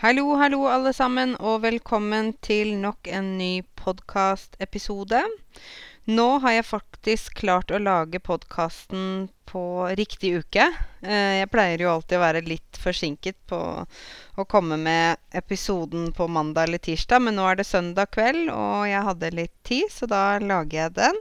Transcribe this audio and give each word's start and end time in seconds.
Hallo, 0.00 0.30
hallo 0.40 0.62
alle 0.64 0.94
sammen, 0.96 1.34
og 1.44 1.58
velkommen 1.60 2.30
til 2.40 2.70
nok 2.80 3.04
en 3.12 3.34
ny 3.36 3.60
podkastepisode. 3.76 5.18
Nå 6.08 6.24
har 6.40 6.54
jeg 6.54 6.64
faktisk 6.64 7.34
klart 7.42 7.68
å 7.68 7.82
lage 7.82 8.16
podkasten 8.24 9.26
på 9.44 9.64
riktig 10.00 10.30
uke. 10.40 10.70
Eh, 11.04 11.42
jeg 11.42 11.50
pleier 11.52 11.84
jo 11.84 11.90
alltid 11.92 12.16
å 12.16 12.22
være 12.22 12.42
litt 12.48 12.80
forsinket 12.80 13.36
på 13.52 13.60
å 14.40 14.46
komme 14.48 14.80
med 14.80 15.20
episoden 15.36 16.14
på 16.16 16.30
mandag 16.32 16.70
eller 16.70 16.80
tirsdag, 16.80 17.20
men 17.26 17.36
nå 17.36 17.50
er 17.50 17.60
det 17.60 17.68
søndag 17.68 18.08
kveld, 18.16 18.48
og 18.56 18.88
jeg 18.88 19.04
hadde 19.10 19.34
litt 19.36 19.56
tid, 19.68 19.92
så 19.92 20.08
da 20.08 20.24
lager 20.40 20.86
jeg 20.86 20.96
den. 20.96 21.20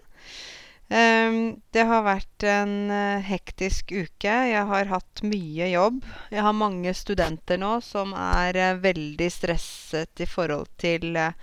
Um, 0.90 1.60
det 1.70 1.84
har 1.86 2.02
vært 2.02 2.44
en 2.50 2.90
uh, 2.90 3.22
hektisk 3.22 3.92
uke. 3.94 4.32
Jeg 4.50 4.66
har 4.72 4.90
hatt 4.90 5.22
mye 5.22 5.68
jobb. 5.70 6.00
Jeg 6.34 6.42
har 6.42 6.56
mange 6.58 6.94
studenter 6.98 7.60
nå 7.62 7.76
som 7.86 8.16
er 8.18 8.58
uh, 8.58 8.80
veldig 8.82 9.28
stresset 9.30 10.24
i 10.26 10.26
forhold 10.26 10.66
til 10.82 11.14
uh, 11.14 11.38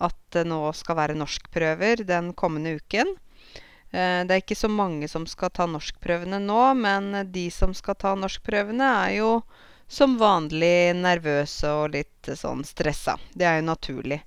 at 0.00 0.16
det 0.32 0.46
nå 0.48 0.62
skal 0.72 0.96
være 0.96 1.18
norskprøver 1.20 2.06
den 2.08 2.32
kommende 2.36 2.76
uken. 2.80 3.16
det 3.96 4.34
er 4.34 4.42
ikke 4.42 4.58
så 4.58 4.68
mange 4.68 5.08
som 5.08 5.24
skal 5.30 5.48
ta 5.56 5.64
norskprøvene 5.70 6.36
nå, 6.42 6.74
men 6.76 7.14
de 7.32 7.46
som 7.54 7.72
skal 7.72 7.96
ta 7.96 8.12
norskprøvene, 8.18 8.88
er 9.06 9.14
jo 9.22 9.30
som 9.88 10.18
vanlig 10.20 10.92
nervøse 10.98 11.70
og 11.70 11.94
litt 11.94 12.28
sånn 12.28 12.60
stressa. 12.66 13.16
Det 13.32 13.48
er 13.48 13.62
jo 13.62 13.70
naturlig. 13.70 14.20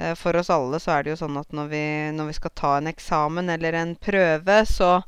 Eh, 0.00 0.14
for 0.14 0.36
oss 0.36 0.50
alle 0.50 0.80
så 0.80 0.94
er 0.94 1.04
det 1.04 1.14
jo 1.14 1.20
sånn 1.20 1.36
at 1.40 1.52
når 1.56 1.68
vi, 1.72 1.84
når 2.16 2.30
vi 2.30 2.38
skal 2.38 2.56
ta 2.56 2.72
en 2.78 2.88
eksamen 2.88 3.52
eller 3.52 3.76
en 3.76 3.94
prøve, 4.00 4.62
så 4.68 5.00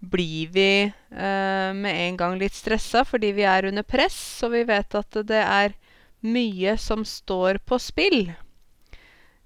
blir 0.00 0.52
vi 0.54 0.70
eh, 0.88 1.70
med 1.76 1.92
en 1.92 2.16
gang 2.16 2.38
litt 2.40 2.56
stressa 2.56 3.04
fordi 3.04 3.34
vi 3.36 3.44
er 3.44 3.68
under 3.68 3.84
press, 3.84 4.20
og 4.46 4.54
vi 4.56 4.64
vet 4.68 4.96
at 4.96 5.18
det 5.28 5.42
er 5.44 5.76
mye 6.24 6.76
som 6.80 7.04
står 7.04 7.60
på 7.68 7.76
spill. 7.80 8.32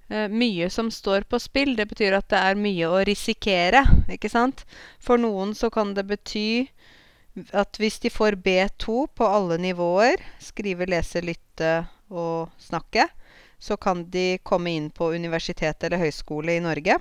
Eh, 0.09 0.29
mye 0.31 0.71
som 0.71 0.93
står 0.95 1.27
på 1.27 1.41
spill, 1.43 1.75
det 1.79 1.89
betyr 1.91 2.15
at 2.21 2.31
det 2.31 2.39
er 2.39 2.61
mye 2.61 2.91
å 2.91 3.03
risikere, 3.09 3.83
ikke 4.15 4.31
sant? 4.31 4.63
For 5.03 5.19
noen 5.19 5.57
så 5.59 5.73
kan 5.75 5.97
det 5.99 6.07
bety 6.13 6.69
at 7.51 7.81
hvis 7.83 7.99
de 8.05 8.15
får 8.15 8.39
B2 8.45 9.09
på 9.11 9.27
alle 9.27 9.59
nivåer, 9.59 10.23
skrive, 10.39 10.87
lese, 10.87 11.19
lytte 11.25 11.81
og 12.15 12.53
snakke, 12.63 13.09
så 13.65 13.77
kan 13.81 14.05
de 14.13 14.39
komme 14.45 14.75
inn 14.77 14.91
på 14.93 15.13
universitet 15.17 15.85
eller 15.87 16.03
høyskole 16.03 16.59
i 16.59 16.63
Norge. 16.65 16.99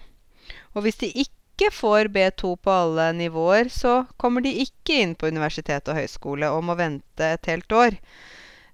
Og 0.73 0.85
hvis 0.85 1.01
de 1.01 1.09
ikke 1.25 1.69
får 1.75 2.07
B2 2.13 2.53
på 2.63 2.71
alle 2.71 3.09
nivåer, 3.17 3.67
så 3.71 4.05
kommer 4.17 4.43
de 4.45 4.53
ikke 4.63 5.01
inn 5.03 5.15
på 5.19 5.27
universitet 5.27 5.91
og 5.91 5.99
høyskole 5.99 6.47
og 6.55 6.63
må 6.69 6.77
vente 6.79 7.33
et 7.35 7.51
helt 7.51 7.75
år. 7.75 7.99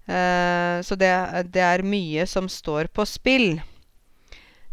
Uh, 0.10 0.82
så 0.86 0.98
det, 0.98 1.10
det, 1.54 1.64
er 1.66 1.86
mye 1.86 2.26
som 2.30 2.50
står 2.50 2.92
på 2.94 3.06
spill. 3.10 3.60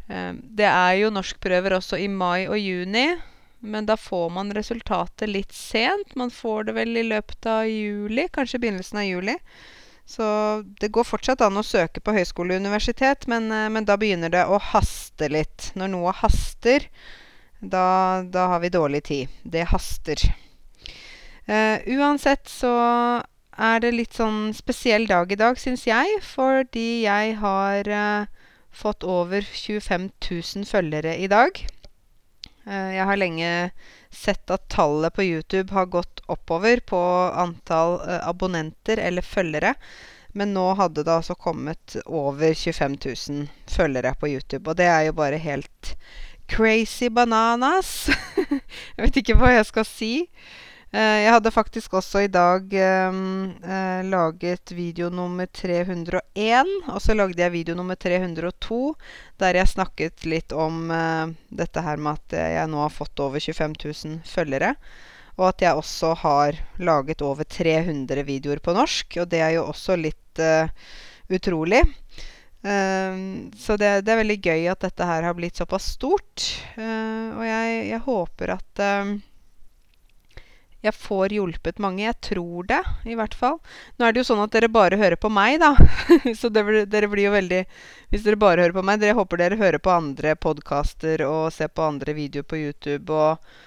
Uh, 0.08 0.36
det 0.36 0.68
er 0.68 0.92
jo 1.00 1.12
norskprøver 1.12 1.76
også 1.76 2.00
i 2.00 2.08
mai 2.12 2.46
og 2.46 2.60
juni, 2.60 3.08
men 3.64 3.88
da 3.88 3.96
får 3.96 4.28
man 4.36 4.52
resultatet 4.56 5.32
litt 5.32 5.56
sent. 5.56 6.12
Man 6.20 6.32
får 6.32 6.68
det 6.68 6.76
vel 6.76 7.00
i 7.00 7.08
løpet 7.08 7.48
av 7.48 7.64
juli, 7.68 8.28
kanskje 8.32 8.60
begynnelsen 8.60 9.00
av 9.00 9.08
juli. 9.08 9.36
Så 10.06 10.26
det 10.80 10.92
går 10.94 11.04
fortsatt 11.04 11.42
an 11.42 11.58
å 11.58 11.66
søke 11.66 12.00
på 12.00 12.14
høyskole 12.14 12.54
og 12.54 12.62
universitet, 12.62 13.26
men, 13.26 13.50
eh, 13.50 13.68
men 13.68 13.84
da 13.84 13.98
begynner 13.98 14.30
det 14.30 14.44
å 14.46 14.60
haste 14.62 15.28
litt. 15.28 15.72
Når 15.74 15.90
noe 15.92 16.14
haster, 16.14 16.86
da, 17.58 18.22
da 18.22 18.46
har 18.52 18.62
vi 18.62 18.70
dårlig 18.70 19.02
tid. 19.10 19.40
Det 19.42 19.66
haster. 19.72 20.22
Uh, 21.46 21.78
uansett 21.94 22.48
så 22.50 22.72
er 23.54 23.82
det 23.82 23.92
litt 23.94 24.16
sånn 24.18 24.50
spesiell 24.54 25.06
dag 25.06 25.30
i 25.30 25.38
dag, 25.38 25.58
syns 25.58 25.84
jeg, 25.86 26.18
fordi 26.26 27.04
jeg 27.04 27.36
har 27.38 27.86
uh, 27.86 28.48
fått 28.74 29.06
over 29.06 29.46
25 29.46 30.10
000 30.26 30.66
følgere 30.66 31.14
i 31.22 31.30
dag. 31.30 31.62
Jeg 32.66 33.04
har 33.06 33.14
lenge 33.14 33.48
sett 34.10 34.50
at 34.50 34.64
tallet 34.74 35.14
på 35.14 35.22
YouTube 35.22 35.70
har 35.70 35.86
gått 35.86 36.15
oppover 36.32 36.82
på 36.86 37.00
antall 37.32 37.98
eh, 38.04 38.20
abonnenter 38.28 39.00
eller 39.02 39.26
følgere. 39.26 39.74
Men 40.36 40.52
nå 40.52 40.66
hadde 40.76 41.04
det 41.06 41.14
altså 41.14 41.34
kommet 41.38 41.96
over 42.04 42.52
25 42.52 42.98
000 43.04 43.46
følgere 43.72 44.12
på 44.20 44.28
YouTube. 44.34 44.68
Og 44.68 44.76
det 44.76 44.88
er 44.90 45.08
jo 45.08 45.16
bare 45.16 45.40
helt 45.40 45.96
crazy 46.50 47.08
bananas. 47.08 48.10
jeg 48.96 49.06
vet 49.06 49.20
ikke 49.22 49.38
hva 49.40 49.54
jeg 49.56 49.68
skal 49.70 49.88
si. 49.88 50.12
Eh, 50.96 51.18
jeg 51.24 51.32
hadde 51.34 51.50
faktisk 51.50 51.96
også 51.98 52.22
i 52.24 52.30
dag 52.30 52.70
um, 53.10 53.50
uh, 53.64 54.02
laget 54.06 54.70
video 54.72 55.10
nummer 55.10 55.48
301. 55.50 56.70
Og 56.92 57.00
så 57.02 57.16
lagde 57.16 57.42
jeg 57.42 57.52
video 57.52 57.74
nummer 57.74 57.98
302 57.98 58.94
der 59.40 59.58
jeg 59.58 59.72
snakket 59.74 60.24
litt 60.24 60.54
om 60.54 60.86
uh, 60.88 61.26
dette 61.50 61.82
her 61.82 62.00
med 62.00 62.20
at 62.20 62.38
jeg 62.54 62.70
nå 62.70 62.80
har 62.84 62.94
fått 62.94 63.20
over 63.20 63.42
25 63.42 63.76
000 63.82 64.22
følgere. 64.30 64.76
Og 65.36 65.50
at 65.50 65.66
jeg 65.66 65.76
også 65.76 66.14
har 66.22 66.56
laget 66.80 67.22
over 67.24 67.44
300 67.44 68.24
videoer 68.24 68.62
på 68.64 68.72
norsk. 68.76 69.18
Og 69.20 69.28
det 69.32 69.42
er 69.44 69.56
jo 69.58 69.66
også 69.68 69.98
litt 70.00 70.40
uh, 70.40 70.68
utrolig. 71.28 71.82
Um, 72.66 73.52
så 73.54 73.76
det, 73.78 73.92
det, 74.06 74.12
er 74.12 74.22
veldig 74.24 74.40
gøy 74.42 74.68
at 74.72 74.82
dette 74.88 75.06
her 75.06 75.28
har 75.28 75.36
blitt 75.36 75.60
såpass 75.60 75.92
stort. 75.98 76.46
og 76.76 77.44
jeg, 77.44 77.74
jeg 77.92 78.00
håper 78.08 78.56
at 78.56 78.84
um, 79.04 79.18
jeg 80.86 80.94
får 80.94 81.32
hjulpet 81.34 81.80
mange. 81.82 82.04
Jeg 82.04 82.18
tror 82.22 82.66
det, 82.68 82.80
i 83.08 83.16
hvert 83.18 83.34
fall. 83.34 83.58
Nå 83.96 84.06
er 84.06 84.14
det 84.14 84.22
jo 84.22 84.28
sånn 84.28 84.42
at 84.44 84.52
dere 84.54 84.70
bare 84.72 84.98
hører 85.00 85.18
på 85.18 85.30
meg, 85.32 85.58
da. 85.62 85.72
Så 86.40 86.50
det, 86.52 86.62
dere 86.92 87.10
blir 87.10 87.26
jo 87.26 87.34
veldig 87.34 87.62
Hvis 88.12 88.26
dere 88.26 88.38
bare 88.40 88.62
hører 88.62 88.76
på 88.76 88.84
meg 88.86 89.00
Dere 89.02 89.16
håper 89.18 89.40
dere 89.40 89.58
hører 89.58 89.82
på 89.82 89.90
andre 89.90 90.36
podkaster 90.38 91.24
og 91.26 91.48
ser 91.54 91.72
på 91.74 91.86
andre 91.86 92.14
videoer 92.16 92.46
på 92.46 92.60
YouTube 92.60 93.14
og 93.14 93.64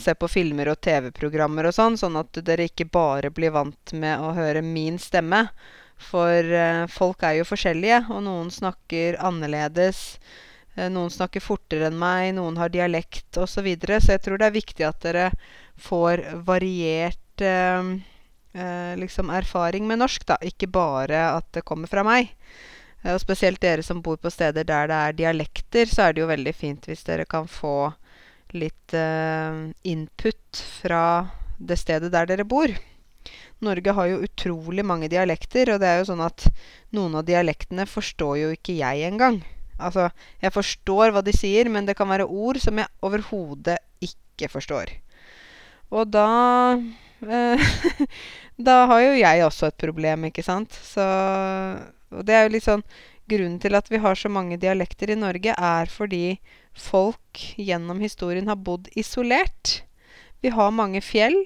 ser 0.00 0.14
på 0.14 0.28
filmer 0.28 0.68
og 0.68 0.80
TV-programmer 0.80 1.66
og 1.66 1.74
sånn, 1.74 1.96
sånn 1.96 2.16
at 2.16 2.32
dere 2.44 2.68
ikke 2.68 2.84
bare 2.84 3.30
blir 3.30 3.50
vant 3.50 3.92
med 3.92 4.20
å 4.20 4.32
høre 4.36 4.62
min 4.62 4.98
stemme. 4.98 5.48
For 6.02 6.42
eh, 6.42 6.86
folk 6.90 7.22
er 7.22 7.38
jo 7.38 7.44
forskjellige, 7.46 8.06
og 8.10 8.24
noen 8.24 8.50
snakker 8.50 9.20
annerledes. 9.22 10.18
Eh, 10.74 10.88
noen 10.90 11.10
snakker 11.10 11.40
fortere 11.40 11.86
enn 11.88 11.98
meg, 11.98 12.34
noen 12.34 12.56
har 12.58 12.72
dialekt 12.72 13.36
osv. 13.38 13.54
Så, 13.54 13.62
videre. 13.62 14.00
så 14.00 14.16
jeg 14.16 14.24
tror 14.24 14.38
det 14.38 14.48
er 14.48 14.56
viktig 14.56 14.86
at 14.88 15.00
dere 15.04 15.30
får 15.78 16.24
variert 16.44 17.40
eh, 17.40 17.92
eh, 18.52 18.96
liksom 18.98 19.30
erfaring 19.30 19.86
med 19.86 20.02
norsk, 20.02 20.26
da. 20.26 20.38
Ikke 20.42 20.66
bare 20.66 21.26
at 21.36 21.48
det 21.52 21.66
kommer 21.68 21.88
fra 21.88 22.04
meg. 22.06 22.34
Eh, 23.02 23.14
og 23.14 23.20
spesielt 23.22 23.60
dere 23.62 23.82
som 23.82 24.02
bor 24.02 24.16
på 24.16 24.30
steder 24.30 24.64
der 24.64 24.90
det 24.90 25.00
er 25.00 25.18
dialekter, 25.24 25.86
så 25.86 26.08
er 26.08 26.12
det 26.12 26.24
jo 26.24 26.30
veldig 26.30 26.54
fint 26.54 26.88
hvis 26.88 27.04
dere 27.08 27.26
kan 27.28 27.48
få 27.48 27.92
litt 28.56 28.94
uh, 28.96 29.68
input 29.88 30.62
fra 30.80 31.04
det 31.62 31.78
stedet 31.80 32.12
der 32.12 32.28
dere 32.30 32.46
bor. 32.48 32.72
Norge 33.62 33.94
har 33.94 34.08
jo 34.10 34.22
utrolig 34.26 34.84
mange 34.86 35.08
dialekter, 35.10 35.74
og 35.74 35.82
det 35.82 35.88
er 35.88 36.00
jo 36.00 36.08
sånn 36.10 36.24
at 36.24 36.48
noen 36.96 37.14
av 37.20 37.26
dialektene 37.28 37.86
forstår 37.86 38.36
jo 38.40 38.50
ikke 38.56 38.74
jeg 38.80 39.06
engang. 39.06 39.40
Altså, 39.82 40.08
jeg 40.42 40.54
forstår 40.54 41.14
hva 41.14 41.22
de 41.24 41.34
sier, 41.34 41.70
men 41.70 41.86
det 41.86 41.96
kan 41.98 42.10
være 42.10 42.26
ord 42.26 42.58
som 42.62 42.78
jeg 42.78 42.90
overhodet 43.06 43.78
ikke 44.02 44.50
forstår. 44.50 44.92
Og 45.92 46.10
da 46.10 46.28
eh, 47.28 47.72
Da 48.62 48.82
har 48.90 49.00
jo 49.00 49.14
jeg 49.16 49.44
også 49.46 49.70
et 49.70 49.80
problem, 49.80 50.28
ikke 50.28 50.44
sant. 50.44 50.74
Så 50.76 51.02
Og 52.12 52.26
det 52.28 52.34
er 52.36 52.44
jo 52.46 52.52
litt 52.52 52.66
sånn 52.66 52.84
Grunnen 53.32 53.58
til 53.62 53.78
at 53.78 53.88
vi 53.88 54.00
har 54.02 54.18
så 54.18 54.28
mange 54.28 54.58
dialekter 54.60 55.12
i 55.14 55.16
Norge, 55.16 55.54
er 55.56 55.88
fordi 55.88 56.38
folk 56.76 57.40
gjennom 57.56 58.02
historien 58.04 58.50
har 58.50 58.60
bodd 58.60 58.90
isolert. 58.98 59.82
Vi 60.44 60.52
har 60.52 60.74
mange 60.74 61.00
fjell. 61.00 61.38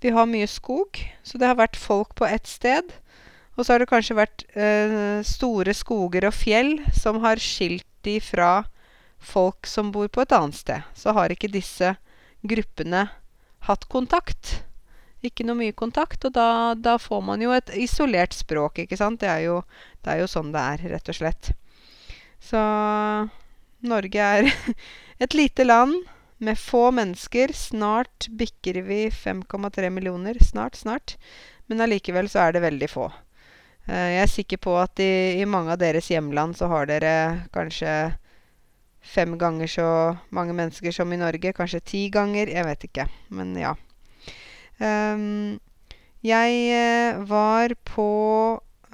Vi 0.00 0.12
har 0.14 0.28
mye 0.30 0.46
skog. 0.48 1.00
Så 1.26 1.36
det 1.38 1.50
har 1.50 1.58
vært 1.58 1.76
folk 1.76 2.14
på 2.16 2.28
ett 2.28 2.46
sted. 2.48 2.94
Og 3.56 3.64
så 3.64 3.72
har 3.74 3.82
det 3.82 3.90
kanskje 3.90 4.18
vært 4.18 4.44
eh, 4.56 5.20
store 5.24 5.74
skoger 5.76 6.28
og 6.28 6.36
fjell 6.36 6.76
som 6.96 7.22
har 7.24 7.40
skilt 7.40 7.88
de 8.06 8.18
fra 8.20 8.66
folk 9.18 9.66
som 9.66 9.90
bor 9.92 10.08
på 10.12 10.22
et 10.22 10.34
annet 10.36 10.56
sted. 10.56 10.84
Så 10.94 11.14
har 11.16 11.32
ikke 11.32 11.52
disse 11.52 11.94
gruppene 12.46 13.08
hatt 13.66 13.88
kontakt. 13.92 14.60
Ikke 15.26 15.46
noe 15.46 15.58
mye 15.58 15.74
kontakt, 15.76 16.24
og 16.28 16.34
da, 16.36 16.74
da, 16.78 16.96
får 17.02 17.22
man 17.24 17.42
jo 17.42 17.54
et 17.56 17.72
isolert 17.74 18.36
språk, 18.36 18.82
ikke 18.84 18.98
sant. 19.00 19.20
Det 19.22 19.30
er, 19.30 19.46
jo, 19.48 19.60
det 20.04 20.14
er 20.14 20.22
jo 20.22 20.30
sånn 20.30 20.52
det 20.54 20.62
er, 20.74 20.84
rett 20.94 21.12
og 21.12 21.18
slett. 21.18 21.50
Så 22.42 22.60
Norge 23.86 24.28
er 24.38 24.50
et 25.24 25.36
lite 25.36 25.66
land 25.66 25.96
med 26.38 26.58
få 26.58 26.90
mennesker. 26.94 27.52
Snart 27.56 28.28
bikker 28.28 28.82
vi 28.86 29.06
5,3 29.10 29.90
millioner. 29.90 30.38
Snart, 30.44 30.76
snart. 30.76 31.16
Men 31.66 31.82
allikevel 31.82 32.28
så 32.30 32.46
er 32.46 32.56
det 32.56 32.66
veldig 32.66 32.90
få. 32.90 33.08
Eh, 33.86 34.10
jeg 34.16 34.22
er 34.22 34.30
sikker 34.30 34.62
på 34.62 34.76
at 34.78 35.02
i, 35.02 35.40
i 35.40 35.48
mange 35.48 35.74
av 35.74 35.80
deres 35.82 36.10
hjemland 36.10 36.58
så 36.58 36.70
har 36.70 36.88
dere 36.90 37.48
kanskje 37.54 37.96
fem 39.06 39.36
ganger 39.38 39.70
så 39.70 39.88
mange 40.34 40.54
mennesker 40.56 40.94
som 40.94 41.12
i 41.12 41.20
Norge. 41.20 41.54
Kanskje 41.56 41.84
ti 41.92 42.06
ganger. 42.12 42.50
Jeg 42.52 42.66
vet 42.66 42.88
ikke. 42.90 43.08
Men 43.34 43.54
ja. 43.58 43.74
Um, 44.80 45.58
jeg 46.26 46.58
uh, 46.72 47.22
var 47.28 47.76
på 47.88 48.10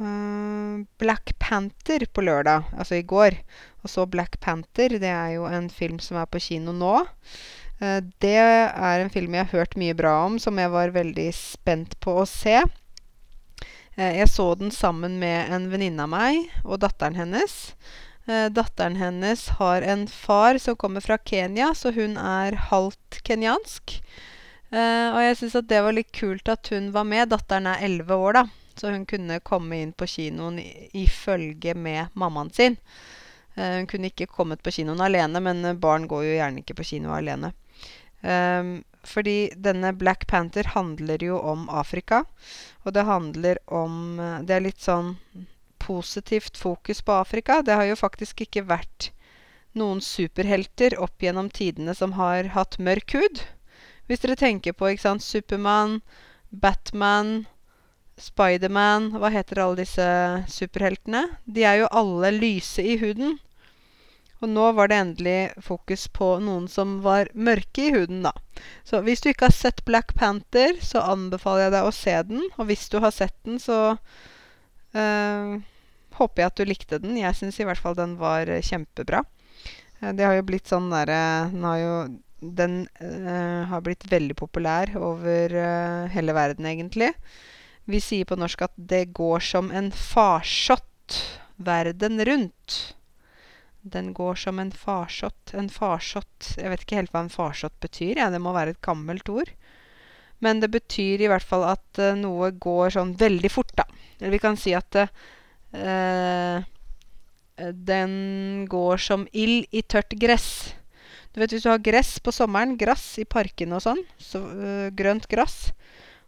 uh, 0.00 0.75
Black 1.02 1.34
Panther 1.38 2.06
på 2.12 2.25
lørdag, 2.26 2.69
altså 2.76 3.00
i 3.00 3.06
går. 3.06 3.38
Og 3.82 3.90
så 3.90 4.06
Black 4.06 4.40
Panther. 4.40 4.99
Det 5.00 5.11
er 5.11 5.34
jo 5.37 5.49
en 5.50 5.70
film 5.70 5.99
som 5.99 6.20
er 6.20 6.31
på 6.31 6.43
kino 6.43 6.75
nå. 6.76 7.00
Eh, 7.82 7.99
det 8.23 8.38
er 8.38 9.02
en 9.02 9.11
film 9.11 9.34
jeg 9.34 9.49
har 9.49 9.58
hørt 9.58 9.76
mye 9.81 9.96
bra 9.99 10.14
om, 10.29 10.38
som 10.43 10.61
jeg 10.61 10.70
var 10.73 10.94
veldig 10.94 11.29
spent 11.34 11.99
på 12.05 12.20
å 12.23 12.29
se. 12.29 12.61
Eh, 13.96 14.19
jeg 14.20 14.31
så 14.31 14.52
den 14.58 14.73
sammen 14.75 15.19
med 15.23 15.50
en 15.52 15.69
venninne 15.73 16.06
av 16.06 16.12
meg 16.12 16.52
og 16.62 16.82
datteren 16.84 17.19
hennes. 17.19 17.75
Eh, 18.29 18.46
datteren 18.55 19.00
hennes 19.00 19.49
har 19.58 19.82
en 19.82 20.06
far 20.06 20.61
som 20.62 20.79
kommer 20.79 21.02
fra 21.02 21.19
Kenya, 21.19 21.73
så 21.75 21.94
hun 21.96 22.14
er 22.17 22.58
halvt 22.70 23.23
kenyansk. 23.26 23.99
Og 24.72 25.20
jeg 25.20 25.38
syns 25.38 25.56
at 25.60 25.69
det 25.69 25.80
var 25.84 25.92
litt 25.92 26.12
kult 26.16 26.48
at 26.48 26.70
hun 26.72 26.90
var 26.94 27.04
med. 27.08 27.28
Datteren 27.32 27.69
er 27.69 27.82
elleve 27.84 28.16
år, 28.16 28.38
da. 28.38 28.44
Så 28.80 28.92
hun 28.94 29.04
kunne 29.06 29.42
komme 29.44 29.82
inn 29.82 29.92
på 29.92 30.08
kinoen 30.08 30.56
i, 30.62 30.70
i 30.96 31.04
følge 31.10 31.74
med 31.76 32.14
mammaen 32.16 32.50
sin. 32.56 32.78
hun 33.54 33.86
kunne 33.86 34.08
ikke 34.08 34.30
kommet 34.32 34.62
på 34.64 34.72
kinoen 34.72 35.02
alene, 35.04 35.42
men 35.44 35.60
barn 35.80 36.06
går 36.08 36.24
jo 36.24 36.38
gjerne 36.38 36.62
ikke 36.62 36.78
på 36.78 36.88
kino 36.94 37.12
alene. 37.12 37.52
Um, 38.22 38.78
fordi 39.04 39.52
denne 39.56 39.92
Black 39.92 40.26
Panther 40.26 40.64
handler 40.72 41.22
jo 41.22 41.38
om 41.38 41.69
Afrika. 41.69 42.24
Og 42.84 42.94
det 42.94 43.04
handler 43.04 43.58
om 43.66 44.20
Det 44.46 44.54
er 44.56 44.64
litt 44.64 44.80
sånn 44.80 45.16
positivt 45.82 46.56
fokus 46.56 47.02
på 47.02 47.12
Afrika. 47.12 47.62
Det 47.62 47.74
har 47.74 47.84
jo 47.90 47.98
faktisk 47.98 48.44
ikke 48.44 48.64
vært 48.69 49.10
noen 49.78 50.00
superhelter 50.04 50.94
opp 51.00 51.22
gjennom 51.22 51.48
tidene 51.50 51.94
som 51.96 52.14
har 52.19 52.52
hatt 52.54 52.78
mørk 52.78 53.16
hud. 53.19 53.42
Hvis 54.12 54.20
dere 54.20 54.35
tenker 54.37 54.75
på 54.76 54.91
ikke 54.93 55.06
sant, 55.06 55.25
Supermann, 55.25 56.03
Batman, 56.53 57.47
Spiderman 58.20 59.06
Hva 59.17 59.31
heter 59.32 59.62
alle 59.62 59.79
disse 59.79 60.09
superheltene? 60.53 61.23
De 61.49 61.64
er 61.64 61.79
jo 61.81 61.87
alle 61.88 62.29
lyse 62.37 62.85
i 62.85 62.99
huden. 63.00 63.38
Og 64.44 64.50
nå 64.53 64.67
var 64.76 64.91
det 64.93 64.99
endelig 65.00 65.64
fokus 65.64 66.05
på 66.12 66.29
noen 66.44 66.67
som 66.69 66.99
var 67.00 67.31
mørke 67.32 67.87
i 67.87 67.94
huden, 67.94 68.20
da. 68.26 68.35
Så 68.85 69.00
hvis 69.06 69.25
du 69.25 69.31
ikke 69.31 69.49
har 69.49 69.56
sett 69.56 69.81
Black 69.88 70.12
Panther, 70.19 70.76
så 70.85 71.06
anbefaler 71.15 71.70
jeg 71.70 71.75
deg 71.79 71.88
å 71.88 71.94
se 71.97 72.17
den. 72.29 72.44
Og 72.58 72.69
hvis 72.69 72.85
du 72.93 72.99
har 73.00 73.17
sett 73.17 73.38
den, 73.49 73.56
så 73.62 73.94
øh, 74.93 75.55
håper 76.20 76.44
jeg 76.44 76.53
at 76.53 76.61
du 76.61 76.69
likte 76.69 77.00
den. 77.00 77.17
Jeg 77.17 77.38
syns 77.41 77.62
i 77.62 77.65
hvert 77.70 77.81
fall 77.81 77.97
den 77.97 78.19
var 78.20 78.53
kjempebra. 78.61 79.25
Eh, 80.03 80.12
det 80.12 80.29
har 80.29 80.37
jo 80.37 80.44
blitt 80.53 80.69
sånn 80.69 80.93
derre 80.93 81.23
Den 81.55 81.65
har 81.70 81.81
jo 81.81 81.94
Den 82.43 82.89
øh, 82.99 83.62
har 83.71 83.83
blitt 83.87 84.09
veldig 84.11 84.35
populær 84.37 84.91
over 84.99 85.55
øh, 85.55 86.11
hele 86.11 86.35
verden, 86.35 86.67
egentlig. 86.67 87.12
Vi 87.87 88.00
sier 88.03 88.27
på 88.27 88.39
norsk 88.39 88.65
at 88.67 88.75
det 88.77 89.12
går 89.15 89.43
som 89.47 89.71
en 89.71 89.93
farsott 89.94 91.19
verden 91.62 92.19
rundt. 92.27 92.97
Den 93.83 94.12
går 94.15 94.35
som 94.39 94.59
en 94.59 94.73
farsott. 94.73 95.55
En 95.55 95.71
farsott 95.71 96.55
Jeg 96.59 96.71
vet 96.71 96.85
ikke 96.85 96.99
helt 97.00 97.15
hva 97.15 97.25
en 97.27 97.33
farsott 97.33 97.75
betyr. 97.83 98.19
Ja, 98.19 98.31
det 98.31 98.43
må 98.43 98.55
være 98.55 98.75
et 98.75 98.83
gammelt 98.83 99.29
ord. 99.31 99.50
Men 100.43 100.61
det 100.62 100.71
betyr 100.75 101.23
i 101.23 101.31
hvert 101.31 101.47
fall 101.47 101.65
at 101.71 102.03
uh, 102.03 102.15
noe 102.19 102.50
går 102.59 102.94
sånn 102.94 103.15
veldig 103.19 103.50
fort, 103.50 103.71
da. 103.79 103.87
Eller 104.19 104.35
vi 104.35 104.43
kan 104.43 104.59
si 104.59 104.75
at 104.75 104.99
uh, 104.99 106.62
den 107.71 108.15
går 108.71 109.03
som 109.03 109.27
ild 109.31 109.71
i 109.71 109.83
tørt 109.87 110.15
gress. 110.19 110.75
Du 111.32 111.40
vet 111.40 111.55
hvis 111.55 111.64
du 111.64 111.70
har 111.73 111.81
gress 111.81 112.19
på 112.20 112.32
sommeren, 112.34 112.76
grass 112.76 113.19
i 113.23 113.25
parkene 113.25 113.79
og 113.79 113.84
sånn, 113.84 114.02
så, 114.20 114.40
øh, 114.40 114.90
grønt 114.93 115.29
gress 115.31 115.73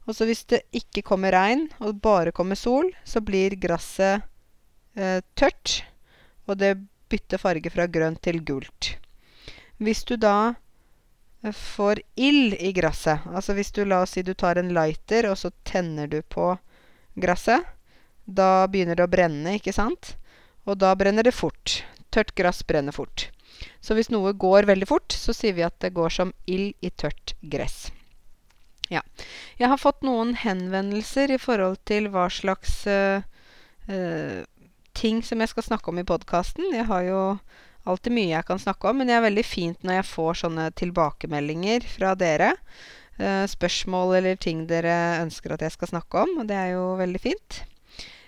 Og 0.04 0.12
så 0.16 0.26
hvis 0.28 0.44
det 0.52 0.66
ikke 0.76 1.00
kommer 1.00 1.32
regn, 1.32 1.70
og 1.80 2.00
bare 2.04 2.32
kommer 2.32 2.58
sol, 2.60 2.90
så 3.08 3.22
blir 3.24 3.56
gresset 3.56 4.20
tørt. 5.34 5.80
Og 6.44 6.58
det 6.60 6.74
bytter 7.08 7.40
farge 7.40 7.70
fra 7.72 7.86
grønt 7.86 8.20
til 8.24 8.42
gult. 8.44 8.94
Hvis 9.82 10.04
du 10.06 10.16
da 10.20 10.54
eh, 11.42 11.52
får 11.54 12.02
ild 12.16 12.56
i 12.60 12.72
gresset, 12.76 13.26
altså 13.26 13.56
hvis 13.56 13.72
du 13.74 13.84
la 13.84 14.02
oss 14.04 14.14
si 14.16 14.22
du 14.22 14.34
tar 14.34 14.60
en 14.60 14.72
lighter, 14.74 15.28
og 15.30 15.38
så 15.38 15.50
tenner 15.66 16.10
du 16.10 16.20
på 16.22 16.54
gresset, 17.20 17.66
da 18.24 18.66
begynner 18.70 18.96
det 18.98 19.06
å 19.06 19.10
brenne, 19.10 19.58
ikke 19.58 19.74
sant? 19.74 20.14
Og 20.64 20.78
da 20.80 20.94
brenner 20.96 21.26
det 21.26 21.34
fort. 21.36 21.82
Tørt 22.14 22.32
gress 22.38 22.62
brenner 22.66 22.94
fort. 22.94 23.28
Så 23.84 23.96
hvis 23.96 24.10
noe 24.12 24.32
går 24.32 24.68
veldig 24.70 24.88
fort, 24.88 25.12
så 25.12 25.34
sier 25.36 25.56
vi 25.56 25.66
at 25.66 25.76
det 25.84 25.94
går 25.96 26.12
som 26.12 26.32
ild 26.50 26.74
i 26.84 26.90
tørt 26.90 27.34
gress. 27.40 27.88
Ja. 28.92 29.00
Jeg 29.58 29.70
har 29.72 29.80
fått 29.80 30.04
noen 30.04 30.34
henvendelser 30.38 31.32
i 31.34 31.40
forhold 31.40 31.80
til 31.88 32.10
hva 32.12 32.26
slags 32.32 32.82
uh, 32.90 33.24
uh, 33.88 34.40
ting 34.94 35.22
som 35.24 35.40
jeg 35.40 35.52
skal 35.52 35.68
snakke 35.70 35.90
om 35.90 36.00
i 36.00 36.06
podkasten. 36.08 36.68
Jeg 36.74 36.88
har 36.90 37.06
jo 37.08 37.20
alltid 37.88 38.16
mye 38.16 38.32
jeg 38.32 38.48
kan 38.48 38.60
snakke 38.60 38.90
om, 38.90 39.00
men 39.00 39.08
det 39.08 39.16
er 39.16 39.26
veldig 39.26 39.46
fint 39.46 39.84
når 39.84 40.00
jeg 40.00 40.10
får 40.12 40.40
sånne 40.44 40.68
tilbakemeldinger 40.80 41.88
fra 41.96 42.14
dere. 42.18 42.54
Uh, 43.18 43.44
spørsmål 43.50 44.18
eller 44.18 44.40
ting 44.40 44.64
dere 44.70 45.22
ønsker 45.22 45.54
at 45.54 45.64
jeg 45.64 45.76
skal 45.76 45.94
snakke 45.94 46.26
om, 46.26 46.40
og 46.42 46.50
det 46.50 46.58
er 46.58 46.74
jo 46.76 46.94
veldig 47.00 47.22
fint. 47.22 47.64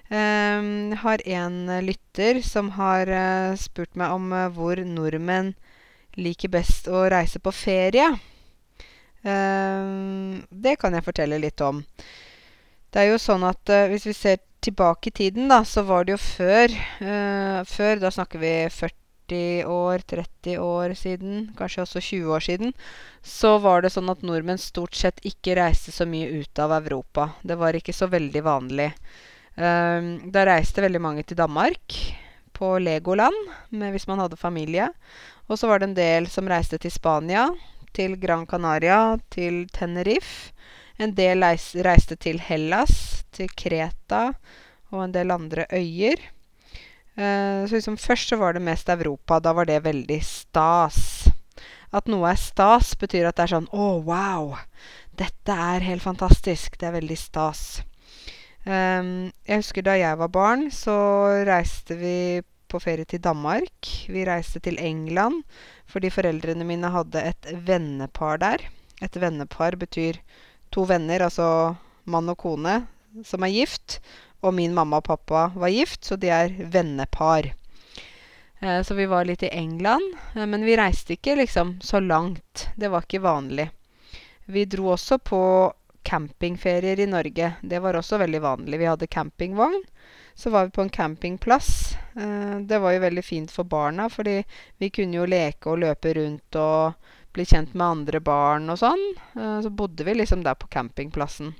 Um, 0.06 0.92
har 0.92 1.22
en 1.28 1.66
lytter 1.82 2.38
som 2.42 2.70
har 2.76 3.10
uh, 3.10 3.56
spurt 3.58 3.96
meg 3.98 4.12
om 4.14 4.30
uh, 4.30 4.46
hvor 4.54 4.78
nordmenn 4.78 5.56
liker 6.14 6.52
best 6.52 6.86
å 6.86 7.08
reise 7.10 7.42
på 7.42 7.50
ferie. 7.50 8.06
Um, 9.26 10.46
det 10.54 10.76
kan 10.78 10.94
jeg 10.94 11.08
fortelle 11.08 11.42
litt 11.42 11.58
om. 11.66 11.82
Det 12.94 13.02
er 13.02 13.10
jo 13.10 13.18
sånn 13.18 13.42
at 13.50 13.66
hvis 13.90 14.06
vi 14.06 14.14
ser 14.14 14.38
tilbake 14.62 15.10
i 15.10 15.16
tiden, 15.24 15.50
da, 15.50 15.64
så 15.66 15.82
var 15.82 16.06
det 16.06 16.14
jo 16.14 16.22
før 16.22 16.70
uh, 17.02 17.66
Før, 17.66 17.98
da 17.98 18.14
snakker 18.14 18.38
vi 18.38 18.54
40 18.70 19.66
år, 19.66 20.06
30 20.06 20.58
år 20.62 20.94
siden, 20.94 21.48
kanskje 21.58 21.82
også 21.82 22.08
20 22.14 22.34
år 22.38 22.46
siden, 22.46 22.76
så 23.26 23.56
var 23.58 23.82
det 23.82 23.90
sånn 23.90 24.14
at 24.14 24.22
nordmenn 24.22 24.62
stort 24.62 24.94
sett 24.94 25.18
ikke 25.26 25.58
reiste 25.58 25.90
så 25.90 26.06
mye 26.06 26.30
ut 26.30 26.62
av 26.62 26.78
Europa. 26.78 27.32
Det 27.42 27.58
var 27.58 27.74
ikke 27.74 27.94
så 27.96 28.06
veldig 28.06 28.46
vanlig. 28.46 28.94
Uh, 28.94 29.32
da 29.56 30.42
reiste 30.44 30.82
veldig 30.84 31.00
mange 31.00 31.22
til 31.24 31.38
Danmark, 31.38 31.94
på 32.56 32.74
Legoland, 32.80 33.36
med, 33.70 33.94
hvis 33.94 34.06
man 34.08 34.20
hadde 34.20 34.36
familie. 34.36 34.90
Og 35.48 35.58
så 35.58 35.68
var 35.70 35.80
det 35.80 35.90
en 35.90 35.96
del 35.96 36.28
som 36.28 36.48
reiste 36.48 36.78
til 36.82 36.92
Spania, 36.92 37.46
til 37.96 38.16
Gran 38.20 38.46
Canaria, 38.46 39.16
til 39.32 39.64
Tenerife. 39.72 40.52
En 40.98 41.12
del 41.16 41.44
reiste 41.84 42.16
til 42.16 42.40
Hellas, 42.40 43.24
til 43.32 43.50
Kreta 43.52 44.30
og 44.92 45.02
en 45.04 45.14
del 45.14 45.32
andre 45.34 45.66
øyer. 45.72 46.20
Uh, 47.16 47.64
så 47.64 47.76
liksom 47.76 47.96
først 47.96 48.28
så 48.28 48.36
var 48.40 48.56
det 48.56 48.64
mest 48.64 48.88
Europa. 48.92 49.38
Da 49.40 49.52
var 49.56 49.68
det 49.68 49.84
veldig 49.84 50.20
stas. 50.24 51.28
At 51.92 52.08
noe 52.12 52.28
er 52.32 52.40
stas, 52.40 52.94
betyr 52.98 53.28
at 53.28 53.36
det 53.38 53.46
er 53.46 53.54
sånn 53.54 53.68
Å, 53.72 53.84
oh, 53.84 54.00
wow! 54.04 54.56
Dette 55.16 55.52
er 55.52 55.84
helt 55.86 56.04
fantastisk. 56.04 56.76
Det 56.76 56.88
er 56.88 56.98
veldig 56.98 57.16
stas. 57.16 57.84
Um, 58.66 59.30
jeg 59.46 59.62
husker 59.62 59.84
da 59.86 59.94
jeg 59.94 60.18
var 60.18 60.30
barn, 60.34 60.66
så 60.74 60.96
reiste 61.46 61.94
vi 62.00 62.42
på 62.66 62.80
ferie 62.82 63.06
til 63.06 63.22
Danmark. 63.22 63.90
Vi 64.10 64.24
reiste 64.26 64.58
til 64.62 64.80
England 64.82 65.44
fordi 65.86 66.10
foreldrene 66.10 66.66
mine 66.66 66.90
hadde 66.90 67.22
et 67.22 67.50
vennepar 67.66 68.40
der. 68.42 68.64
Et 69.02 69.20
vennepar 69.22 69.76
betyr 69.78 70.18
to 70.74 70.82
venner, 70.88 71.22
altså 71.22 71.76
mann 72.10 72.32
og 72.32 72.40
kone, 72.42 72.80
som 73.24 73.46
er 73.46 73.54
gift. 73.54 74.00
Og 74.42 74.54
min 74.54 74.74
mamma 74.74 74.98
og 74.98 75.06
pappa 75.06 75.46
var 75.54 75.72
gift, 75.72 76.04
så 76.04 76.18
de 76.18 76.30
er 76.34 76.58
vennepar. 76.72 77.52
Eh, 78.60 78.82
så 78.82 78.94
vi 78.94 79.06
var 79.06 79.24
litt 79.24 79.46
i 79.46 79.52
England. 79.54 80.16
Eh, 80.34 80.46
men 80.46 80.66
vi 80.66 80.76
reiste 80.76 81.16
ikke 81.16 81.38
liksom 81.38 81.78
så 81.80 82.00
langt. 82.00 82.68
Det 82.76 82.90
var 82.90 83.06
ikke 83.06 83.22
vanlig. 83.24 83.70
Vi 84.46 84.66
dro 84.70 84.92
også 84.94 85.18
på 85.18 85.40
campingferier 86.06 87.00
i 87.02 87.08
Norge. 87.10 87.52
Det 87.62 87.80
var 87.82 87.98
også 87.98 88.20
veldig 88.22 88.40
vanlig. 88.44 88.78
Vi 88.78 88.86
hadde 88.86 89.10
campingvogn. 89.10 89.82
Så 90.34 90.50
var 90.50 90.64
vi 90.64 90.70
på 90.76 90.84
en 90.84 90.92
campingplass. 90.92 91.96
Eh, 92.16 92.56
det 92.60 92.78
var 92.78 92.92
jo 92.94 93.02
veldig 93.02 93.24
fint 93.24 93.50
for 93.50 93.64
barna, 93.64 94.08
fordi 94.12 94.42
vi 94.78 94.90
kunne 94.90 95.16
jo 95.16 95.26
leke 95.26 95.72
og 95.72 95.80
løpe 95.82 96.12
rundt 96.18 96.58
og 96.60 97.08
bli 97.34 97.46
kjent 97.48 97.74
med 97.74 97.86
andre 97.86 98.20
barn 98.20 98.70
og 98.70 98.78
sånn. 98.84 99.02
Eh, 99.34 99.56
så 99.64 99.72
bodde 99.72 100.04
vi 100.06 100.14
liksom 100.14 100.44
der 100.44 100.54
på 100.60 100.68
campingplassen. 100.70 101.54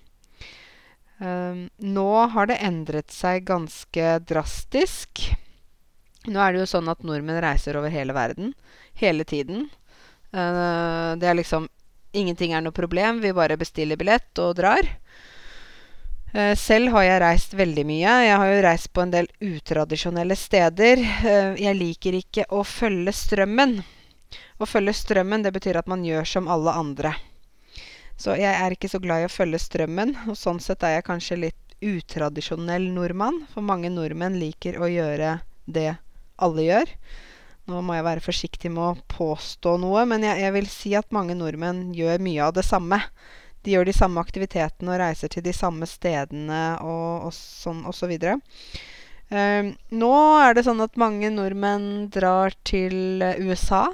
Eh, 1.18 1.64
nå 1.96 2.10
har 2.36 2.50
det 2.50 2.60
endret 2.68 3.10
seg 3.10 3.48
ganske 3.48 4.18
drastisk. 4.28 5.24
Nå 6.26 6.38
er 6.42 6.52
det 6.52 6.62
jo 6.66 6.70
sånn 6.76 6.92
at 6.92 7.02
nordmenn 7.06 7.42
reiser 7.42 7.80
over 7.80 7.90
hele 7.90 8.14
verden. 8.14 8.54
Hele 9.00 9.24
tiden. 9.24 9.70
Uh, 10.34 11.14
det 11.16 11.28
er 11.30 11.36
liksom 11.38 11.68
Ingenting 12.16 12.54
er 12.56 12.64
noe 12.64 12.74
problem. 12.74 13.20
Vi 13.20 13.34
bare 13.36 13.58
bestiller 13.60 13.98
billett 14.00 14.40
og 14.42 14.56
drar. 14.58 14.88
Uh, 16.32 16.54
selv 16.58 16.92
har 16.96 17.04
jeg 17.06 17.22
reist 17.22 17.56
veldig 17.56 17.84
mye. 17.88 18.14
Jeg 18.26 18.40
har 18.40 18.50
jo 18.52 18.64
reist 18.66 18.90
på 18.96 19.04
en 19.04 19.12
del 19.14 19.28
utradisjonelle 19.44 20.36
steder. 20.36 21.02
Uh, 21.22 21.52
jeg 21.60 21.78
liker 21.78 22.18
ikke 22.18 22.48
å 22.52 22.62
følge 22.66 23.14
strømmen. 23.16 23.78
Å 24.56 24.68
følge 24.68 24.96
strømmen, 24.96 25.44
det 25.44 25.52
betyr 25.52 25.78
at 25.80 25.88
man 25.90 26.04
gjør 26.04 26.28
som 26.28 26.48
alle 26.52 26.72
andre. 26.72 27.12
Så 28.16 28.32
jeg 28.40 28.48
er 28.48 28.72
ikke 28.72 28.88
så 28.88 29.00
glad 29.02 29.22
i 29.22 29.28
å 29.28 29.32
følge 29.32 29.60
strømmen, 29.60 30.14
og 30.30 30.38
sånn 30.40 30.60
sett 30.64 30.84
er 30.86 30.96
jeg 30.96 31.08
kanskje 31.08 31.40
litt 31.42 31.76
utradisjonell 31.84 32.88
nordmann. 32.94 33.42
For 33.52 33.64
mange 33.64 33.92
nordmenn 33.92 34.38
liker 34.40 34.80
å 34.80 34.88
gjøre 34.88 35.38
det 35.68 35.90
alle 36.40 36.64
gjør. 36.64 36.92
Nå 37.66 37.80
må 37.82 37.96
jeg 37.96 38.06
være 38.06 38.22
forsiktig 38.22 38.70
med 38.70 38.84
å 38.84 39.06
påstå 39.10 39.74
noe, 39.82 40.04
men 40.06 40.22
jeg, 40.22 40.38
jeg 40.44 40.54
vil 40.54 40.68
si 40.70 40.92
at 40.98 41.10
mange 41.14 41.34
nordmenn 41.34 41.88
gjør 41.96 42.22
mye 42.22 42.44
av 42.46 42.54
det 42.54 42.62
samme. 42.66 43.00
De 43.66 43.74
gjør 43.74 43.88
de 43.88 43.94
samme 43.96 44.22
aktivitetene 44.22 44.92
og 44.94 45.00
reiser 45.02 45.32
til 45.32 45.42
de 45.42 45.54
samme 45.56 45.88
stedene 45.90 46.60
og, 46.86 47.26
og 47.26 47.34
sånn 47.34 47.82
osv. 47.90 48.14
så. 48.22 48.36
Um, 49.26 49.72
nå 49.90 50.12
er 50.38 50.54
det 50.54 50.62
sånn 50.68 50.84
at 50.84 50.98
mange 51.00 51.32
nordmenn 51.34 52.06
drar 52.14 52.54
til 52.68 53.24
USA. 53.42 53.88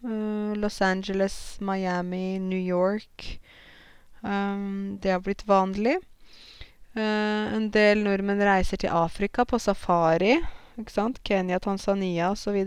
Uh, 0.00 0.56
Los 0.56 0.80
Angeles, 0.80 1.58
Miami, 1.60 2.38
New 2.40 2.60
York. 2.60 3.34
Um, 4.22 4.96
det 5.02 5.12
har 5.12 5.20
blitt 5.20 5.44
vanlig. 5.44 5.98
Uh, 6.96 7.52
en 7.52 7.68
del 7.74 8.00
nordmenn 8.06 8.40
reiser 8.40 8.80
til 8.80 8.94
Afrika 8.96 9.44
på 9.44 9.60
safari. 9.60 10.38
Ikke 10.78 10.94
sant? 10.94 11.22
Kenya, 11.26 11.58
Tanzania 11.58 12.30
osv. 12.30 12.58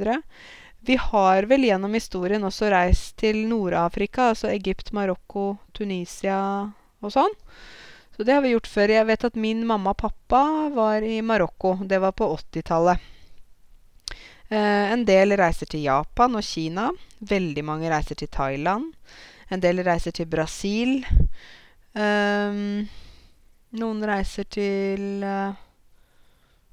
Vi 0.82 0.96
har 0.98 1.48
vel 1.48 1.68
gjennom 1.68 1.94
historien 1.94 2.44
også 2.44 2.72
reist 2.74 3.16
til 3.22 3.46
Nord-Afrika, 3.48 4.32
altså 4.32 4.50
Egypt, 4.52 4.92
Marokko, 4.98 5.56
Tunisia 5.78 6.42
og 7.02 7.14
sånn. 7.14 7.36
Så 8.16 8.26
det 8.28 8.36
har 8.36 8.44
vi 8.44 8.52
gjort 8.56 8.68
før. 8.68 8.92
Jeg 8.92 9.08
vet 9.08 9.24
at 9.30 9.38
min 9.40 9.64
mamma 9.68 9.94
og 9.94 10.02
pappa 10.02 10.42
var 10.76 11.06
i 11.06 11.22
Marokko. 11.24 11.78
Det 11.88 12.02
var 12.02 12.16
på 12.18 12.28
80-tallet. 12.36 13.08
Eh, 14.52 14.92
en 14.92 15.06
del 15.08 15.38
reiser 15.40 15.70
til 15.72 15.86
Japan 15.86 16.36
og 16.36 16.44
Kina. 16.44 16.90
Veldig 17.24 17.64
mange 17.64 17.94
reiser 17.94 18.20
til 18.20 18.30
Thailand. 18.34 18.92
En 19.50 19.64
del 19.64 19.80
reiser 19.86 20.12
til 20.18 20.28
Brasil. 20.28 21.00
Eh, 21.96 22.60
noen 23.80 24.04
reiser 24.04 24.50
til 24.52 25.24
uh, 25.24 25.56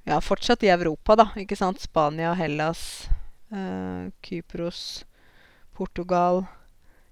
Ja, 0.09 0.21
fortsatt 0.21 0.63
i 0.63 0.71
Europa, 0.73 1.17
da. 1.17 1.27
Ikke 1.37 1.57
sant? 1.57 1.83
Spania, 1.85 2.31
Hellas, 2.33 3.09
eh, 3.53 4.09
Kypros, 4.25 5.05
Portugal, 5.77 6.47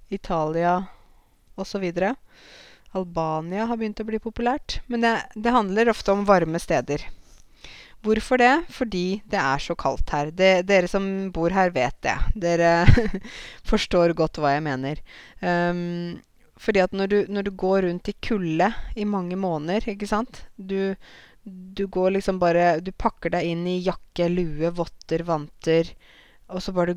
Italia 0.09 0.87
osv. 1.61 1.85
Albania 2.97 3.67
har 3.69 3.76
begynt 3.76 4.00
å 4.00 4.07
bli 4.09 4.21
populært. 4.23 4.79
Men 4.87 5.05
det, 5.05 5.12
det 5.35 5.53
handler 5.53 5.93
ofte 5.93 6.15
om 6.15 6.25
varme 6.25 6.57
steder. 6.62 7.05
Hvorfor 8.00 8.41
det? 8.41 8.55
Fordi 8.73 9.21
det 9.29 9.43
er 9.45 9.61
så 9.61 9.76
kaldt 9.76 10.15
her. 10.17 10.33
Det, 10.33 10.50
dere 10.65 10.88
som 10.88 11.29
bor 11.37 11.53
her, 11.53 11.75
vet 11.76 12.00
det. 12.00 12.17
Dere 12.33 12.73
forstår 13.73 14.17
godt 14.17 14.41
hva 14.41 14.55
jeg 14.55 14.65
mener. 14.71 15.05
Um, 15.45 16.17
fordi 16.57 16.81
at 16.81 16.97
når 16.97 17.12
du, 17.12 17.19
når 17.29 17.50
du, 17.50 17.53
går 17.61 17.85
rundt 17.91 18.09
i 18.09 18.17
kulde 18.25 18.73
i 18.97 19.05
mange 19.05 19.37
måneder, 19.37 19.85
ikke 19.93 20.09
sant 20.09 20.47
du, 20.57 20.95
du, 21.47 21.87
går 21.87 22.17
liksom 22.17 22.41
bare 22.43 22.81
Du 22.83 22.91
pakker 22.93 23.31
deg 23.31 23.47
inn 23.47 23.67
i 23.71 23.79
jakke, 23.87 24.29
lue, 24.29 24.71
votter, 24.75 25.23
vanter, 25.26 25.93
og 26.50 26.62
så 26.62 26.75
bare 26.75 26.97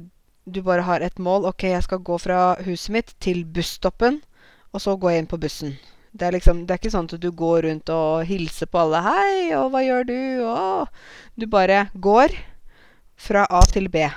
du 0.49 0.63
bare 0.65 0.81
har 0.81 1.03
et 1.05 1.19
mål. 1.21 1.45
OK, 1.45 1.67
jeg 1.69 1.85
skal 1.85 2.01
gå 2.01 2.17
fra 2.17 2.55
huset 2.65 2.93
mitt 2.95 3.13
til 3.21 3.43
busstoppen, 3.45 4.21
og 4.73 4.81
så 4.81 4.95
går 4.97 5.13
jeg 5.13 5.23
inn 5.23 5.29
på 5.29 5.41
bussen. 5.41 5.75
Det 6.09 6.25
er, 6.25 6.33
liksom, 6.33 6.63
det 6.65 6.73
er 6.73 6.81
ikke 6.81 6.93
sånn 6.95 7.09
at 7.11 7.21
du 7.21 7.27
går 7.37 7.67
rundt 7.67 7.91
og 7.93 8.25
hilser 8.25 8.69
på 8.71 8.81
alle. 8.81 9.03
'Hei, 9.05 9.53
og 9.59 9.69
hva 9.69 9.83
gjør 9.85 10.07
du?' 10.09 10.47
og 10.49 10.87
Du 11.37 11.45
bare 11.45 11.89
går 11.93 12.33
fra 13.19 13.45
A 13.45 13.61
til 13.69 13.89
B. 13.93 14.07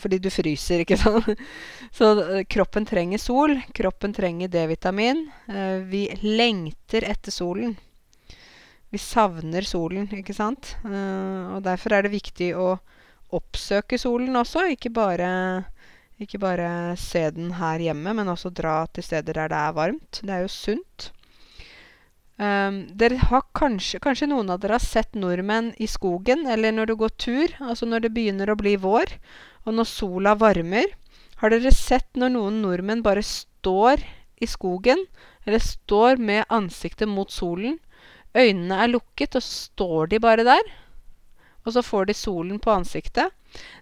Fordi 0.00 0.18
du 0.18 0.30
fryser, 0.32 0.80
ikke 0.82 0.96
sant. 0.96 1.28
Så 1.98 2.08
eh, 2.24 2.44
kroppen 2.48 2.86
trenger 2.88 3.20
sol. 3.20 3.58
Kroppen 3.76 4.14
trenger 4.16 4.48
D-vitamin. 4.48 5.26
Eh, 5.46 5.84
vi 5.84 6.06
lengter 6.24 7.04
etter 7.04 7.34
solen. 7.34 7.76
Vi 8.92 9.00
savner 9.00 9.64
solen, 9.64 10.04
ikke 10.12 10.34
sant. 10.36 10.74
Eh, 10.84 11.54
og 11.56 11.62
derfor 11.64 11.96
er 11.96 12.04
det 12.04 12.12
viktig 12.12 12.50
å 12.60 12.74
oppsøke 13.32 13.96
solen 14.00 14.36
også. 14.36 14.66
Ikke 14.74 14.92
bare, 14.92 15.30
ikke 16.20 16.40
bare 16.42 16.68
se 17.00 17.24
den 17.32 17.54
her 17.56 17.80
hjemme, 17.80 18.12
men 18.18 18.28
også 18.28 18.52
dra 18.52 18.82
til 18.92 19.06
steder 19.06 19.40
der 19.40 19.52
det 19.52 19.60
er 19.62 19.76
varmt. 19.78 20.20
Det 20.20 20.34
er 20.36 20.44
jo 20.44 20.52
sunt. 20.52 21.08
Um, 22.42 22.82
dere 22.98 23.20
har 23.30 23.44
kanskje, 23.54 24.00
kanskje 24.02 24.26
noen 24.28 24.48
av 24.50 24.60
dere 24.62 24.78
har 24.78 24.84
sett 24.84 25.16
nordmenn 25.16 25.70
i 25.80 25.86
skogen, 25.88 26.46
eller 26.50 26.74
når 26.74 26.90
du 26.90 26.94
går 27.00 27.12
tur, 27.20 27.52
altså 27.60 27.86
når 27.86 28.06
det 28.06 28.14
begynner 28.16 28.50
å 28.50 28.56
bli 28.58 28.72
vår, 28.80 29.12
og 29.64 29.76
når 29.76 29.88
sola 29.88 30.34
varmer. 30.40 30.96
Har 31.40 31.52
dere 31.54 31.72
sett 31.74 32.08
når 32.18 32.34
noen 32.34 32.60
nordmenn 32.64 33.04
bare 33.04 33.22
står 33.24 34.02
i 34.42 34.48
skogen, 34.50 35.04
eller 35.46 35.62
står 35.62 36.20
med 36.20 36.44
ansiktet 36.52 37.08
mot 37.08 37.30
solen? 37.30 37.78
Øynene 38.34 38.78
er 38.84 38.92
lukket, 38.92 39.36
og 39.36 39.44
så 39.44 39.68
står 39.72 40.12
de 40.12 40.20
bare 40.22 40.46
der. 40.46 40.72
Og 41.66 41.76
så 41.76 41.82
får 41.84 42.08
de 42.08 42.16
solen 42.16 42.58
på 42.58 42.72
ansiktet. 42.74 43.30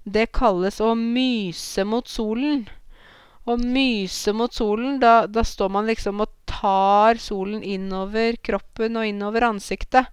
Det 0.04 0.32
kalles 0.36 0.80
å 0.82 0.92
myse 0.98 1.84
mot 1.86 2.08
solen. 2.08 2.66
Å 3.48 3.56
myse 3.56 4.34
mot 4.36 4.52
solen, 4.52 4.98
da, 5.00 5.24
da 5.26 5.44
står 5.46 5.70
man 5.72 5.88
liksom 5.88 6.20
og 6.20 6.32
tar 6.50 7.20
solen 7.22 7.62
innover 7.62 8.36
kroppen 8.44 8.98
og 9.00 9.06
innover 9.08 9.46
ansiktet. 9.48 10.10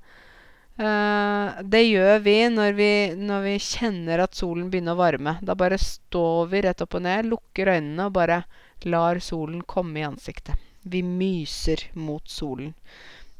Uh, 0.77 1.57
det 1.65 1.81
gjør 1.87 2.19
vi 2.21 2.35
når, 2.53 2.73
vi 2.77 2.91
når 3.17 3.45
vi 3.47 3.55
kjenner 3.65 4.21
at 4.21 4.37
solen 4.37 4.69
begynner 4.69 4.93
å 4.93 5.01
varme. 5.01 5.35
Da 5.41 5.57
bare 5.57 5.81
står 5.81 6.53
vi 6.53 6.61
rett 6.67 6.85
opp 6.85 6.99
og 6.99 7.03
ned, 7.07 7.27
lukker 7.33 7.73
øynene 7.73 8.07
og 8.07 8.15
bare 8.19 8.43
lar 8.85 9.19
solen 9.19 9.63
komme 9.65 9.99
i 9.99 10.07
ansiktet. 10.07 10.55
Vi 10.87 11.01
myser 11.03 11.89
mot 11.97 12.29
solen. 12.29 12.75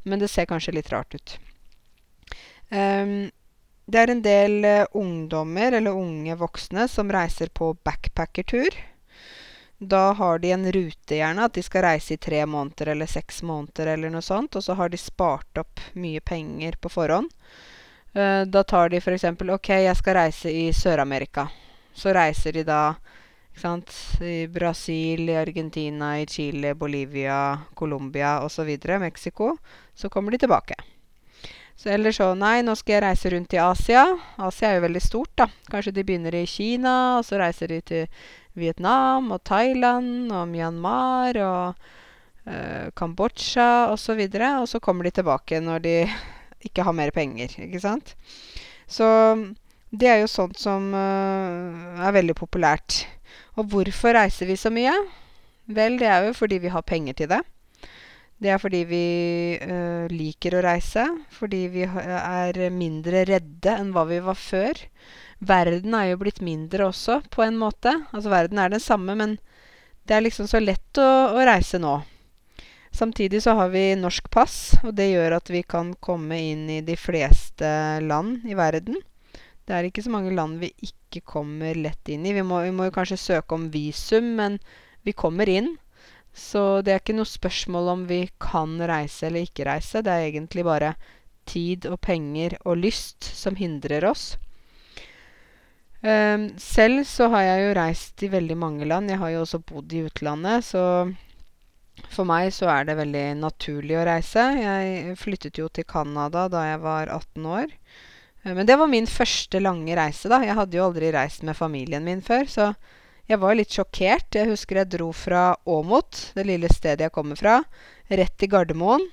Men 0.04 0.20
det 0.20 0.30
ser 0.32 0.46
kanskje 0.50 0.76
litt 0.78 0.92
rart 0.94 1.16
ut. 1.16 1.38
Um, 2.70 3.30
det 3.88 4.00
er 4.02 4.12
en 4.12 4.22
del 4.22 4.66
uh, 4.66 4.86
ungdommer, 5.00 5.72
eller 5.72 5.96
unge 5.96 6.36
voksne, 6.36 6.88
som 6.92 7.12
reiser 7.12 7.48
på 7.56 7.74
backpackertur. 7.88 8.76
Da 9.78 10.12
har 10.18 10.40
de 10.40 10.52
en 10.52 10.72
rute, 10.72 11.16
gjerne, 11.16 11.46
at 11.46 11.54
de 11.54 11.64
skal 11.64 11.86
reise 11.86 12.16
i 12.16 12.18
tre 12.18 12.46
måneder 12.46 12.92
eller 12.96 13.06
seks 13.08 13.44
måneder 13.46 13.94
eller 13.94 14.12
noe 14.12 14.26
sånt. 14.26 14.58
Og 14.58 14.64
så 14.64 14.76
har 14.76 14.90
de 14.90 15.00
spart 15.00 15.62
opp 15.62 15.80
mye 15.94 16.20
penger 16.20 16.80
på 16.82 16.92
forhånd. 16.92 17.32
Uh, 18.18 18.44
da 18.50 18.64
tar 18.64 18.90
de 18.90 19.00
f.eks. 19.00 19.28
OK, 19.40 19.70
jeg 19.70 20.00
skal 20.02 20.20
reise 20.20 20.52
i 20.52 20.68
Sør-Amerika. 20.74 21.48
Så 21.94 22.12
reiser 22.14 22.58
de 22.58 22.66
da 22.68 22.82
i 24.22 24.48
Brasil, 24.48 25.30
i 25.30 25.36
Argentina, 25.36 26.20
i 26.20 26.26
Chile, 26.26 26.76
Bolivia, 26.76 27.60
Colombia 27.74 28.42
osv. 28.42 28.78
Mexico. 29.00 29.58
Så 29.94 30.10
kommer 30.10 30.32
de 30.32 30.38
tilbake. 30.38 30.76
Så 31.76 31.90
eller 31.90 32.12
så 32.12 32.32
Nei, 32.34 32.62
nå 32.66 32.74
skal 32.76 32.96
jeg 32.96 33.04
reise 33.04 33.30
rundt 33.30 33.54
i 33.54 33.62
Asia. 33.62 34.06
Asia 34.38 34.70
er 34.70 34.80
jo 34.80 34.86
veldig 34.88 35.02
stort, 35.02 35.34
da. 35.38 35.48
Kanskje 35.70 35.94
de 35.94 36.04
begynner 36.04 36.36
i 36.36 36.46
Kina, 36.50 37.20
og 37.20 37.26
så 37.26 37.38
reiser 37.38 37.70
de 37.70 37.82
til 37.82 38.08
Vietnam 38.58 39.32
og 39.32 39.44
Thailand 39.46 40.32
og 40.34 40.48
Myanmar 40.50 41.38
og 41.46 41.86
eh, 42.50 42.90
Kambodsja 42.98 43.92
osv. 43.94 44.18
Og, 44.26 44.34
så 44.34 44.54
og 44.64 44.68
så 44.74 44.82
kommer 44.82 45.06
de 45.06 45.14
tilbake 45.20 45.62
når 45.62 45.86
de 45.86 45.96
ikke 46.68 46.86
har 46.86 46.98
mer 46.98 47.14
penger, 47.14 47.54
ikke 47.62 47.82
sant. 47.84 48.16
Så 48.88 49.06
det 49.92 50.10
er 50.10 50.18
jo 50.24 50.32
sånt 50.32 50.58
som 50.60 50.90
uh, 50.92 52.02
er 52.04 52.16
veldig 52.16 52.36
populært. 52.36 53.06
Og 53.58 53.70
hvorfor 53.72 54.14
reiser 54.18 54.50
vi 54.50 54.58
så 54.60 54.72
mye? 54.74 54.94
Vel, 55.68 55.98
det 56.00 56.08
er 56.08 56.28
jo 56.28 56.36
fordi 56.38 56.60
vi 56.64 56.72
har 56.72 56.86
penger 56.86 57.18
til 57.18 57.32
det. 57.32 57.42
Det 58.38 58.52
er 58.54 58.60
fordi 58.62 58.84
vi 58.86 59.06
uh, 59.58 60.06
liker 60.14 60.58
å 60.58 60.64
reise. 60.64 61.08
Fordi 61.34 61.64
vi 61.74 61.88
er 61.88 62.60
mindre 62.74 63.26
redde 63.28 63.74
enn 63.74 63.90
hva 63.96 64.06
vi 64.10 64.22
var 64.24 64.38
før. 64.38 64.84
Verden 65.40 65.98
er 65.98 66.12
jo 66.12 66.22
blitt 66.22 66.42
mindre 66.46 66.88
også, 66.92 67.22
på 67.34 67.44
en 67.46 67.58
måte. 67.58 67.94
Altså 68.12 68.34
verden 68.34 68.62
er 68.62 68.74
den 68.74 68.84
samme, 68.84 69.18
men 69.18 69.38
det 70.08 70.16
er 70.16 70.24
liksom 70.26 70.48
så 70.50 70.62
lett 70.62 71.02
å, 71.02 71.10
å 71.34 71.44
reise 71.46 71.82
nå. 71.82 71.98
Samtidig 72.98 73.44
så 73.44 73.54
har 73.58 73.70
vi 73.74 73.92
norsk 74.00 74.30
pass, 74.34 74.78
og 74.82 74.96
det 74.98 75.12
gjør 75.12 75.36
at 75.38 75.52
vi 75.54 75.62
kan 75.68 75.92
komme 76.02 76.40
inn 76.40 76.66
i 76.72 76.80
de 76.86 76.96
fleste 76.98 77.68
land 78.02 78.48
i 78.50 78.58
verden. 78.58 78.98
Det 79.68 79.76
er 79.76 79.88
ikke 79.90 80.06
så 80.06 80.14
mange 80.14 80.32
land 80.32 80.62
vi 80.62 80.72
ikke 80.86 81.26
kommer 81.28 81.76
lett 81.76 82.08
inn 82.12 82.26
i. 82.26 82.34
Vi 82.38 82.46
må, 82.48 82.62
vi 82.64 82.72
må 82.72 82.88
jo 82.88 82.96
kanskje 82.96 83.20
søke 83.20 83.58
om 83.58 83.68
visum, 83.74 84.30
men 84.40 84.56
vi 85.04 85.16
kommer 85.16 85.50
inn. 85.52 85.74
Så 86.38 86.82
det 86.86 86.94
er 86.94 87.02
ikke 87.02 87.18
noe 87.18 87.28
spørsmål 87.28 87.92
om 87.92 88.04
vi 88.08 88.22
kan 88.40 88.78
reise 88.80 89.28
eller 89.28 89.48
ikke 89.48 89.66
reise. 89.68 90.04
Det 90.06 90.14
er 90.14 90.28
egentlig 90.30 90.64
bare 90.68 90.94
tid 91.48 91.88
og 91.90 92.00
penger 92.04 92.58
og 92.64 92.80
lyst 92.84 93.28
som 93.36 93.58
hindrer 93.60 94.06
oss. 94.08 94.36
Um, 95.98 96.52
selv 96.62 97.02
så 97.10 97.28
har 97.34 97.42
jeg 97.42 97.64
jo 97.64 97.78
reist 97.80 98.24
i 98.24 98.30
veldig 98.32 98.58
mange 98.60 98.86
land. 98.86 99.10
Jeg 99.10 99.20
har 99.20 99.34
jo 99.34 99.42
også 99.44 99.64
bodd 99.66 99.96
i 99.98 100.04
utlandet, 100.06 100.68
så 100.68 100.84
for 102.14 102.28
meg 102.30 102.52
så 102.54 102.70
er 102.70 102.86
det 102.88 103.00
veldig 103.00 103.26
naturlig 103.42 103.98
å 103.98 104.06
reise. 104.08 104.44
Jeg 104.62 105.18
flyttet 105.18 105.58
jo 105.58 105.72
til 105.74 105.88
Canada 105.90 106.46
da 106.54 106.68
jeg 106.70 106.84
var 106.86 107.10
18 107.10 107.50
år. 107.50 107.74
Uh, 108.48 108.56
men 108.56 108.66
det 108.66 108.78
var 108.80 108.88
min 108.88 109.08
første 109.08 109.60
lange 109.60 109.96
reise, 110.00 110.32
da. 110.32 110.40
Jeg 110.46 110.56
hadde 110.56 110.80
jo 110.80 110.88
aldri 110.88 111.12
reist 111.12 111.44
med 111.44 111.58
familien 111.60 112.08
min 112.08 112.24
før, 112.24 112.48
så 112.48 112.72
jeg 113.28 113.42
var 113.44 113.58
litt 113.60 113.76
sjokkert. 113.76 114.32
Jeg 114.32 114.48
husker 114.54 114.82
jeg 114.82 114.92
dro 114.96 115.12
fra 115.12 115.52
Åmot, 115.68 116.32
det 116.38 116.48
lille 116.48 116.72
stedet 116.72 117.10
jeg 117.10 117.16
kommer 117.16 117.40
fra, 117.40 117.60
rett 118.08 118.38
til 118.40 118.54
Gardermoen. 118.54 119.04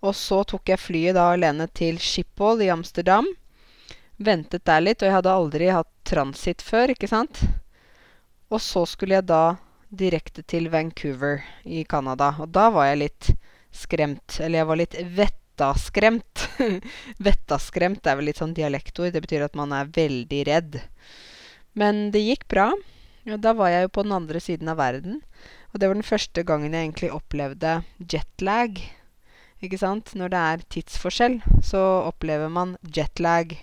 Og 0.00 0.16
så 0.16 0.40
tok 0.48 0.72
jeg 0.72 0.80
flyet 0.80 1.18
da 1.18 1.26
alene 1.34 1.66
til 1.76 2.00
Schiphol 2.00 2.62
i 2.64 2.70
Amsterdam. 2.72 3.28
Ventet 4.16 4.64
der 4.68 4.80
litt, 4.80 5.02
og 5.02 5.10
jeg 5.10 5.16
hadde 5.18 5.34
aldri 5.42 5.68
hatt 5.72 5.90
transit 6.08 6.64
før, 6.64 6.94
ikke 6.94 7.08
sant. 7.10 7.42
Og 8.48 8.62
så 8.64 8.86
skulle 8.88 9.18
jeg 9.18 9.28
da 9.28 9.58
direkte 9.90 10.42
til 10.48 10.70
Vancouver 10.72 11.44
i 11.64 11.84
Canada. 11.84 12.32
Og 12.40 12.48
da 12.54 12.70
var 12.72 12.88
jeg 12.90 13.02
litt 13.04 13.30
skremt. 13.76 14.40
Eller 14.40 14.62
jeg 14.62 14.70
var 14.70 14.80
litt 14.80 14.96
vettaskremt. 15.60 16.48
vettaskremt 17.18 18.06
er 18.06 18.16
vel 18.16 18.30
litt 18.30 18.40
sånn 18.40 18.54
dialektord. 18.56 19.12
Det 19.12 19.20
betyr 19.24 19.44
at 19.44 19.58
man 19.58 19.72
er 19.76 19.90
veldig 19.92 20.40
redd. 20.48 20.80
Men 21.76 22.10
det 22.14 22.24
gikk 22.24 22.48
bra. 22.48 22.70
Og 23.28 23.40
da 23.44 23.52
var 23.52 23.70
jeg 23.70 23.84
jo 23.84 23.92
på 23.92 24.04
den 24.06 24.16
andre 24.16 24.40
siden 24.40 24.70
av 24.72 24.80
verden. 24.80 25.20
Og 25.70 25.80
det 25.80 25.90
var 25.90 25.98
den 25.98 26.06
første 26.06 26.42
gangen 26.42 26.72
jeg 26.72 26.88
egentlig 26.88 27.12
opplevde 27.12 27.82
jetlag. 28.00 28.80
Ikke 29.60 29.78
sant? 29.78 30.14
Når 30.16 30.32
det 30.32 30.40
er 30.40 30.64
tidsforskjell, 30.72 31.40
så 31.62 31.82
opplever 32.08 32.48
man 32.48 32.78
jetlag. 32.88 33.58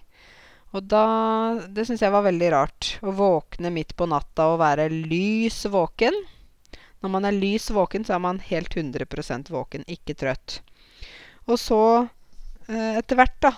Og 0.76 0.84
da 0.86 1.58
Det 1.74 1.88
syns 1.88 2.04
jeg 2.04 2.14
var 2.14 2.28
veldig 2.28 2.52
rart. 2.54 2.98
Å 3.02 3.12
våkne 3.12 3.74
midt 3.74 3.96
på 3.98 4.06
natta 4.06 4.52
og 4.54 4.62
være 4.62 4.92
lys 4.94 5.66
våken. 5.66 6.14
Når 7.02 7.10
man 7.14 7.26
er 7.26 7.34
lys 7.34 7.70
våken, 7.74 8.06
så 8.06 8.16
er 8.18 8.22
man 8.22 8.40
helt 8.42 8.74
100% 8.74 9.50
våken, 9.54 9.84
ikke 9.90 10.16
trøtt. 10.18 10.62
Og 11.48 11.60
så, 11.60 11.82
eh, 12.68 12.98
etter 13.00 13.20
hvert, 13.20 13.38
da, 13.44 13.54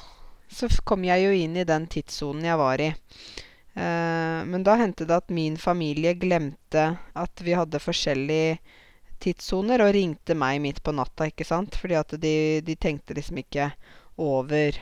så 0.49 0.69
kom 0.85 1.05
jeg 1.07 1.25
jo 1.25 1.35
inn 1.35 1.57
i 1.57 1.67
den 1.67 1.87
tidssonen 1.89 2.45
jeg 2.45 2.59
var 2.61 2.81
i. 2.81 2.89
Eh, 3.79 4.39
men 4.49 4.65
da 4.65 4.75
hendte 4.79 5.07
det 5.09 5.17
at 5.21 5.33
min 5.33 5.57
familie 5.57 6.15
glemte 6.17 6.85
at 7.17 7.43
vi 7.45 7.55
hadde 7.57 7.81
forskjellige 7.81 8.59
tidssoner, 9.23 9.83
og 9.83 9.93
ringte 9.95 10.35
meg 10.37 10.61
midt 10.63 10.83
på 10.83 10.93
natta, 10.95 11.29
ikke 11.29 11.47
sant. 11.47 11.77
Fordi 11.79 11.97
at 11.99 12.15
de, 12.21 12.35
de 12.65 12.75
tenkte 12.79 13.17
liksom 13.17 13.41
ikke 13.41 13.71
over 14.19 14.79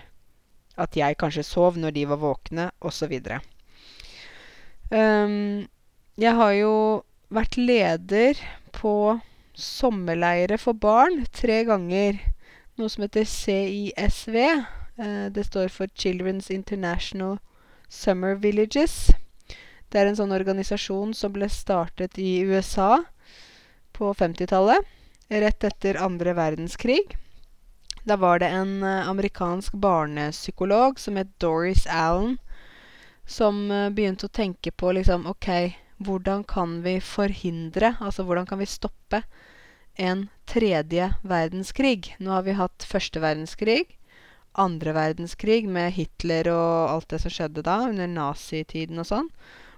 at 0.78 0.98
jeg 0.98 1.18
kanskje 1.18 1.46
sov 1.46 1.78
når 1.80 1.96
de 1.96 2.06
var 2.10 2.22
våkne, 2.22 2.70
osv. 2.86 3.14
Um, 3.18 3.42
ehm, 4.94 5.66
jeg 6.22 6.34
har 6.38 6.54
jo 6.58 6.74
vært 7.34 7.58
leder 7.58 8.40
på 8.78 9.18
sommerleire 9.58 10.60
for 10.62 10.78
barn 10.78 11.26
tre 11.34 11.64
ganger. 11.68 12.22
Noe 12.78 12.90
som 12.94 13.02
heter 13.02 13.26
CISV. 13.26 14.36
Uh, 15.00 15.26
det 15.34 15.44
står 15.48 15.72
for 15.74 15.88
Children's 15.88 16.52
International 16.52 17.40
Summer 17.90 18.36
Villages. 18.36 19.10
Det 19.90 19.98
er 19.98 20.06
en 20.06 20.18
sånn 20.20 20.36
organisasjon 20.36 21.16
som 21.18 21.34
ble 21.34 21.48
startet 21.50 22.20
i 22.22 22.44
USA 22.46 23.00
på 23.98 24.12
50-tallet, 24.14 24.86
rett 25.34 25.66
etter 25.66 25.98
andre 25.98 26.36
verdenskrig. 26.38 27.18
Da 28.06 28.20
var 28.22 28.46
det 28.46 28.52
en 28.54 28.84
uh, 28.86 29.10
amerikansk 29.10 29.74
barnepsykolog 29.82 31.02
som 31.02 31.18
het 31.18 31.34
Doris 31.42 31.88
Allen, 31.90 32.38
som 33.26 33.72
uh, 33.74 33.90
begynte 33.90 34.30
å 34.30 34.38
tenke 34.44 34.70
på 34.70 34.94
liksom 35.00 35.26
OK, 35.26 35.50
hvordan 35.98 36.46
kan 36.46 36.84
vi 36.86 37.00
forhindre, 37.02 37.96
altså 37.98 38.22
hvordan 38.22 38.46
kan 38.46 38.62
vi 38.62 38.70
stoppe 38.70 39.26
en 39.98 40.28
tredje 40.50 41.12
verdenskrig? 41.28 42.14
Nå 42.22 42.32
har 42.32 42.46
vi 42.48 42.56
hatt 42.58 42.86
første 42.88 43.22
verdenskrig, 43.24 43.98
andre 44.58 44.94
verdenskrig 44.98 45.66
med 45.70 45.94
Hitler 45.98 46.50
og 46.54 46.94
alt 46.94 47.10
det 47.14 47.22
som 47.26 47.34
skjedde 47.34 47.66
da, 47.66 47.82
under 47.90 48.08
nazitiden 48.10 49.04
og 49.04 49.10
sånn. 49.10 49.28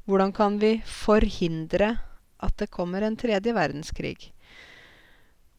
Hvordan 0.09 0.31
kan 0.35 0.61
vi 0.61 0.77
forhindre 0.85 1.95
at 2.39 2.57
det 2.57 2.71
kommer 2.71 3.01
en 3.01 3.17
tredje 3.19 3.53
verdenskrig. 3.53 4.33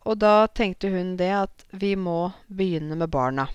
Og 0.08 0.16
da 0.18 0.48
tenkte 0.48 0.88
hun 0.92 1.16
det 1.20 1.32
at 1.42 1.64
vi 1.76 1.92
må 1.96 2.32
begynne 2.48 2.96
med 2.96 3.12
barna. 3.12 3.48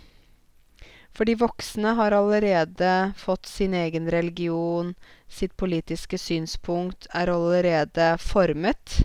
For 1.15 1.25
de 1.25 1.37
voksne 1.39 1.95
har 1.97 2.13
allerede 2.13 2.91
fått 3.17 3.47
sin 3.47 3.73
egen 3.73 4.09
religion, 4.11 4.93
sitt 5.27 5.55
politiske 5.57 6.19
synspunkt 6.19 7.07
er 7.15 7.31
allerede 7.31 8.09
formet, 8.21 8.99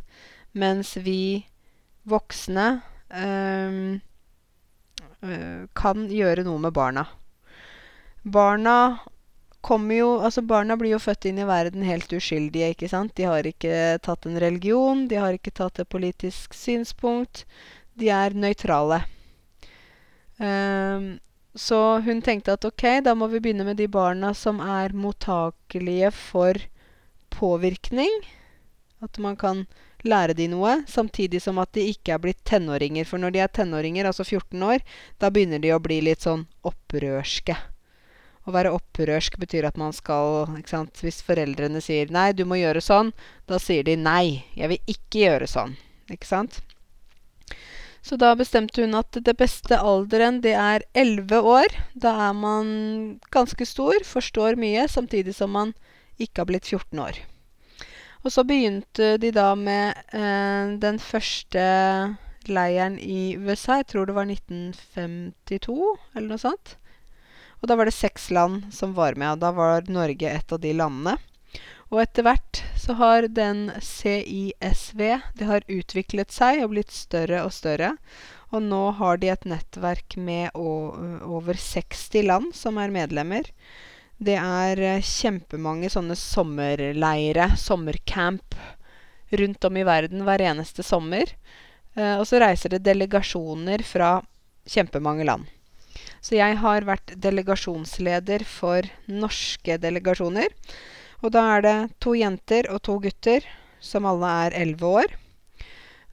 mens 0.52 0.96
vi 0.98 1.46
voksne 2.08 2.66
øh, 3.10 4.00
kan 5.76 6.04
gjøre 6.08 6.44
noe 6.46 6.58
med 6.62 6.72
barna. 6.72 7.06
Barna 8.24 8.98
kommer 9.60 9.94
jo 9.94 10.10
Altså, 10.20 10.42
barna 10.42 10.76
blir 10.76 10.94
jo 10.94 11.02
født 11.02 11.28
inn 11.28 11.40
i 11.40 11.48
verden 11.48 11.84
helt 11.84 12.12
uskyldige, 12.12 12.72
ikke 12.74 12.88
sant. 12.88 13.14
De 13.16 13.28
har 13.28 13.46
ikke 13.46 13.98
tatt 14.04 14.26
en 14.26 14.40
religion, 14.40 15.06
de 15.08 15.20
har 15.20 15.36
ikke 15.36 15.52
tatt 15.52 15.80
et 15.80 15.88
politisk 15.88 16.54
synspunkt. 16.56 17.44
De 17.94 18.08
er 18.08 18.36
nøytrale. 18.36 19.02
Um, 20.40 21.18
så 21.54 22.00
hun 22.06 22.22
tenkte 22.24 22.54
at 22.56 22.64
ok, 22.64 23.02
da 23.04 23.12
må 23.18 23.28
vi 23.28 23.40
begynne 23.42 23.66
med 23.66 23.76
de 23.76 23.88
barna 23.90 24.32
som 24.34 24.60
er 24.62 24.94
mottakelige 24.96 26.12
for 26.14 26.56
påvirkning. 27.34 28.22
At 29.02 29.18
man 29.18 29.36
kan 29.36 29.66
lære 30.06 30.36
de 30.38 30.46
noe, 30.52 30.78
samtidig 30.88 31.42
som 31.44 31.58
at 31.62 31.72
de 31.76 31.88
ikke 31.92 32.14
er 32.14 32.22
blitt 32.22 32.40
tenåringer. 32.48 33.08
For 33.08 33.20
når 33.20 33.34
de 33.34 33.42
er 33.44 33.52
tenåringer, 33.52 34.08
altså 34.08 34.24
14 34.24 34.62
år, 34.62 34.84
da 35.20 35.30
begynner 35.30 35.62
de 35.62 35.74
å 35.74 35.82
bli 35.82 36.00
litt 36.04 36.24
sånn 36.26 36.46
opprørske. 36.66 37.56
Å 38.48 38.54
være 38.54 38.72
opprørsk 38.72 39.36
betyr 39.40 39.68
at 39.68 39.76
man 39.80 39.92
skal 39.92 40.56
ikke 40.58 40.72
sant? 40.72 41.02
Hvis 41.04 41.20
foreldrene 41.22 41.82
sier 41.84 42.08
'nei, 42.10 42.32
du 42.32 42.46
må 42.48 42.56
gjøre 42.56 42.80
sånn', 42.80 43.12
da 43.46 43.58
sier 43.58 43.84
de 43.84 43.96
'nei, 43.96 44.44
jeg 44.56 44.68
vil 44.68 44.80
ikke 44.86 45.24
gjøre 45.26 45.46
sånn'. 45.46 45.76
Ikke 46.10 46.26
sant? 46.26 46.62
Så 48.02 48.16
da 48.16 48.32
bestemte 48.34 48.80
hun 48.80 48.96
at 48.96 49.12
det 49.12 49.36
beste 49.36 49.76
alderen, 49.76 50.40
det 50.40 50.54
er 50.56 50.82
11 50.94 51.44
år. 51.44 51.68
Da 51.94 52.30
er 52.30 52.32
man 52.32 53.20
ganske 53.30 53.66
stor, 53.68 54.00
forstår 54.04 54.56
mye, 54.56 54.88
samtidig 54.88 55.34
som 55.36 55.52
man 55.52 55.74
ikke 56.18 56.40
har 56.40 56.48
blitt 56.48 56.64
14 56.64 56.98
år. 56.98 57.20
Og 58.20 58.32
så 58.34 58.44
begynte 58.44 59.14
de 59.20 59.30
da 59.32 59.54
med 59.56 59.96
eh, 60.12 60.74
den 60.82 60.98
første 61.00 61.62
leiren 62.50 62.98
i 63.00 63.36
USA. 63.40 63.80
Jeg 63.80 63.90
tror 63.92 64.08
det 64.08 64.16
var 64.16 64.28
1952, 64.28 65.78
eller 66.14 66.28
noe 66.28 66.42
sånt. 66.42 66.76
Og 67.60 67.68
da 67.68 67.76
var 67.76 67.88
det 67.88 67.96
seks 67.96 68.30
land 68.32 68.70
som 68.72 68.94
var 68.96 69.16
med, 69.20 69.36
og 69.36 69.42
da 69.44 69.52
var 69.56 69.88
Norge 69.92 70.28
et 70.28 70.52
av 70.52 70.60
de 70.60 70.72
landene. 70.76 71.16
Og 71.90 72.02
etter 72.04 72.24
hvert 72.24 72.60
så 72.78 72.94
har 73.00 73.26
den 73.34 73.64
CISV 73.82 75.00
det 75.36 75.48
har 75.48 75.66
utviklet 75.66 76.30
seg 76.32 76.62
og 76.62 76.70
blitt 76.74 76.92
større 76.94 77.42
og 77.42 77.52
større. 77.54 77.96
Og 78.54 78.62
nå 78.62 78.82
har 78.98 79.18
de 79.22 79.30
et 79.32 79.46
nettverk 79.48 80.16
med 80.18 80.54
over 80.54 81.58
60 81.58 82.26
land 82.26 82.54
som 82.56 82.78
er 82.78 82.94
medlemmer. 82.94 83.50
Det 84.20 84.36
er 84.36 84.82
eh, 84.84 85.04
kjempemange 85.04 85.88
sånne 85.92 86.16
sommerleire, 86.18 87.54
sommercamp, 87.56 88.56
rundt 89.40 89.64
om 89.64 89.78
i 89.80 89.86
verden 89.86 90.26
hver 90.26 90.44
eneste 90.44 90.84
sommer. 90.84 91.32
Eh, 91.96 92.16
og 92.18 92.26
så 92.28 92.42
reiser 92.42 92.74
det 92.74 92.84
delegasjoner 92.84 93.84
fra 93.86 94.18
kjempemange 94.68 95.24
land. 95.24 95.48
Så 96.20 96.36
jeg 96.36 96.58
har 96.60 96.84
vært 96.84 97.14
delegasjonsleder 97.16 98.44
for 98.44 98.84
norske 99.08 99.78
delegasjoner. 99.80 100.52
Og 101.24 101.32
da 101.32 101.46
er 101.56 101.64
det 101.64 101.76
to 102.04 102.14
jenter 102.16 102.68
og 102.72 102.82
to 102.84 102.98
gutter, 103.00 103.44
som 103.80 104.04
alle 104.08 104.30
er 104.44 104.56
elleve 104.62 104.92
år. 105.00 105.16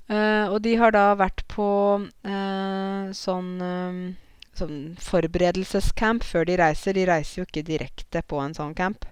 Uh, 0.08 0.48
og 0.54 0.62
de 0.64 0.78
har 0.80 0.94
da 0.96 1.12
vært 1.20 1.44
på 1.52 1.68
uh, 2.00 3.08
sånn, 3.12 3.50
um, 3.60 3.98
sånn 4.60 4.80
forberedelsescamp 5.02 6.26
før 6.26 6.48
de 6.50 6.58
reiser. 6.62 6.98
De 6.98 7.06
reiser 7.10 7.42
jo 7.42 7.48
ikke 7.48 7.66
direkte 7.68 8.24
på 8.26 8.42
en 8.44 8.56
sånn 8.58 8.76
camp. 8.78 9.06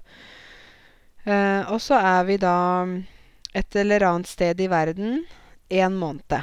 Uh, 1.26 1.66
og 1.74 1.80
så 1.82 1.98
er 1.98 2.28
vi 2.28 2.38
da 2.42 2.58
et 3.56 3.80
eller 3.80 4.04
annet 4.06 4.30
sted 4.30 4.60
i 4.62 4.70
verden 4.70 5.24
en 5.74 5.98
måned. 5.98 6.36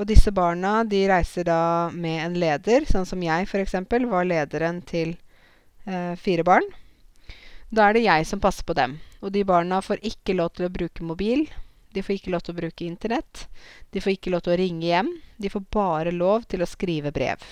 Og 0.00 0.08
disse 0.08 0.32
barna 0.32 0.80
de 0.88 1.02
reiser 1.08 1.46
da 1.48 1.90
med 1.92 2.24
en 2.24 2.36
leder, 2.40 2.86
sånn 2.88 3.08
som 3.08 3.22
jeg 3.22 3.48
f.eks. 3.48 3.76
var 4.08 4.28
lederen 4.28 4.80
til 4.88 5.14
uh, 5.86 6.16
fire 6.20 6.44
barn. 6.46 6.66
Da 7.70 7.86
er 7.86 7.96
det 7.96 8.06
jeg 8.06 8.26
som 8.26 8.42
passer 8.42 8.66
på 8.66 8.74
dem. 8.76 8.98
Og 9.20 9.32
de 9.32 9.44
barna 9.46 9.80
får 9.84 10.02
ikke 10.06 10.34
lov 10.36 10.54
til 10.56 10.66
å 10.66 10.72
bruke 10.72 11.06
mobil. 11.06 11.46
De 11.94 12.02
får 12.02 12.16
ikke 12.16 12.32
lov 12.34 12.44
til 12.46 12.54
å 12.54 12.60
bruke 12.60 12.86
Internett. 12.86 13.46
De 13.92 14.02
får 14.02 14.16
ikke 14.16 14.32
lov 14.34 14.44
til 14.46 14.54
å 14.54 14.60
ringe 14.60 14.86
hjem. 14.88 15.10
De 15.38 15.50
får 15.52 15.66
bare 15.74 16.14
lov 16.14 16.46
til 16.50 16.64
å 16.64 16.68
skrive 16.68 17.12
brev. 17.14 17.44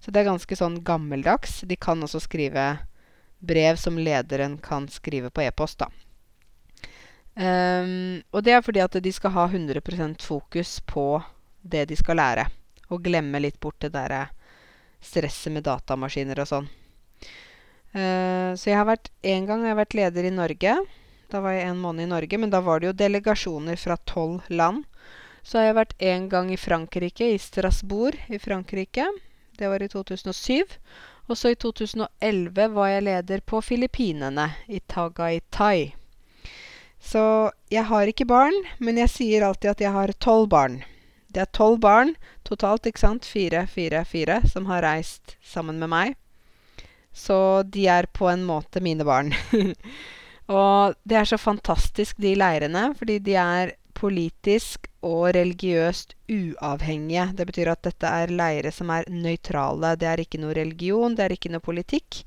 Så 0.00 0.12
det 0.12 0.22
er 0.22 0.30
ganske 0.30 0.56
sånn 0.56 0.80
gammeldags. 0.84 1.60
De 1.68 1.76
kan 1.76 2.02
også 2.02 2.22
skrive 2.24 2.66
brev 3.40 3.76
som 3.80 3.98
lederen 3.98 4.58
kan 4.58 4.88
skrive 4.88 5.30
på 5.30 5.42
e-post, 5.46 5.80
da. 5.80 5.88
Um, 7.40 8.20
og 8.34 8.42
det 8.44 8.52
er 8.52 8.64
fordi 8.64 8.82
at 8.82 8.96
de 9.00 9.12
skal 9.14 9.32
ha 9.32 9.46
100% 9.48 10.20
fokus 10.26 10.80
på 10.84 11.22
det 11.62 11.86
de 11.88 11.96
skal 11.96 12.18
lære. 12.20 12.46
Og 12.90 13.04
glemme 13.06 13.40
litt 13.40 13.60
bort 13.62 13.78
det 13.80 13.92
derre 13.94 14.26
stresset 15.00 15.54
med 15.54 15.64
datamaskiner 15.64 16.42
og 16.42 16.50
sånn. 16.50 16.68
Uh, 17.94 18.52
så 18.58 18.70
jeg 18.70 18.76
har 18.78 18.86
vært 18.86 19.08
En 19.26 19.46
gang 19.48 19.64
jeg 19.64 19.72
har 19.72 19.80
vært 19.80 19.96
leder 19.98 20.26
i 20.28 20.34
Norge. 20.34 20.76
Da 21.30 21.40
var 21.42 21.54
jeg 21.54 21.70
en 21.70 21.80
måned 21.80 22.04
i 22.04 22.10
Norge. 22.10 22.38
Men 22.38 22.52
da 22.52 22.60
var 22.62 22.80
det 22.80 22.90
jo 22.90 22.98
delegasjoner 22.98 23.78
fra 23.80 23.96
tolv 24.06 24.46
land 24.48 24.84
Så 25.42 25.58
har 25.58 25.70
jeg 25.70 25.78
vært 25.78 25.98
én 25.98 26.28
gang 26.28 26.50
i 26.52 26.60
Frankrike, 26.60 27.32
i 27.32 27.40
Strasbourg 27.40 28.18
i 28.28 28.38
Frankrike. 28.38 29.06
Det 29.60 29.68
var 29.68 29.82
i 29.82 29.88
2007. 29.92 30.62
Og 31.28 31.36
så 31.38 31.50
i 31.52 31.56
2011 31.60 32.68
var 32.72 32.86
jeg 32.88 33.02
leder 33.04 33.42
på 33.44 33.58
Filippinene, 33.60 34.46
i 34.72 34.80
Tagaytay. 34.88 35.90
Så 36.96 37.24
jeg 37.68 37.84
har 37.90 38.08
ikke 38.08 38.24
barn, 38.24 38.56
men 38.80 38.96
jeg 39.02 39.12
sier 39.12 39.44
alltid 39.44 39.74
at 39.74 39.82
jeg 39.84 39.92
har 39.92 40.14
tolv 40.16 40.48
barn. 40.48 40.78
Det 41.28 41.44
er 41.44 41.52
tolv 41.52 41.76
barn 41.84 42.14
totalt, 42.48 42.88
ikke 42.88 43.02
sant, 43.04 43.28
fire, 43.28 43.66
fire, 43.68 44.00
fire, 44.08 44.40
som 44.48 44.64
har 44.72 44.80
reist 44.86 45.36
sammen 45.44 45.76
med 45.76 45.92
meg. 45.92 46.16
Så 47.12 47.60
de 47.68 47.84
er 47.84 48.08
på 48.16 48.30
en 48.32 48.46
måte 48.48 48.80
mine 48.80 49.04
barn. 49.04 49.34
Og 50.48 50.96
det 51.04 51.20
er 51.20 51.28
så 51.28 51.36
fantastisk, 51.36 52.16
de 52.16 52.32
leirene, 52.32 52.94
fordi 52.96 53.20
de 53.28 53.36
er 53.36 53.76
politisk 54.00 54.88
og 55.04 55.34
religiøst 55.36 56.14
uavhengige. 56.32 57.26
Det 57.36 57.46
betyr 57.48 57.72
at 57.72 57.84
dette 57.84 58.08
er 58.22 58.32
leire 58.32 58.72
som 58.72 58.90
er 58.92 59.08
nøytrale. 59.12 59.94
Det 60.00 60.08
er 60.08 60.22
ikke 60.24 60.40
noe 60.40 60.56
religion, 60.56 61.16
det 61.16 61.26
er 61.26 61.36
ikke 61.36 61.52
noe 61.52 61.64
politikk. 61.64 62.22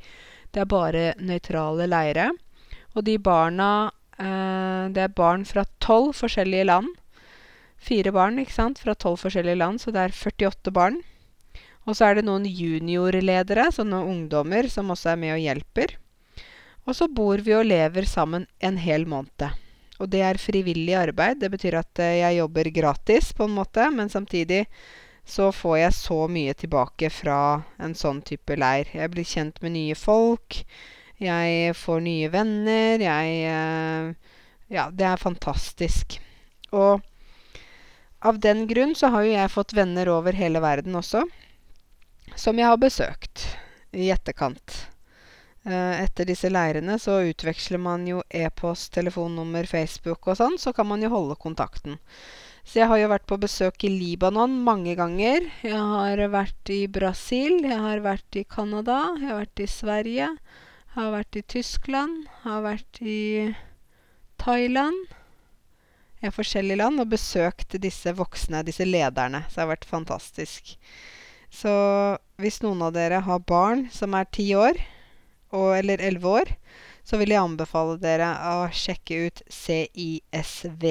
Det 0.53 0.61
er 0.61 0.69
bare 0.69 1.05
nøytrale 1.17 1.87
leire. 1.89 2.29
Og 2.93 3.05
de 3.07 3.17
barna 3.17 3.89
eh, 4.19 4.89
Det 4.93 5.01
er 5.01 5.15
barn 5.17 5.45
fra 5.45 5.65
tolv 5.79 6.13
forskjellige 6.17 6.67
land. 6.69 6.91
Fire 7.83 8.13
barn, 8.15 8.37
ikke 8.39 8.55
sant, 8.55 8.79
fra 8.79 8.93
tolv 8.95 9.19
forskjellige 9.19 9.59
land, 9.59 9.81
så 9.81 9.91
det 9.91 10.05
er 10.05 10.13
48 10.13 10.71
barn. 10.71 11.01
Og 11.83 11.97
så 11.97 12.07
er 12.07 12.15
det 12.15 12.27
noen 12.27 12.45
juniorledere, 12.47 13.67
sånne 13.75 13.99
ungdommer, 14.07 14.69
som 14.71 14.93
også 14.93 15.13
er 15.13 15.19
med 15.19 15.35
og 15.35 15.43
hjelper. 15.43 15.97
Og 16.87 16.95
så 16.95 17.09
bor 17.11 17.43
vi 17.43 17.55
og 17.57 17.67
lever 17.67 18.07
sammen 18.07 18.47
en 18.63 18.79
hel 18.79 19.03
måned. 19.09 19.62
Og 20.03 20.09
det 20.11 20.19
er 20.27 20.41
frivillig 20.41 20.97
arbeid. 20.99 21.39
Det 21.39 21.49
betyr 21.53 21.79
at 21.79 22.01
eh, 22.03 22.19
jeg 22.19 22.41
jobber 22.41 22.69
gratis, 22.75 23.31
på 23.31 23.47
en 23.47 23.55
måte, 23.55 23.87
men 23.95 24.11
samtidig 24.11 24.65
så 25.23 25.47
får 25.55 25.77
jeg 25.79 25.95
så 25.95 26.17
mye 26.27 26.55
tilbake 26.59 27.07
fra 27.13 27.37
en 27.79 27.95
sånn 27.95 28.19
type 28.27 28.57
leir. 28.59 28.91
Jeg 28.91 29.13
blir 29.13 29.27
kjent 29.27 29.61
med 29.63 29.77
nye 29.77 29.95
folk. 29.95 30.59
Jeg 31.23 31.71
får 31.79 32.03
nye 32.03 32.31
venner. 32.33 32.99
Jeg 33.07 33.39
eh, 33.47 34.35
Ja, 34.73 34.89
det 34.91 35.05
er 35.07 35.21
fantastisk. 35.21 36.17
Og 36.73 37.03
av 38.23 38.39
den 38.43 38.65
grunn 38.67 38.95
så 38.95 39.11
har 39.13 39.23
jo 39.23 39.35
jeg 39.35 39.51
fått 39.51 39.75
venner 39.77 40.09
over 40.09 40.35
hele 40.35 40.59
verden 40.63 40.95
også, 40.95 41.25
som 42.39 42.59
jeg 42.59 42.67
har 42.71 42.79
besøkt 42.81 43.45
i 43.91 44.09
etterkant. 44.15 44.92
Eh, 45.63 46.03
etter 46.03 46.27
disse 46.27 46.49
leirene 46.51 46.97
så 46.99 47.21
utveksler 47.23 47.79
man 47.79 48.03
jo 48.07 48.19
e-post, 48.27 48.91
telefonnummer, 48.97 49.67
Facebook 49.69 50.27
og 50.27 50.35
sånn, 50.39 50.57
så 50.59 50.73
kan 50.75 50.89
man 50.89 51.03
jo 51.05 51.11
holde 51.13 51.37
kontakten. 51.39 51.95
Så 52.63 52.79
jeg 52.81 52.89
har 52.91 52.99
jo 52.99 53.11
vært 53.11 53.27
på 53.27 53.39
besøk 53.39 53.83
i 53.87 53.91
Libanon 53.91 54.57
mange 54.63 54.95
ganger. 54.99 55.47
Jeg 55.63 55.79
har 55.79 56.19
vært 56.31 56.71
i 56.71 56.83
Brasil, 56.91 57.61
jeg 57.63 57.79
har 57.79 58.03
vært 58.03 58.39
i 58.39 58.45
Canada, 58.47 58.99
jeg 59.19 59.29
har 59.31 59.41
vært 59.41 59.63
i 59.63 59.67
Sverige, 59.71 60.29
jeg 60.35 60.95
har 60.95 61.11
vært 61.15 61.39
i 61.39 61.43
Tyskland, 61.55 62.23
jeg 62.27 62.51
har 62.51 62.63
vært 62.63 63.01
i 63.01 63.19
Thailand. 64.43 65.03
Jeg 66.19 66.31
har 66.31 66.35
forskjellige 66.37 66.79
land 66.79 67.03
og 67.03 67.11
besøkt 67.11 67.75
disse 67.83 68.13
voksne, 68.15 68.63
disse 68.63 68.87
lederne. 68.87 69.43
Så 69.47 69.57
det 69.57 69.63
har 69.65 69.73
vært 69.73 69.87
fantastisk. 69.89 70.75
Så 71.51 71.73
hvis 72.39 72.61
noen 72.63 72.83
av 72.87 72.93
dere 72.95 73.19
har 73.27 73.43
barn 73.43 73.89
som 73.91 74.15
er 74.15 74.29
ti 74.31 74.53
år, 74.55 74.79
og, 75.53 75.69
eller 75.77 76.01
elleve 76.01 76.37
år, 76.41 76.53
så 77.03 77.19
vil 77.19 77.33
jeg 77.33 77.43
anbefale 77.43 77.97
dere 78.01 78.31
å 78.53 78.69
sjekke 78.73 79.27
ut 79.27 79.43
CISV. 79.51 80.87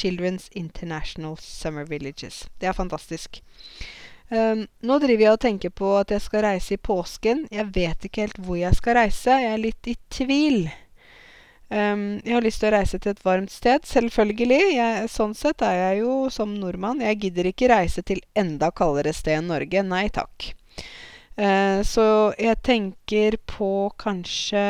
Children's 0.00 0.48
International 0.56 1.36
Summer 1.36 1.84
Villages. 1.84 2.46
Det 2.58 2.70
er 2.70 2.76
fantastisk. 2.76 3.42
Um, 4.30 4.66
nå 4.86 4.98
driver 5.02 5.24
jeg 5.24 5.34
og 5.34 5.42
tenker 5.42 5.72
på 5.74 5.90
at 5.98 6.12
jeg 6.14 6.22
skal 6.22 6.44
reise 6.46 6.76
i 6.76 6.80
påsken. 6.80 7.44
Jeg 7.50 7.66
vet 7.74 8.06
ikke 8.06 8.28
helt 8.28 8.38
hvor 8.44 8.60
jeg 8.60 8.78
skal 8.78 8.96
reise. 9.00 9.40
Jeg 9.42 9.56
er 9.56 9.64
litt 9.64 9.90
i 9.90 9.96
tvil. 10.14 10.62
Um, 11.70 12.20
jeg 12.24 12.34
har 12.34 12.46
lyst 12.46 12.62
til 12.62 12.70
å 12.70 12.76
reise 12.76 12.98
til 12.98 13.12
et 13.12 13.24
varmt 13.26 13.52
sted, 13.52 13.84
selvfølgelig. 13.86 14.62
Jeg, 14.76 15.10
sånn 15.12 15.36
sett 15.38 15.62
er 15.66 15.76
jeg 15.78 16.00
jo 16.04 16.14
som 16.32 16.54
nordmann. 16.58 17.02
Jeg 17.04 17.20
gidder 17.26 17.50
ikke 17.50 17.70
reise 17.74 18.06
til 18.06 18.22
enda 18.38 18.70
kaldere 18.74 19.12
sted 19.14 19.40
enn 19.40 19.50
Norge. 19.52 19.84
Nei 19.86 20.06
takk. 20.14 20.52
Eh, 21.40 21.80
så 21.86 22.04
jeg 22.36 22.58
tenker 22.66 23.38
på 23.48 23.88
kanskje 24.00 24.64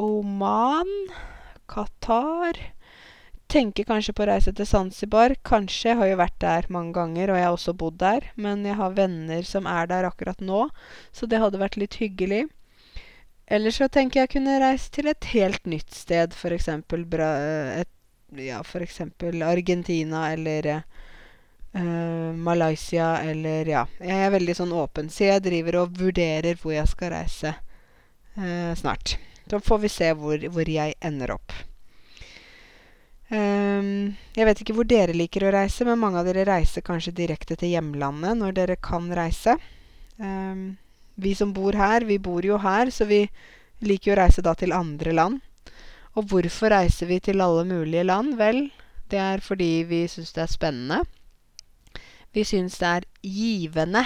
Oman, 0.00 0.90
Qatar 1.70 2.58
Tenker 3.54 3.86
kanskje 3.86 4.14
på 4.16 4.24
å 4.24 4.26
reise 4.32 4.50
til 4.56 4.66
Zanzibar. 4.66 5.36
Kanskje. 5.46 5.92
Jeg 5.92 5.98
har 6.00 6.08
jo 6.08 6.16
vært 6.18 6.38
der 6.42 6.66
mange 6.74 6.94
ganger, 6.96 7.30
og 7.30 7.38
jeg 7.38 7.46
har 7.46 7.54
også 7.54 7.74
bodd 7.78 8.00
der. 8.00 8.24
Men 8.40 8.64
jeg 8.66 8.74
har 8.80 8.96
venner 8.96 9.46
som 9.46 9.68
er 9.70 9.86
der 9.92 10.08
akkurat 10.08 10.40
nå, 10.42 10.64
så 11.14 11.28
det 11.30 11.38
hadde 11.38 11.60
vært 11.60 11.78
litt 11.78 12.00
hyggelig. 12.00 12.48
Eller 13.46 13.70
så 13.76 13.86
tenker 13.92 14.24
jeg 14.24 14.32
kunne 14.32 14.56
reist 14.58 14.94
til 14.96 15.06
et 15.12 15.28
helt 15.36 15.68
nytt 15.70 15.94
sted, 15.94 16.34
f.eks. 16.34 16.72
Ja, 18.42 18.62
f.eks. 18.64 19.00
Argentina 19.52 20.32
eller 20.32 20.72
Uh, 20.80 21.03
Malaysia 21.74 23.18
eller 23.22 23.66
Ja. 23.66 23.86
Jeg 23.98 24.26
er 24.26 24.30
veldig 24.30 24.54
sånn 24.54 24.72
åpen, 24.72 25.10
så 25.10 25.24
jeg 25.26 25.42
driver 25.42 25.80
og 25.82 25.96
vurderer 25.98 26.58
hvor 26.60 26.74
jeg 26.76 26.86
skal 26.90 27.14
reise 27.16 27.54
uh, 28.38 28.72
snart. 28.78 29.16
Så 29.50 29.60
får 29.60 29.80
vi 29.82 29.90
se 29.92 30.10
hvor, 30.16 30.38
hvor 30.54 30.68
jeg 30.70 30.94
ender 31.04 31.34
opp. 31.34 31.52
Um, 33.34 34.14
jeg 34.36 34.46
vet 34.46 34.60
ikke 34.62 34.76
hvor 34.76 34.86
dere 34.86 35.16
liker 35.16 35.46
å 35.48 35.52
reise, 35.54 35.84
men 35.88 35.98
mange 35.98 36.20
av 36.20 36.28
dere 36.28 36.46
reiser 36.46 36.84
kanskje 36.84 37.16
direkte 37.16 37.56
til 37.58 37.72
hjemlandet 37.74 38.38
når 38.38 38.56
dere 38.56 38.76
kan 38.78 39.10
reise. 39.16 39.56
Um, 40.20 40.76
vi 41.16 41.34
som 41.34 41.52
bor 41.56 41.74
her, 41.78 42.06
vi 42.06 42.18
bor 42.22 42.44
jo 42.46 42.58
her, 42.62 42.90
så 42.94 43.06
vi 43.08 43.24
liker 43.84 44.12
jo 44.12 44.14
å 44.16 44.20
reise 44.22 44.44
da 44.44 44.54
til 44.58 44.74
andre 44.76 45.14
land. 45.16 45.42
Og 46.14 46.30
hvorfor 46.30 46.70
reiser 46.70 47.10
vi 47.10 47.18
til 47.22 47.42
alle 47.42 47.64
mulige 47.66 48.06
land? 48.06 48.36
Vel, 48.38 48.68
det 49.10 49.18
er 49.18 49.42
fordi 49.42 49.84
vi 49.88 50.04
syns 50.10 50.34
det 50.36 50.44
er 50.44 50.52
spennende. 50.52 51.02
Vi 52.34 52.42
syns 52.42 52.80
det 52.80 52.88
er 52.90 53.04
givende. 53.22 54.02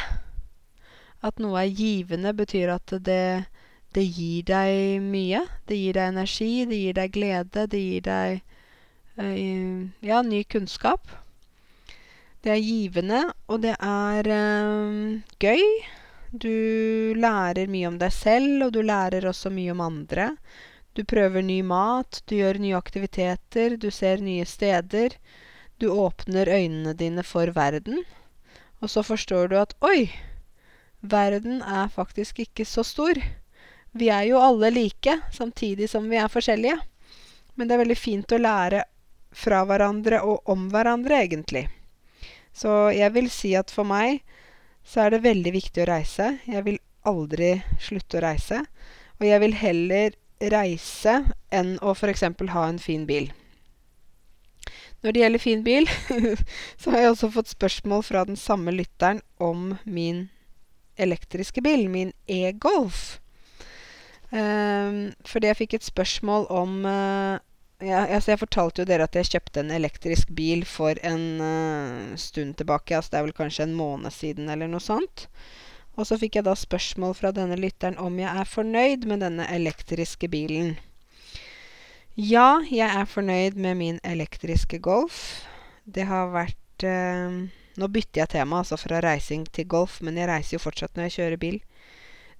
At 1.24 1.40
noe 1.42 1.62
er 1.64 1.72
givende, 1.74 2.34
betyr 2.36 2.74
at 2.74 2.92
det, 3.06 3.46
det 3.96 4.04
gir 4.04 4.44
deg 4.50 5.00
mye. 5.00 5.40
Det 5.66 5.78
gir 5.80 5.96
deg 5.96 6.12
energi, 6.12 6.52
det 6.68 6.80
gir 6.82 6.98
deg 6.98 7.14
glede, 7.14 7.64
det 7.72 7.80
gir 7.80 8.04
deg 8.04 8.42
øh, 9.24 9.88
ja, 10.04 10.20
ny 10.22 10.42
kunnskap. 10.44 11.08
Det 12.44 12.52
er 12.52 12.62
givende, 12.62 13.22
og 13.48 13.64
det 13.64 13.74
er 13.80 14.28
øh, 14.36 15.18
gøy. 15.40 15.64
Du 16.30 16.52
lærer 17.16 17.72
mye 17.72 17.88
om 17.88 17.96
deg 17.98 18.12
selv, 18.12 18.68
og 18.68 18.76
du 18.76 18.82
lærer 18.84 19.24
også 19.26 19.50
mye 19.50 19.72
om 19.72 19.80
andre. 19.80 20.34
Du 20.92 21.04
prøver 21.08 21.40
ny 21.42 21.62
mat, 21.64 22.20
du 22.28 22.36
gjør 22.36 22.60
nye 22.60 22.76
aktiviteter, 22.76 23.78
du 23.80 23.88
ser 23.90 24.20
nye 24.20 24.44
steder. 24.44 25.16
Du 25.78 25.88
åpner 25.90 26.48
øynene 26.50 26.92
dine 26.98 27.22
for 27.22 27.52
verden. 27.54 28.02
Og 28.82 28.90
så 28.90 29.02
forstår 29.02 29.48
du 29.50 29.56
at 29.60 29.74
oi, 29.84 30.10
verden 31.00 31.62
er 31.62 31.90
faktisk 31.94 32.38
ikke 32.42 32.66
så 32.66 32.82
stor. 32.82 33.18
Vi 33.94 34.10
er 34.10 34.28
jo 34.28 34.42
alle 34.42 34.70
like, 34.74 35.20
samtidig 35.32 35.88
som 35.90 36.10
vi 36.10 36.18
er 36.18 36.30
forskjellige. 36.30 36.78
Men 37.54 37.68
det 37.68 37.74
er 37.74 37.82
veldig 37.84 37.98
fint 37.98 38.34
å 38.34 38.42
lære 38.42 38.84
fra 39.34 39.62
hverandre 39.66 40.22
og 40.26 40.50
om 40.50 40.68
hverandre, 40.72 41.22
egentlig. 41.22 41.68
Så 42.54 42.90
jeg 42.94 43.14
vil 43.14 43.30
si 43.30 43.54
at 43.58 43.70
for 43.70 43.86
meg 43.86 44.22
så 44.86 45.04
er 45.04 45.14
det 45.14 45.26
veldig 45.26 45.52
viktig 45.54 45.84
å 45.84 45.90
reise. 45.90 46.32
Jeg 46.46 46.64
vil 46.66 46.78
aldri 47.06 47.58
slutte 47.82 48.18
å 48.18 48.24
reise. 48.24 48.64
Og 49.18 49.26
jeg 49.26 49.42
vil 49.42 49.58
heller 49.58 50.16
reise 50.54 51.20
enn 51.54 51.76
å 51.82 51.94
f.eks. 51.94 52.24
ha 52.54 52.64
en 52.66 52.82
fin 52.82 53.06
bil. 53.06 53.30
Når 55.02 55.14
det 55.14 55.20
gjelder 55.22 55.42
fin 55.42 55.62
bil, 55.62 55.86
så 56.80 56.90
har 56.90 57.04
jeg 57.04 57.12
også 57.12 57.30
fått 57.36 57.52
spørsmål 57.52 58.02
fra 58.02 58.24
den 58.26 58.36
samme 58.36 58.74
lytteren 58.74 59.22
om 59.38 59.76
min 59.86 60.26
elektriske 60.98 61.62
bil, 61.62 61.86
min 61.90 62.12
e-Golf. 62.26 63.20
Um, 64.32 65.14
fordi 65.24 65.48
jeg 65.48 65.60
fikk 65.62 65.76
et 65.78 65.86
spørsmål 65.86 66.50
om 66.52 66.82
uh, 66.84 67.38
ja, 67.80 68.02
altså 68.04 68.34
Jeg 68.34 68.40
fortalte 68.42 68.82
jo 68.82 68.88
dere 68.90 69.06
at 69.06 69.14
jeg 69.16 69.30
kjøpte 69.30 69.62
en 69.62 69.70
elektrisk 69.72 70.28
bil 70.36 70.66
for 70.68 70.98
en 71.06 71.40
uh, 71.40 72.16
stund 72.18 72.58
tilbake. 72.58 72.96
Altså 72.96 73.14
det 73.14 73.20
er 73.20 73.28
vel 73.28 73.38
kanskje 73.38 73.68
en 73.68 73.78
måned 73.78 74.12
siden 74.12 74.50
eller 74.50 74.68
noe 74.68 74.82
sånt. 74.82 75.28
Og 75.98 76.06
så 76.06 76.18
fikk 76.18 76.38
jeg 76.38 76.46
da 76.46 76.54
spørsmål 76.58 77.14
fra 77.18 77.30
denne 77.34 77.56
lytteren 77.58 77.96
om 78.02 78.18
jeg 78.18 78.28
er 78.28 78.50
fornøyd 78.50 79.06
med 79.10 79.22
denne 79.24 79.46
elektriske 79.54 80.28
bilen. 80.30 80.76
Ja, 82.18 82.58
jeg 82.66 82.82
er 82.82 83.04
fornøyd 83.06 83.54
med 83.54 83.76
min 83.78 83.98
elektriske 84.02 84.80
Golf. 84.82 85.46
Det 85.86 86.02
har 86.08 86.32
vært 86.32 86.82
eh, 86.82 87.36
Nå 87.78 87.88
bytter 87.94 88.24
jeg 88.24 88.30
tema, 88.32 88.58
altså 88.58 88.74
fra 88.74 88.98
reising 89.04 89.44
til 89.54 89.68
Golf, 89.70 90.00
men 90.02 90.16
jeg 90.18 90.26
reiser 90.26 90.56
jo 90.56 90.64
fortsatt 90.64 90.98
når 90.98 91.06
jeg 91.06 91.14
kjører 91.14 91.38
bil. 91.38 91.60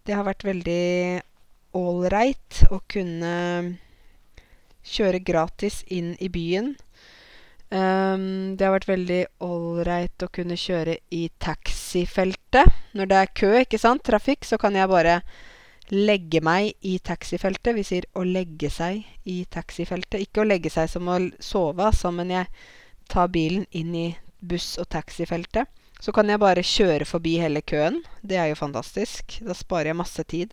Det 0.03 0.17
har 0.19 0.27
vært 0.27 0.43
veldig 0.43 1.21
ålreit 1.79 2.59
å 2.75 2.81
kunne 2.91 3.37
kjøre 4.83 5.23
gratis 5.23 5.85
inn 5.87 6.17
i 6.19 6.27
byen. 6.27 6.73
Um, 7.71 8.59
det 8.59 8.67
har 8.67 8.75
vært 8.75 8.91
veldig 8.91 9.21
ålreit 9.47 10.27
å 10.27 10.31
kunne 10.35 10.59
kjøre 10.59 10.99
i 11.15 11.29
taxifeltet. 11.39 12.75
Når 12.99 13.13
det 13.13 13.23
er 13.23 13.35
kø, 13.45 13.53
ikke 13.63 13.79
sant, 13.79 14.03
trafikk, 14.03 14.43
så 14.43 14.59
kan 14.59 14.75
jeg 14.75 14.91
bare 14.91 15.21
legge 15.95 16.41
meg 16.45 16.75
i 16.85 16.99
taxifeltet. 16.99 17.75
Vi 17.77 17.85
sier 17.87 18.07
å 18.19 18.25
legge 18.27 18.71
seg 18.73 19.05
i 19.29 19.43
taxifeltet. 19.51 20.21
Ikke 20.27 20.43
å 20.43 20.49
legge 20.49 20.73
seg 20.73 20.91
som 20.91 21.09
å 21.09 21.19
sove, 21.41 21.87
altså, 21.89 22.13
men 22.15 22.33
jeg 22.35 22.51
tar 23.09 23.31
bilen 23.33 23.67
inn 23.71 23.95
i 23.97 24.09
buss- 24.41 24.79
og 24.79 24.89
taxifeltet. 24.93 25.69
Så 25.99 26.13
kan 26.15 26.29
jeg 26.31 26.39
bare 26.39 26.63
kjøre 26.63 27.09
forbi 27.09 27.39
hele 27.43 27.63
køen. 27.67 28.03
Det 28.23 28.39
er 28.39 28.53
jo 28.53 28.61
fantastisk. 28.61 29.41
Da 29.43 29.57
sparer 29.57 29.91
jeg 29.91 29.99
masse 29.99 30.25
tid. 30.31 30.53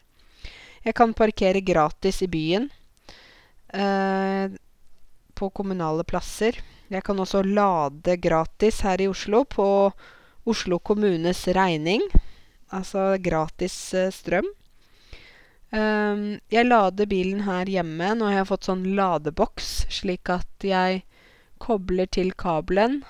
Jeg 0.85 0.95
kan 0.97 1.13
parkere 1.13 1.61
gratis 1.61 2.23
i 2.25 2.29
byen. 2.31 2.69
Eh, 3.73 4.49
på 5.35 5.49
kommunale 5.51 6.03
plasser. 6.07 6.57
Jeg 6.87 7.03
kan 7.03 7.19
også 7.19 7.43
lade 7.43 8.17
gratis 8.21 8.81
her 8.85 9.01
i 9.01 9.09
Oslo 9.09 9.43
på 9.49 9.67
Oslo 10.45 10.79
kommunes 10.79 11.47
regning. 11.57 12.03
Altså 12.73 13.15
gratis 13.21 13.75
uh, 13.97 14.11
strøm. 14.13 14.47
Um, 15.75 16.39
jeg 16.47 16.69
lader 16.69 17.07
bilen 17.09 17.41
her 17.43 17.67
hjemme. 17.67 18.13
Nå 18.15 18.29
har 18.29 18.39
jeg 18.39 18.49
fått 18.51 18.67
sånn 18.69 18.85
ladeboks, 18.95 19.71
slik 19.91 20.31
at 20.31 20.63
jeg 20.63 21.01
kobler 21.59 22.07
til 22.07 22.31
kabelen 22.37 23.01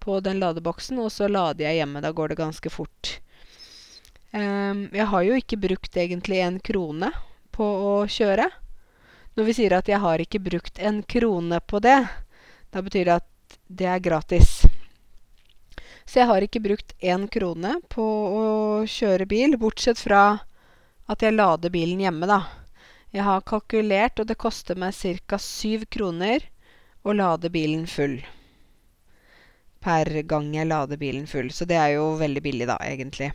på 0.00 0.20
den 0.24 0.40
ladeboksen, 0.40 1.00
og 1.04 1.12
så 1.12 1.28
lader 1.28 1.66
jeg 1.66 1.82
hjemme. 1.82 2.00
Da 2.04 2.14
går 2.16 2.32
det 2.32 2.40
ganske 2.40 2.72
fort. 2.72 3.18
Um, 4.32 4.88
jeg 4.94 5.08
har 5.12 5.26
jo 5.26 5.36
ikke 5.38 5.60
brukt 5.60 5.96
egentlig 6.00 6.40
en 6.42 6.60
krone 6.64 7.12
på 7.54 7.64
å 7.64 7.92
kjøre. 8.10 8.48
Når 9.34 9.48
vi 9.50 9.56
sier 9.58 9.76
at 9.76 9.90
jeg 9.90 10.00
har 10.00 10.22
ikke 10.22 10.40
brukt 10.42 10.80
en 10.80 11.02
krone 11.02 11.60
på 11.60 11.82
det, 11.84 12.00
da 12.72 12.82
betyr 12.82 13.10
det 13.10 13.18
at 13.20 13.58
det 13.68 13.90
er 13.90 14.02
gratis. 14.02 14.62
Så 16.04 16.20
jeg 16.20 16.28
har 16.30 16.44
ikke 16.44 16.62
brukt 16.64 16.96
én 17.02 17.28
krone 17.32 17.76
på 17.92 18.04
å 18.04 18.44
kjøre 18.88 19.26
bil, 19.28 19.56
bortsett 19.60 20.00
fra 20.00 20.24
at 21.10 21.22
jeg 21.24 21.36
lader 21.36 21.72
bilen 21.72 22.00
hjemme, 22.00 22.28
da. 22.30 22.40
Jeg 23.14 23.26
har 23.26 23.44
kalkulert, 23.46 24.18
og 24.18 24.26
det 24.30 24.40
koster 24.40 24.78
meg 24.78 24.94
ca. 24.96 25.38
syv 25.38 25.84
kroner 25.92 26.48
å 27.04 27.12
lade 27.14 27.50
bilen 27.52 27.86
full. 27.86 28.18
Per 29.84 30.10
gang 30.26 30.48
jeg 30.56 30.70
lader 30.70 30.98
bilen 30.98 31.26
full. 31.30 31.50
Så 31.52 31.68
det 31.68 31.76
er 31.76 31.94
jo 31.98 32.14
veldig 32.18 32.42
billig, 32.42 32.66
da, 32.70 32.78
egentlig. 32.82 33.30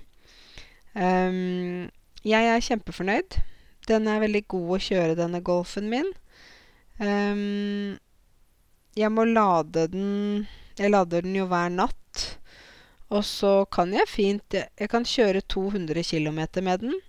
Um, 0.98 1.88
jeg 2.26 2.50
er 2.50 2.66
kjempefornøyd. 2.66 3.40
Den 3.88 4.10
er 4.10 4.24
veldig 4.26 4.44
god 4.50 4.76
å 4.76 4.84
kjøre, 4.90 5.18
denne 5.20 5.44
Golfen 5.46 5.88
min. 5.94 6.10
Um, 7.00 7.96
jeg 9.00 9.12
må 9.16 9.24
lade 9.24 9.86
den 9.88 10.48
Jeg 10.76 10.92
lader 10.92 11.22
den 11.24 11.38
jo 11.38 11.46
hver 11.48 11.70
natt. 11.72 12.26
Og 13.10 13.24
så 13.26 13.64
kan 13.72 13.94
jeg 13.96 14.10
fint 14.10 14.58
Jeg 14.58 14.90
kan 14.92 15.06
kjøre 15.08 15.46
200 15.48 16.04
km 16.04 16.42
med 16.66 16.84
den. 16.84 17.00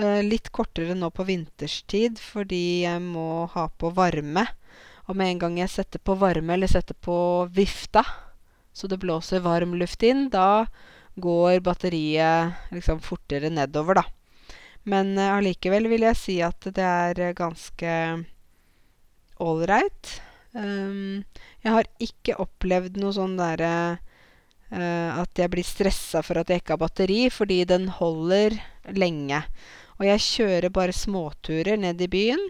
Eh, 0.00 0.22
litt 0.24 0.48
kortere 0.54 0.94
nå 0.96 1.10
på 1.12 1.26
vinterstid 1.28 2.20
fordi 2.22 2.86
jeg 2.86 3.02
må 3.04 3.44
ha 3.52 3.66
på 3.68 3.90
varme. 3.92 4.46
Og 5.10 5.18
med 5.18 5.34
en 5.34 5.40
gang 5.42 5.58
jeg 5.58 5.72
setter 5.72 6.00
på 6.00 6.14
varme, 6.16 6.54
eller 6.54 6.70
setter 6.70 6.94
på 6.94 7.16
vifta, 7.52 8.04
så 8.72 8.88
det 8.88 9.00
blåser 9.02 9.42
varm 9.42 9.74
luft 9.76 10.04
inn, 10.06 10.28
da 10.30 10.64
går 11.20 11.58
batteriet 11.66 12.70
liksom 12.70 13.00
fortere 13.02 13.50
nedover, 13.50 13.98
da. 13.98 14.04
Men 14.88 15.18
eh, 15.18 15.34
allikevel 15.34 15.90
vil 15.90 16.06
jeg 16.06 16.20
si 16.20 16.38
at 16.46 16.70
det 16.70 16.86
er 16.86 17.34
ganske 17.36 17.96
ålreit. 19.40 20.14
Um, 20.54 21.26
jeg 21.62 21.74
har 21.74 21.90
ikke 22.02 22.38
opplevd 22.42 22.96
noe 22.98 23.12
sånn 23.14 23.36
derre 23.38 23.74
uh, 23.94 25.10
at 25.20 25.38
jeg 25.38 25.52
blir 25.52 25.66
stressa 25.66 26.24
for 26.26 26.40
at 26.40 26.50
jeg 26.50 26.62
ikke 26.62 26.74
har 26.74 26.82
batteri, 26.82 27.20
fordi 27.34 27.62
den 27.68 27.90
holder 28.00 28.56
lenge. 28.96 29.44
Og 30.00 30.06
jeg 30.08 30.24
kjører 30.24 30.72
bare 30.72 30.96
småturer 30.96 31.76
ned 31.76 32.00
i 32.00 32.08
byen. 32.10 32.40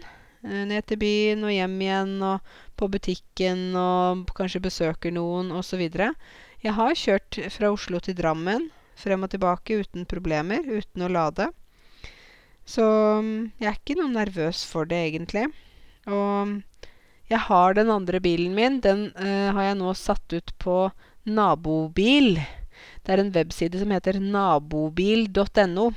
Uh, 0.41 0.63
ned 0.69 0.87
til 0.87 1.01
byen 1.01 1.43
og 1.45 1.51
hjem 1.53 1.79
igjen 1.83 2.13
og 2.25 2.53
på 2.79 2.87
butikken 2.89 3.75
og 3.77 4.31
kanskje 4.37 4.63
besøker 4.63 5.13
noen 5.13 5.51
osv. 5.53 5.83
Jeg 5.91 6.77
har 6.77 6.97
kjørt 6.97 7.41
fra 7.53 7.73
Oslo 7.75 7.99
til 7.99 8.15
Drammen 8.17 8.71
frem 9.01 9.25
og 9.25 9.31
tilbake 9.33 9.81
uten 9.81 10.07
problemer, 10.09 10.63
uten 10.65 11.05
å 11.05 11.11
lade. 11.11 11.49
Så 12.67 12.85
um, 13.19 13.51
jeg 13.59 13.69
er 13.71 13.79
ikke 13.79 13.97
noe 13.99 14.13
nervøs 14.13 14.63
for 14.69 14.87
det, 14.87 14.99
egentlig. 15.09 15.47
Og 16.07 16.59
jeg 17.31 17.41
har 17.47 17.77
den 17.77 17.91
andre 17.93 18.21
bilen 18.23 18.55
min. 18.57 18.79
Den 18.83 19.09
uh, 19.17 19.51
har 19.55 19.71
jeg 19.71 19.79
nå 19.81 19.93
satt 19.97 20.35
ut 20.35 20.53
på 20.61 20.77
Nabobil. 21.27 22.37
Det 23.01 23.13
er 23.13 23.23
en 23.23 23.33
webside 23.35 23.81
som 23.81 23.91
heter 23.93 24.19
nabobil.no. 24.21 25.91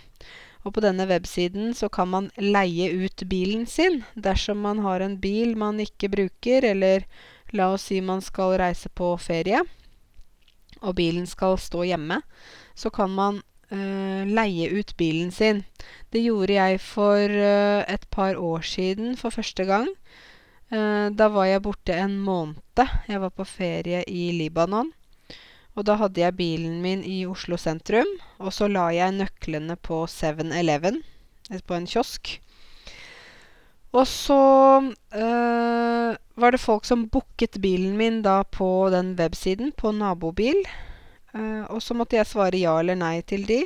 Og 0.64 0.72
på 0.72 0.82
denne 0.84 1.04
websiden 1.08 1.74
så 1.76 1.90
kan 1.92 2.08
man 2.08 2.30
leie 2.40 2.88
ut 3.04 3.24
bilen 3.28 3.66
sin 3.68 4.02
dersom 4.16 4.62
man 4.64 4.80
har 4.84 5.04
en 5.04 5.18
bil 5.20 5.56
man 5.60 5.80
ikke 5.82 6.08
bruker, 6.12 6.64
eller 6.72 7.04
la 7.52 7.70
oss 7.74 7.90
si 7.90 8.00
man 8.00 8.24
skal 8.24 8.56
reise 8.60 8.88
på 8.88 9.12
ferie, 9.20 9.60
og 10.80 10.96
bilen 10.96 11.28
skal 11.28 11.58
stå 11.60 11.84
hjemme. 11.84 12.22
Så 12.74 12.90
kan 12.90 13.12
man 13.12 13.42
øh, 13.70 14.24
leie 14.26 14.70
ut 14.72 14.96
bilen 14.96 15.30
sin. 15.30 15.62
Det 16.12 16.24
gjorde 16.24 16.56
jeg 16.56 16.80
for 16.80 17.20
øh, 17.20 17.84
et 17.84 18.08
par 18.10 18.36
år 18.36 18.60
siden 18.60 19.16
for 19.16 19.30
første 19.30 19.64
gang. 19.68 19.88
Eh, 20.72 21.08
da 21.12 21.28
var 21.28 21.46
jeg 21.46 21.62
borte 21.62 21.92
en 21.92 22.18
måned. 22.18 22.56
Jeg 23.08 23.20
var 23.20 23.30
på 23.30 23.44
ferie 23.44 24.02
i 24.08 24.32
Libanon. 24.32 24.92
Og 25.74 25.86
da 25.88 25.96
hadde 25.98 26.22
jeg 26.22 26.38
bilen 26.38 26.78
min 26.84 27.02
i 27.06 27.24
Oslo 27.26 27.58
sentrum. 27.58 28.08
Og 28.38 28.54
så 28.54 28.68
la 28.70 28.88
jeg 28.94 29.16
nøklene 29.16 29.76
på 29.76 30.04
7-Eleven, 30.10 31.02
eh, 31.50 31.60
på 31.60 31.76
en 31.76 31.88
kiosk. 31.90 32.38
Og 33.94 34.06
så 34.10 34.38
øh, 35.14 36.16
var 36.34 36.50
det 36.50 36.60
folk 36.60 36.84
som 36.84 37.06
booket 37.08 37.60
bilen 37.62 37.96
min 37.96 38.22
da 38.22 38.42
på 38.42 38.88
den 38.90 39.14
websiden, 39.18 39.72
på 39.72 39.92
Nabobil. 39.94 40.64
Uh, 41.34 41.66
og 41.66 41.80
så 41.82 41.96
måtte 41.98 42.14
jeg 42.14 42.30
svare 42.30 42.58
ja 42.62 42.76
eller 42.78 42.94
nei 42.94 43.18
til 43.26 43.42
de. 43.48 43.64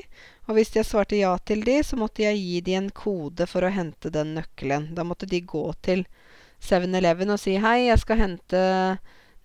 Og 0.49 0.57
hvis 0.57 0.73
jeg 0.73 0.89
svarte 0.89 1.19
ja 1.19 1.35
til 1.45 1.61
de, 1.67 1.77
så 1.85 1.99
måtte 2.01 2.25
jeg 2.25 2.41
gi 2.41 2.61
de 2.65 2.77
en 2.79 2.89
kode 2.97 3.45
for 3.49 3.65
å 3.65 3.73
hente 3.73 4.09
den 4.13 4.33
nøkkelen. 4.39 4.87
Da 4.97 5.05
måtte 5.05 5.29
de 5.29 5.43
gå 5.45 5.67
til 5.85 6.07
7-Eleven 6.65 7.31
og 7.35 7.41
si 7.41 7.59
'Hei, 7.61 7.91
jeg 7.91 8.01
skal 8.01 8.21
hente 8.23 8.63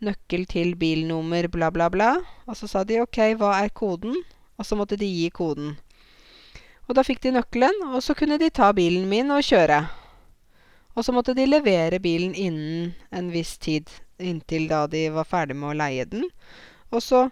nøkkel 0.05 0.45
til 0.49 0.75
bilnummer 0.79 1.47
bla, 1.51 1.71
bla, 1.71 1.89
bla'. 1.89 2.21
Og 2.47 2.57
så 2.57 2.67
sa 2.67 2.83
de 2.83 3.01
'OK, 3.01 3.35
hva 3.39 3.63
er 3.63 3.69
koden?' 3.69 4.23
Og 4.57 4.65
så 4.65 4.75
måtte 4.77 4.97
de 4.97 5.05
gi 5.05 5.29
koden. 5.33 5.77
Og 6.87 6.95
da 6.95 7.03
fikk 7.03 7.23
de 7.23 7.31
nøkkelen, 7.33 7.79
og 7.95 8.03
så 8.03 8.13
kunne 8.13 8.37
de 8.37 8.49
ta 8.49 8.71
bilen 8.71 9.07
min 9.09 9.31
og 9.31 9.41
kjøre. 9.41 9.79
Og 10.95 11.05
så 11.05 11.13
måtte 11.15 11.33
de 11.33 11.45
levere 11.47 11.99
bilen 11.99 12.35
innen 12.35 12.91
en 13.11 13.31
viss 13.33 13.57
tid, 13.57 13.89
inntil 14.19 14.67
da 14.69 14.85
de 14.87 15.07
var 15.15 15.25
ferdig 15.25 15.55
med 15.57 15.71
å 15.71 15.77
leie 15.79 16.05
den. 16.05 16.27
Og 16.93 17.01
så 17.01 17.29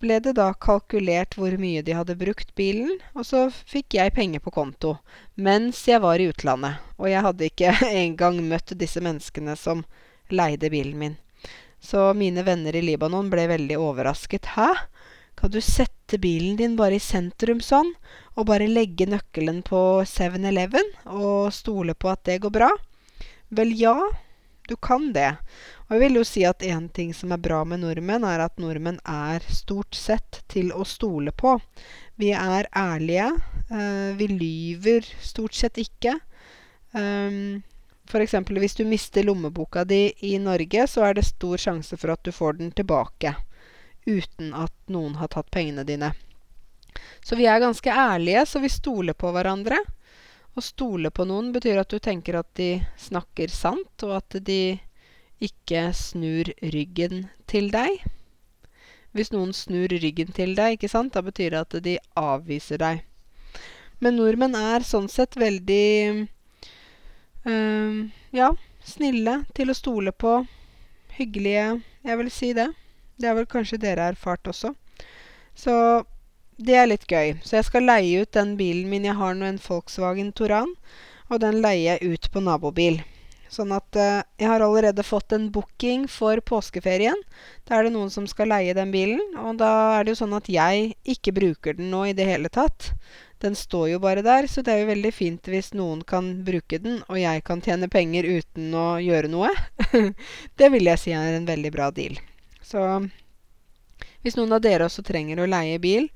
ble 0.00 0.16
det 0.24 0.36
da 0.38 0.52
kalkulert 0.54 1.34
hvor 1.36 1.52
mye 1.60 1.82
de 1.84 1.96
hadde 1.96 2.16
brukt 2.20 2.54
bilen, 2.56 3.00
og 3.14 3.26
så 3.28 3.48
fikk 3.50 3.98
jeg 3.98 4.14
penger 4.16 4.40
på 4.40 4.52
konto 4.54 4.94
mens 5.36 5.82
jeg 5.88 6.00
var 6.04 6.20
i 6.20 6.28
utlandet. 6.30 6.80
Og 7.00 7.10
jeg 7.10 7.24
hadde 7.26 7.50
ikke 7.50 7.74
engang 8.04 8.40
møtt 8.48 8.76
disse 8.78 9.02
menneskene 9.04 9.56
som 9.58 9.84
leide 10.30 10.70
bilen 10.72 10.98
min. 11.00 11.18
Så 11.80 12.10
mine 12.14 12.44
venner 12.44 12.76
i 12.76 12.82
Libanon 12.84 13.30
ble 13.32 13.46
veldig 13.50 13.78
overrasket. 13.80 14.52
Hæ? 14.56 14.68
Kan 15.40 15.50
du 15.54 15.60
sette 15.64 16.18
bilen 16.20 16.58
din 16.58 16.76
bare 16.76 16.98
i 16.98 17.02
sentrum 17.02 17.62
sånn, 17.64 17.94
og 18.36 18.48
bare 18.50 18.68
legge 18.68 19.06
nøkkelen 19.08 19.62
på 19.64 20.02
7-Eleven 20.04 20.90
og 21.08 21.52
stole 21.56 21.94
på 21.96 22.10
at 22.12 22.26
det 22.28 22.42
går 22.44 22.52
bra? 22.52 22.68
Vel, 23.48 23.72
ja, 23.72 23.96
du 24.68 24.76
kan 24.76 25.08
det. 25.16 25.30
Og 25.88 25.96
jeg 25.96 26.02
vil 26.04 26.20
jo 26.20 26.26
si 26.28 26.44
at 26.46 26.62
en 26.68 26.90
ting 26.92 27.14
som 27.16 27.32
er 27.34 27.40
bra 27.42 27.62
med 27.64 27.80
nordmenn, 27.82 28.26
er 28.28 28.44
at 28.44 28.60
nordmenn 28.62 29.00
er 29.08 29.42
stort 29.48 29.96
sett 29.96 30.42
til 30.52 30.70
å 30.76 30.84
stole 30.86 31.32
på. 31.32 31.56
Vi 32.20 32.34
er 32.36 32.68
ærlige. 32.76 33.32
Uh, 33.72 34.12
vi 34.20 34.28
lyver 34.30 35.08
stort 35.24 35.56
sett 35.56 35.80
ikke. 35.80 36.18
Um, 36.92 37.62
F.eks. 38.10 38.34
hvis 38.50 38.74
du 38.74 38.82
mister 38.84 39.22
lommeboka 39.22 39.84
di 39.84 40.12
i 40.26 40.34
Norge, 40.42 40.86
så 40.90 41.04
er 41.06 41.14
det 41.14 41.28
stor 41.28 41.60
sjanse 41.62 41.96
for 41.96 42.10
at 42.10 42.24
du 42.26 42.32
får 42.34 42.58
den 42.58 42.72
tilbake. 42.74 43.36
Uten 44.06 44.50
at 44.56 44.74
noen 44.90 45.14
har 45.20 45.30
tatt 45.30 45.50
pengene 45.54 45.84
dine. 45.86 46.10
Så 47.22 47.38
vi 47.38 47.46
er 47.46 47.62
ganske 47.62 47.90
ærlige, 47.90 48.42
så 48.46 48.58
vi 48.58 48.72
stoler 48.72 49.14
på 49.14 49.30
hverandre. 49.30 49.78
Å 50.58 50.64
stole 50.64 51.12
på 51.14 51.24
noen 51.30 51.52
betyr 51.54 51.78
at 51.78 51.92
du 51.92 52.00
tenker 52.02 52.40
at 52.40 52.48
de 52.58 52.80
snakker 52.98 53.52
sant, 53.54 54.02
og 54.02 54.16
at 54.18 54.40
de 54.42 54.80
ikke 55.38 55.86
snur 55.94 56.50
ryggen 56.74 57.28
til 57.46 57.70
deg. 57.70 58.02
Hvis 59.14 59.30
noen 59.30 59.54
snur 59.54 59.90
ryggen 60.02 60.34
til 60.34 60.56
deg, 60.58 60.74
ikke 60.76 60.90
sant, 60.90 61.14
da 61.14 61.22
betyr 61.22 61.54
det 61.54 61.62
at 61.62 61.78
de 61.86 61.96
avviser 62.18 62.82
deg. 62.82 63.06
Men 64.02 64.18
nordmenn 64.18 64.58
er 64.58 64.86
sånn 64.86 65.08
sett 65.12 65.38
veldig 65.38 66.26
ja, 67.44 68.50
snille 68.84 69.36
til 69.56 69.72
å 69.72 69.76
stole 69.76 70.12
på. 70.12 70.42
Hyggelige. 71.16 71.80
Jeg 72.04 72.20
vil 72.20 72.30
si 72.32 72.52
det. 72.56 72.68
Det 73.20 73.28
har 73.28 73.36
vel 73.36 73.48
kanskje 73.48 73.80
dere 73.80 74.10
erfart 74.12 74.48
også. 74.48 74.74
Så 75.54 75.74
det 76.60 76.76
er 76.76 76.88
litt 76.90 77.06
gøy. 77.08 77.38
Så 77.44 77.58
jeg 77.58 77.68
skal 77.68 77.88
leie 77.88 78.22
ut 78.22 78.32
den 78.36 78.56
bilen 78.58 78.90
min. 78.92 79.06
Jeg 79.08 79.16
har 79.16 79.36
nå 79.36 79.48
en 79.48 79.60
Volkswagen 79.60 80.32
Toran. 80.32 80.74
og 81.30 81.38
den 81.40 81.60
leier 81.62 81.94
jeg 81.94 82.10
ut 82.10 82.24
på 82.34 82.40
nabobil. 82.42 82.96
Sånn 83.50 83.70
at 83.74 83.96
uh, 83.98 84.22
jeg 84.38 84.48
har 84.50 84.62
allerede 84.62 85.02
fått 85.06 85.34
en 85.34 85.48
booking 85.54 86.08
for 86.10 86.40
påskeferien. 86.42 87.18
Da 87.66 87.76
er 87.76 87.86
det 87.86 87.92
noen 87.94 88.10
som 88.10 88.26
skal 88.30 88.50
leie 88.50 88.74
den 88.74 88.90
bilen, 88.94 89.22
og 89.38 89.58
da 89.62 89.98
er 89.98 90.06
det 90.06 90.14
jo 90.14 90.20
sånn 90.24 90.34
at 90.38 90.50
jeg 90.50 90.92
ikke 91.14 91.34
bruker 91.38 91.78
den 91.78 91.90
nå 91.94 92.04
i 92.10 92.16
det 92.18 92.26
hele 92.26 92.50
tatt. 92.50 92.92
Den 93.40 93.54
står 93.56 93.86
jo 93.94 93.98
bare 94.02 94.22
der, 94.22 94.46
så 94.46 94.60
det 94.60 94.74
er 94.74 94.82
jo 94.82 94.90
veldig 94.90 95.12
fint 95.16 95.48
hvis 95.48 95.72
noen 95.72 96.02
kan 96.04 96.28
bruke 96.44 96.76
den, 96.82 96.98
og 97.08 97.16
jeg 97.16 97.40
kan 97.46 97.62
tjene 97.64 97.88
penger 97.88 98.28
uten 98.28 98.74
å 98.76 98.98
gjøre 99.00 99.30
noe. 99.32 99.48
det 100.60 100.68
vil 100.74 100.90
jeg 100.90 101.00
si 101.00 101.14
er 101.16 101.38
en 101.38 101.48
veldig 101.48 101.72
bra 101.72 101.88
deal. 101.96 102.20
Så 102.60 102.84
hvis 104.20 104.36
noen 104.36 104.52
av 104.52 104.60
dere 104.64 104.84
også 104.84 105.04
trenger 105.06 105.40
å 105.40 105.48
leie 105.48 105.80
bil, 105.80 106.10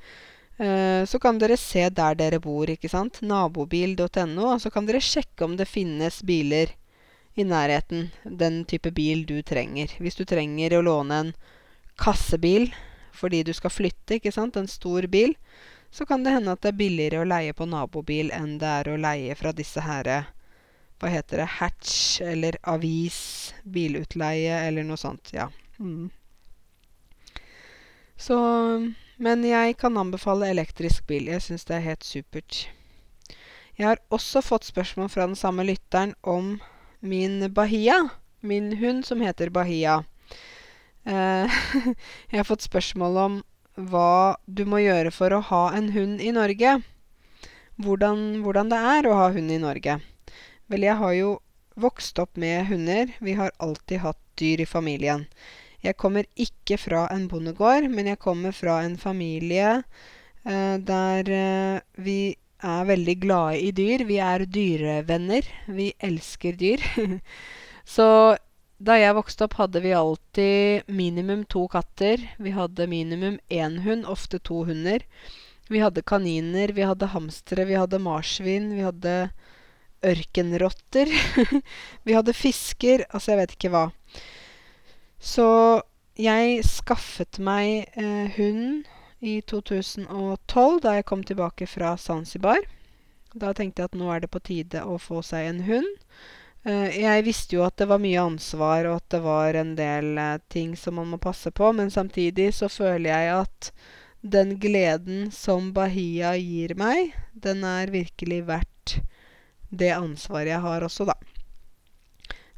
eh, 0.61 1.03
så 1.09 1.21
kan 1.23 1.41
dere 1.41 1.57
se 1.57 1.87
der 1.89 2.21
dere 2.21 2.43
bor, 2.45 2.69
ikke 2.69 2.93
sant. 2.93 3.23
Nabobil.no, 3.25 4.51
og 4.53 4.61
så 4.61 4.73
kan 4.75 4.85
dere 4.85 5.01
sjekke 5.01 5.49
om 5.49 5.57
det 5.57 5.71
finnes 5.71 6.21
biler 6.29 6.77
i 7.41 7.49
nærheten. 7.49 8.11
Den 8.25 8.67
type 8.69 8.93
bil 8.93 9.25
du 9.25 9.39
trenger. 9.43 9.97
Hvis 9.97 10.21
du 10.21 10.27
trenger 10.29 10.77
å 10.77 10.85
låne 10.85 11.23
en 11.25 11.33
kassebil 12.01 12.69
fordi 13.15 13.45
du 13.47 13.53
skal 13.55 13.71
flytte, 13.71 14.19
ikke 14.19 14.33
sant, 14.35 14.57
en 14.59 14.67
stor 14.69 15.07
bil, 15.07 15.37
så 15.95 16.07
kan 16.07 16.25
det 16.25 16.31
hende 16.35 16.51
at 16.51 16.63
det 16.65 16.73
er 16.73 16.79
billigere 16.81 17.21
å 17.23 17.27
leie 17.29 17.55
på 17.55 17.69
nabobil 17.71 18.33
enn 18.35 18.57
det 18.59 18.71
er 18.81 18.89
å 18.91 18.97
leie 18.99 19.37
fra 19.39 19.53
disse 19.55 19.85
herre 19.85 20.25
Hva 20.99 21.11
heter 21.13 21.39
det? 21.39 21.47
Hatch 21.61 22.19
eller 22.19 22.59
Avis 22.67 23.53
bilutleie 23.63 24.57
eller 24.67 24.83
noe 24.87 24.99
sånt. 24.99 25.31
Ja. 25.35 25.47
Mm. 25.79 26.11
Så 28.17 28.39
Men 29.23 29.47
jeg 29.47 29.77
kan 29.79 29.99
anbefale 30.01 30.51
elektrisk 30.51 31.07
bil. 31.07 31.31
Jeg 31.31 31.47
syns 31.47 31.67
det 31.71 31.79
er 31.79 31.87
helt 31.87 32.07
supert. 32.07 32.65
Jeg 33.79 33.87
har 33.87 34.03
også 34.11 34.43
fått 34.43 34.67
spørsmål 34.67 35.13
fra 35.15 35.29
den 35.31 35.39
samme 35.39 35.63
lytteren 35.63 36.17
om 36.23 36.57
min 36.99 37.53
Bahia. 37.55 38.09
Min 38.41 38.73
hund 38.83 39.07
som 39.07 39.23
heter 39.23 39.55
Bahia. 39.55 40.01
Eh, 41.07 41.59
jeg 42.31 42.39
har 42.43 42.51
fått 42.51 42.67
spørsmål 42.67 43.27
om 43.29 43.43
hva 43.75 44.37
du 44.47 44.65
må 44.69 44.81
gjøre 44.83 45.13
for 45.15 45.35
å 45.35 45.43
ha 45.51 45.65
en 45.77 45.91
hund 45.95 46.23
i 46.23 46.33
Norge. 46.35 46.77
Hvordan, 47.83 48.43
hvordan 48.45 48.71
det 48.71 48.81
er 48.95 49.09
å 49.09 49.17
ha 49.19 49.31
hund 49.35 49.51
i 49.51 49.61
Norge. 49.63 49.99
Vel, 50.71 50.87
jeg 50.87 50.97
har 51.01 51.15
jo 51.19 51.33
vokst 51.81 52.21
opp 52.23 52.39
med 52.41 52.69
hunder. 52.71 53.11
Vi 53.21 53.35
har 53.39 53.53
alltid 53.59 54.05
hatt 54.05 54.21
dyr 54.39 54.63
i 54.63 54.69
familien. 54.69 55.27
Jeg 55.85 55.99
kommer 56.01 56.25
ikke 56.41 56.79
fra 56.81 57.05
en 57.13 57.27
bondegård, 57.29 57.91
men 57.93 58.09
jeg 58.09 58.23
kommer 58.23 58.55
fra 58.57 58.79
en 58.87 58.97
familie 58.97 59.83
eh, 60.47 60.77
der 60.81 61.29
eh, 61.29 61.83
vi 62.01 62.37
er 62.65 62.89
veldig 62.89 63.17
glade 63.21 63.61
i 63.61 63.73
dyr. 63.77 64.07
Vi 64.09 64.17
er 64.23 64.47
dyrevenner. 64.49 65.51
Vi 65.67 65.91
elsker 65.99 66.57
dyr. 66.57 66.81
Så 67.97 68.09
da 68.83 68.97
jeg 68.99 69.15
vokste 69.15 69.47
opp, 69.47 69.57
hadde 69.61 69.81
vi 69.85 69.95
alltid 69.95 70.91
minimum 70.91 71.45
to 71.51 71.67
katter. 71.71 72.21
Vi 72.43 72.53
hadde 72.57 72.89
minimum 72.91 73.39
én 73.49 73.81
hund, 73.85 74.07
ofte 74.11 74.41
to 74.43 74.65
hunder. 74.67 75.05
Vi 75.71 75.81
hadde 75.81 76.03
kaniner, 76.03 76.75
vi 76.75 76.85
hadde 76.85 77.13
hamstere, 77.15 77.65
vi 77.65 77.79
hadde 77.79 78.03
marsvin, 78.03 78.73
vi 78.75 78.83
hadde 78.85 79.15
ørkenrotter. 80.05 81.09
vi 82.07 82.17
hadde 82.17 82.37
fisker. 82.37 83.07
Altså, 83.11 83.33
jeg 83.33 83.43
vet 83.45 83.57
ikke 83.57 83.73
hva. 83.73 83.85
Så 85.23 85.47
jeg 86.21 86.61
skaffet 86.69 87.41
meg 87.43 87.89
eh, 87.97 88.35
hund 88.37 88.85
i 89.25 89.39
2012, 89.41 90.83
da 90.85 90.99
jeg 90.99 91.07
kom 91.09 91.25
tilbake 91.25 91.67
fra 91.71 91.95
Zanzibar. 91.97 92.61
Da 93.35 93.55
tenkte 93.57 93.83
jeg 93.83 93.91
at 93.91 93.99
nå 93.99 94.11
er 94.13 94.23
det 94.23 94.31
på 94.35 94.43
tide 94.45 94.85
å 94.85 94.99
få 95.01 95.23
seg 95.27 95.49
en 95.49 95.65
hund. 95.67 95.89
Eh, 96.65 96.97
jeg 97.03 97.25
visste 97.27 97.59
jo 97.59 97.65
at 97.67 97.77
det 97.77 97.89
var 97.91 98.01
mye 98.01 98.23
ansvar, 98.23 98.89
og 98.89 99.03
at 99.03 99.09
det 99.13 99.21
var 99.25 99.59
en 99.61 99.75
del 99.77 100.17
eh, 100.17 100.41
ting 100.49 100.73
som 100.81 100.97
man 101.01 101.11
må 101.13 101.21
passe 101.21 101.53
på, 101.53 101.73
men 101.77 101.93
samtidig 101.93 102.51
så 102.57 102.71
føler 102.73 103.11
jeg 103.11 103.35
at 103.43 103.71
den 104.25 104.55
gleden 104.57 105.29
som 105.35 105.75
Bahia 105.77 106.33
gir 106.41 106.73
meg, 106.81 107.13
den 107.37 107.61
er 107.69 107.93
virkelig 107.93 108.41
verdt 108.49 108.99
det 109.69 109.93
ansvaret 109.93 110.55
jeg 110.55 110.65
har 110.65 110.87
også, 110.87 111.05
da. 111.11 111.19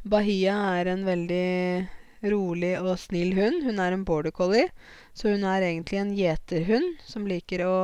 Bahia 0.06 0.54
er 0.78 0.92
en 0.92 1.02
veldig 1.06 1.88
rolig 2.30 2.76
og 2.78 2.94
snill 3.00 3.34
hund. 3.34 3.64
Hun 3.66 3.80
er 3.82 3.94
en 3.94 4.04
border 4.06 4.30
collie, 4.30 4.68
så 5.14 5.32
hun 5.32 5.42
er 5.48 5.66
egentlig 5.66 5.98
en 5.98 6.14
gjeterhund 6.14 7.00
som 7.02 7.26
liker 7.26 7.64
å 7.66 7.78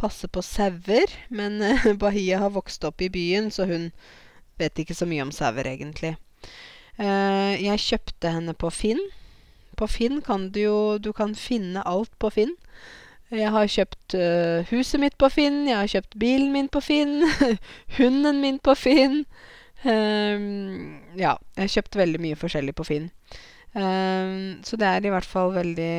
passe 0.00 0.26
på 0.26 0.42
sauer. 0.42 1.14
Men 1.30 1.60
uh, 1.62 1.86
Bahia 2.02 2.42
har 2.42 2.56
vokst 2.56 2.82
opp 2.88 3.02
i 3.04 3.12
byen, 3.12 3.52
så 3.54 3.68
hun 3.70 3.92
vet 4.62 4.82
ikke 4.82 4.96
så 4.96 5.08
mye 5.08 5.26
om 5.26 5.34
sauer, 5.34 5.68
egentlig. 5.68 6.14
Uh, 7.00 7.54
jeg 7.58 7.82
kjøpte 7.82 8.32
henne 8.34 8.54
på 8.54 8.70
Finn. 8.72 9.00
På 9.78 9.88
Finn 9.88 10.20
kan 10.22 10.50
du 10.52 10.60
jo 10.60 10.80
Du 11.00 11.12
kan 11.16 11.34
finne 11.34 11.82
alt 11.88 12.12
på 12.20 12.30
Finn. 12.30 12.52
Jeg 13.32 13.48
har 13.48 13.70
kjøpt 13.70 14.14
uh, 14.20 14.68
huset 14.68 15.00
mitt 15.00 15.16
på 15.16 15.30
Finn, 15.32 15.62
jeg 15.64 15.78
har 15.78 15.88
kjøpt 15.88 16.18
bilen 16.20 16.52
min 16.52 16.68
på 16.68 16.82
Finn, 16.84 17.22
hunden 17.98 18.42
min 18.44 18.58
på 18.60 18.74
Finn. 18.76 19.22
Um, 19.82 21.00
ja, 21.16 21.32
jeg 21.56 21.62
har 21.64 21.72
kjøpt 21.78 21.96
veldig 21.96 22.20
mye 22.22 22.38
forskjellig 22.38 22.74
på 22.76 22.84
Finn. 22.86 23.08
Um, 23.72 24.60
så 24.68 24.76
det 24.76 24.90
er 24.90 25.08
i 25.08 25.14
hvert 25.14 25.26
fall 25.26 25.54
veldig 25.56 25.94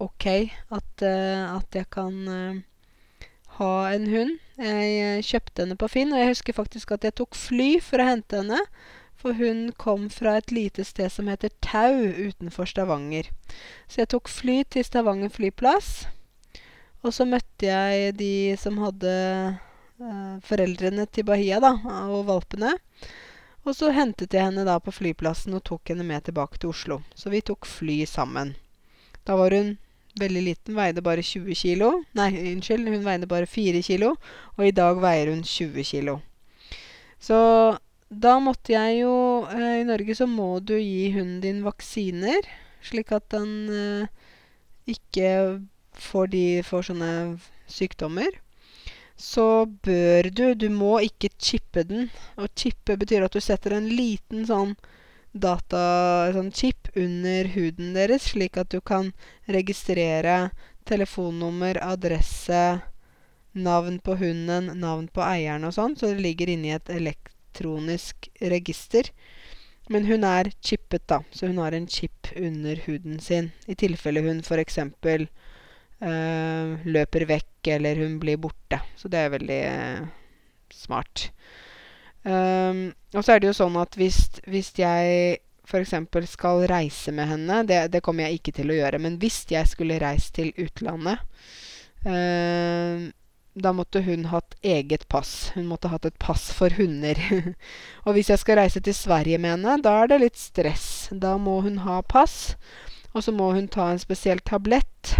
ok 0.00 0.26
at, 0.30 1.02
uh, 1.02 1.58
at 1.58 1.74
jeg 1.74 1.90
kan 1.90 2.14
ha 3.60 3.74
en 3.92 4.08
hund. 4.08 4.38
Jeg 4.60 5.24
kjøpte 5.28 5.64
henne 5.64 5.76
på 5.80 5.88
Finn, 5.92 6.14
og 6.14 6.20
jeg 6.20 6.32
husker 6.32 6.56
faktisk 6.56 6.94
at 6.96 7.04
jeg 7.06 7.16
tok 7.20 7.36
fly 7.36 7.70
for 7.84 8.00
å 8.00 8.08
hente 8.08 8.40
henne. 8.40 8.60
For 9.20 9.36
hun 9.36 9.66
kom 9.76 10.06
fra 10.12 10.38
et 10.40 10.52
lite 10.54 10.84
sted 10.88 11.12
som 11.12 11.28
heter 11.28 11.52
Tau 11.60 11.92
utenfor 11.92 12.68
Stavanger. 12.68 13.28
Så 13.84 14.00
jeg 14.02 14.12
tok 14.14 14.30
fly 14.32 14.62
til 14.72 14.86
Stavanger 14.86 15.32
flyplass. 15.34 16.06
Og 17.04 17.12
så 17.16 17.26
møtte 17.28 17.68
jeg 17.68 18.14
de 18.16 18.32
som 18.60 18.80
hadde 18.80 19.12
eh, 19.12 20.36
foreldrene 20.44 21.04
til 21.12 21.28
Bahia, 21.28 21.60
da, 21.60 21.74
og 22.08 22.24
valpene. 22.28 22.74
Og 23.68 23.76
så 23.76 23.92
hentet 23.92 24.32
jeg 24.32 24.46
henne 24.48 24.64
da 24.64 24.78
på 24.80 24.92
flyplassen 24.94 25.56
og 25.56 25.66
tok 25.68 25.92
henne 25.92 26.04
med 26.08 26.24
tilbake 26.24 26.60
til 26.60 26.72
Oslo. 26.72 27.00
Så 27.12 27.32
vi 27.32 27.44
tok 27.44 27.68
fly 27.68 28.02
sammen. 28.08 28.54
Da 29.28 29.36
var 29.36 29.52
hun 29.52 29.74
veldig 30.20 30.42
liten, 30.46 30.76
veide 30.78 31.04
bare 31.04 31.24
20 31.26 31.56
kilo. 31.58 31.92
Nei, 32.18 32.30
unnskyld, 32.52 32.88
hun 32.92 33.06
veide 33.06 33.28
bare 33.30 33.48
4 33.50 33.82
kilo. 33.86 34.14
Og 34.58 34.66
i 34.68 34.74
dag 34.76 35.00
veier 35.02 35.32
hun 35.32 35.42
20 35.46 35.86
kilo. 35.90 36.18
Så 37.20 37.38
da 38.10 38.36
måtte 38.42 38.74
jeg 38.74 39.02
jo 39.02 39.14
eh, 39.52 39.80
I 39.82 39.86
Norge 39.86 40.16
så 40.18 40.26
må 40.26 40.58
du 40.64 40.74
gi 40.74 41.12
hunden 41.14 41.40
din 41.44 41.60
vaksiner, 41.62 42.46
slik 42.82 43.12
at 43.14 43.28
den 43.34 43.52
eh, 43.70 44.30
ikke 44.90 45.60
får, 45.94 46.30
de, 46.32 46.44
får 46.66 46.88
sånne 46.90 47.10
sykdommer 47.70 48.40
så 49.20 49.66
bør 49.84 50.30
du 50.32 50.54
Du 50.54 50.68
må 50.72 50.98
ikke 51.04 51.28
chippe 51.38 51.84
den. 51.84 52.08
Å 52.40 52.48
chippe 52.56 52.96
betyr 52.96 53.26
at 53.26 53.36
du 53.36 53.40
setter 53.44 53.76
en 53.76 53.88
liten 53.92 54.46
sånn 54.48 54.74
data, 55.32 56.30
sånn 56.34 56.50
chip 56.52 56.90
under 56.98 57.50
huden 57.54 57.94
deres, 57.94 58.30
slik 58.32 58.58
at 58.58 58.70
du 58.74 58.80
kan 58.80 59.12
registrere 59.46 60.50
telefonnummer, 60.88 61.78
adresse, 61.82 62.80
navn 63.52 63.98
på 63.98 64.16
hunden, 64.20 64.70
navn 64.80 65.08
på 65.10 65.22
eieren 65.24 65.66
og 65.66 65.74
sånn, 65.74 65.96
så 65.96 66.12
det 66.12 66.24
ligger 66.24 66.50
inni 66.50 66.72
et 66.74 66.90
elektronisk 66.90 68.30
register. 68.40 69.10
Men 69.90 70.06
hun 70.06 70.24
er 70.26 70.52
chippet, 70.62 71.06
da, 71.10 71.20
så 71.34 71.50
hun 71.50 71.58
har 71.58 71.74
en 71.74 71.88
chip 71.90 72.30
under 72.36 72.78
huden 72.86 73.18
sin, 73.22 73.50
i 73.66 73.74
tilfelle 73.74 74.22
hun 74.22 74.42
for 74.46 74.62
eksempel 74.62 75.26
uh, 75.98 76.78
løper 76.86 77.26
vekk, 77.26 77.72
eller 77.74 77.98
hun 77.98 78.20
blir 78.22 78.38
borte. 78.38 78.78
Så 78.96 79.10
det 79.10 79.18
er 79.18 79.34
veldig 79.34 79.58
øh, 79.66 80.06
smart. 80.72 81.30
Um, 82.20 82.90
og 83.14 83.24
så 83.24 83.34
er 83.34 83.40
det 83.40 83.48
jo 83.48 83.56
sånn 83.56 83.78
at 83.80 83.96
hvis, 83.96 84.18
hvis 84.44 84.74
jeg 84.76 85.38
f.eks. 85.64 85.94
skal 86.28 86.66
reise 86.68 87.14
med 87.16 87.30
henne 87.30 87.62
det, 87.64 87.78
det, 87.94 88.02
kommer 88.04 88.26
jeg 88.26 88.40
ikke 88.40 88.54
til 88.58 88.72
å 88.72 88.76
gjøre. 88.76 89.00
Men 89.00 89.16
hvis 89.22 89.44
jeg 89.50 89.70
skulle 89.70 90.00
reist 90.02 90.34
til 90.36 90.52
utlandet 90.60 91.22
uh, 92.04 93.08
da 93.60 93.72
måtte 93.74 94.02
hun 94.06 94.28
hatt 94.30 94.54
eget 94.62 95.08
pass. 95.08 95.50
Hun 95.56 95.66
måtte 95.66 95.90
hatt 95.90 96.06
et 96.06 96.18
pass 96.22 96.50
for 96.54 96.72
hunder. 96.78 97.18
og 98.06 98.14
hvis 98.14 98.30
jeg 98.30 98.42
skal 98.42 98.60
reise 98.60 98.80
til 98.80 98.94
Sverige 98.94 99.40
med 99.42 99.56
henne, 99.56 99.80
da 99.82 99.96
er 100.02 100.12
det 100.12 100.20
litt 100.22 100.38
stress. 100.38 101.10
Da 101.10 101.36
må 101.36 101.60
hun 101.66 101.82
ha 101.84 102.00
pass. 102.06 102.54
Og 103.10 103.26
så 103.26 103.34
må 103.34 103.50
hun 103.56 103.66
ta 103.68 103.90
en 103.90 103.98
spesiell 103.98 104.40
tablett 104.46 105.16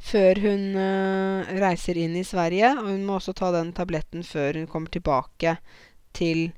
før 0.00 0.40
hun 0.46 0.62
uh, 0.78 1.50
reiser 1.60 1.98
inn 2.00 2.16
i 2.16 2.24
Sverige. 2.26 2.72
Og 2.80 2.88
hun 2.88 3.04
må 3.06 3.18
også 3.18 3.34
ta 3.36 3.52
den 3.54 3.74
tabletten 3.76 4.24
før 4.26 4.58
hun 4.60 4.70
kommer 4.70 4.92
tilbake 4.92 5.56
til 6.16 6.50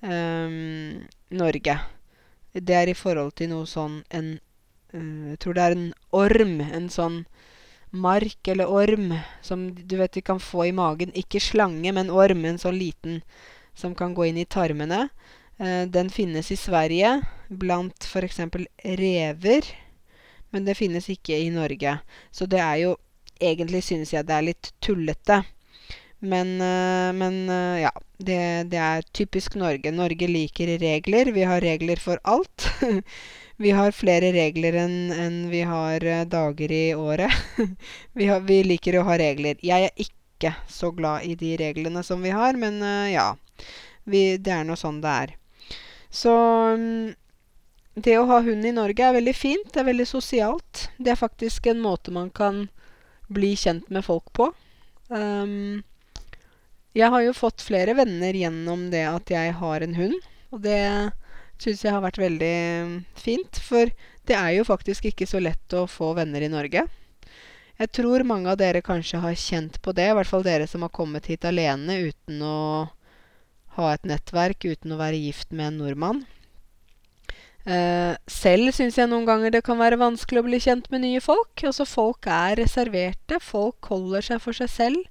um, 0.00 1.04
Norge. 1.30 1.78
Det 2.56 2.74
er 2.74 2.88
i 2.88 2.96
forhold 2.96 3.34
til 3.36 3.52
noe 3.52 3.68
sånn 3.68 4.00
en 4.16 4.38
eh, 4.96 5.32
Jeg 5.34 5.40
tror 5.42 5.56
det 5.56 5.64
er 5.64 5.74
en 5.76 5.88
orm. 6.16 6.54
En 6.64 6.88
sånn 6.92 7.24
mark 7.96 8.48
eller 8.48 8.70
orm 8.72 9.12
som 9.44 9.68
du 9.76 9.96
vet 10.00 10.16
de 10.16 10.24
kan 10.24 10.40
få 10.40 10.70
i 10.70 10.74
magen. 10.74 11.12
Ikke 11.12 11.42
slange, 11.42 11.92
men 11.92 12.10
orm. 12.10 12.46
En 12.48 12.60
sånn 12.60 12.78
liten 12.80 13.20
som 13.76 13.94
kan 13.94 14.14
gå 14.16 14.30
inn 14.30 14.40
i 14.40 14.48
tarmene. 14.48 15.08
Eh, 15.58 15.84
den 15.88 16.08
finnes 16.10 16.50
i 16.52 16.56
Sverige 16.56 17.18
blant 17.48 18.08
f.eks. 18.08 18.40
rever. 18.96 19.68
Men 20.54 20.64
det 20.64 20.78
finnes 20.78 21.08
ikke 21.12 21.38
i 21.38 21.50
Norge. 21.50 21.98
Så 22.30 22.46
det 22.46 22.62
er 22.62 22.78
jo 22.84 22.96
Egentlig 23.36 23.82
synes 23.84 24.14
jeg 24.14 24.24
det 24.24 24.32
er 24.32 24.44
litt 24.46 24.68
tullete. 24.80 25.42
Men, 26.18 26.60
eh, 26.60 27.12
men 27.12 27.50
eh, 27.50 27.80
ja. 27.82 27.92
Det, 28.18 28.64
det 28.72 28.78
er 28.80 29.02
typisk 29.12 29.54
Norge. 29.60 29.90
Norge 29.92 30.26
liker 30.26 30.78
regler. 30.80 31.32
Vi 31.36 31.42
har 31.44 31.60
regler 31.60 32.00
for 32.00 32.20
alt. 32.24 32.70
vi 33.56 33.70
har 33.76 33.92
flere 33.92 34.32
regler 34.32 34.78
enn 34.86 35.12
en 35.12 35.36
vi 35.52 35.60
har 35.68 36.04
eh, 36.04 36.24
dager 36.24 36.72
i 36.72 36.94
året. 36.94 37.32
vi, 38.16 38.30
har, 38.30 38.40
vi 38.48 38.62
liker 38.64 38.96
å 38.96 39.04
ha 39.10 39.18
regler. 39.20 39.60
Jeg 39.60 39.90
er 39.90 40.06
ikke 40.06 40.54
så 40.68 40.90
glad 40.96 41.28
i 41.28 41.36
de 41.36 41.52
reglene 41.60 42.00
som 42.04 42.24
vi 42.24 42.32
har, 42.32 42.56
men 42.56 42.80
ja. 43.12 43.34
Vi, 44.04 44.36
det 44.40 44.52
er 44.52 44.64
nå 44.68 44.76
sånn 44.80 45.02
det 45.04 45.12
er. 45.26 45.36
Så 46.12 46.32
mm, 46.76 47.14
det 47.96 48.18
å 48.20 48.26
ha 48.28 48.42
hund 48.44 48.66
i 48.68 48.74
Norge 48.76 49.04
er 49.04 49.16
veldig 49.16 49.32
fint. 49.36 49.68
Det 49.72 49.80
er 49.80 49.88
veldig 49.88 50.06
sosialt. 50.08 50.86
Det 51.00 51.14
er 51.14 51.20
faktisk 51.20 51.66
en 51.70 51.80
måte 51.80 52.12
man 52.12 52.28
kan 52.28 52.66
bli 53.32 53.54
kjent 53.56 53.88
med 53.90 54.04
folk 54.04 54.28
på. 54.36 54.50
Um, 55.08 55.80
jeg 56.96 57.08
har 57.12 57.24
jo 57.24 57.32
fått 57.36 57.64
flere 57.64 57.96
venner 57.96 58.36
gjennom 58.36 58.90
det 58.92 59.06
at 59.08 59.32
jeg 59.32 59.56
har 59.62 59.84
en 59.84 59.96
hund. 59.96 60.28
Og 60.52 60.60
det 60.64 60.82
syns 61.62 61.86
jeg 61.86 61.96
har 61.96 62.04
vært 62.04 62.20
veldig 62.20 62.58
fint. 63.16 63.62
For 63.64 63.88
det 64.28 64.36
er 64.36 64.58
jo 64.58 64.68
faktisk 64.68 65.08
ikke 65.08 65.28
så 65.28 65.40
lett 65.40 65.76
å 65.76 65.86
få 65.88 66.12
venner 66.20 66.44
i 66.44 66.52
Norge. 66.52 66.84
Jeg 67.76 67.92
tror 67.92 68.28
mange 68.28 68.52
av 68.52 68.60
dere 68.60 68.84
kanskje 68.84 69.24
har 69.24 69.40
kjent 69.40 69.80
på 69.84 69.96
det. 69.96 70.10
I 70.12 70.16
hvert 70.20 70.28
fall 70.28 70.44
dere 70.44 70.68
som 70.68 70.84
har 70.84 70.92
kommet 70.92 71.32
hit 71.32 71.48
alene 71.48 71.96
uten 72.12 72.44
å 72.44 72.60
ha 73.76 73.90
et 73.92 74.08
nettverk, 74.08 74.64
uten 74.64 74.92
å 74.92 75.00
være 75.00 75.20
gift 75.20 75.52
med 75.52 75.72
en 75.72 75.84
nordmann. 75.84 76.24
Uh, 77.66 78.14
selv 78.30 78.70
syns 78.76 78.94
jeg 78.94 79.10
noen 79.10 79.24
ganger 79.26 79.50
det 79.50 79.64
kan 79.66 79.80
være 79.80 79.98
vanskelig 79.98 80.38
å 80.38 80.46
bli 80.46 80.60
kjent 80.62 80.86
med 80.92 81.02
nye 81.02 81.22
folk. 81.22 81.64
Altså 81.66 81.86
Folk 81.88 82.28
er 82.30 82.60
reserverte. 82.60 83.40
Folk 83.42 83.90
holder 83.90 84.22
seg 84.28 84.42
for 84.44 84.54
seg 84.56 84.70
selv. 84.70 85.02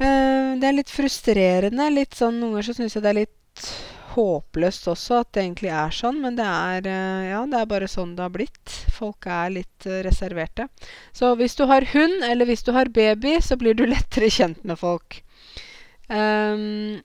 Uh, 0.00 0.58
det 0.58 0.66
er 0.66 0.78
litt 0.80 0.90
frustrerende. 0.90 1.86
Litt 1.94 2.18
sånn, 2.18 2.40
Noen 2.40 2.56
ganger 2.56 2.70
så 2.70 2.78
syns 2.80 2.98
jeg 2.98 3.06
det 3.06 3.12
er 3.12 3.20
litt 3.22 3.68
håpløst 4.14 4.86
også 4.90 5.20
at 5.22 5.30
det 5.34 5.44
egentlig 5.44 5.70
er 5.74 5.94
sånn. 5.94 6.18
Men 6.24 6.40
det 6.40 6.50
er, 6.50 6.90
uh, 6.90 7.22
ja, 7.30 7.46
det 7.46 7.62
er 7.62 7.70
bare 7.76 7.90
sånn 7.94 8.16
det 8.18 8.26
har 8.26 8.34
blitt. 8.34 8.76
Folk 8.98 9.30
er 9.30 9.54
litt 9.60 9.90
reserverte. 10.08 10.66
Så 11.14 11.30
hvis 11.38 11.54
du 11.54 11.68
har 11.70 11.86
hund, 11.94 12.26
eller 12.26 12.50
hvis 12.50 12.66
du 12.66 12.74
har 12.74 12.90
baby, 12.90 13.38
så 13.38 13.54
blir 13.60 13.78
du 13.78 13.86
lettere 13.94 14.34
kjent 14.34 14.66
med 14.66 14.82
folk. 14.82 15.22
Um, 16.10 16.98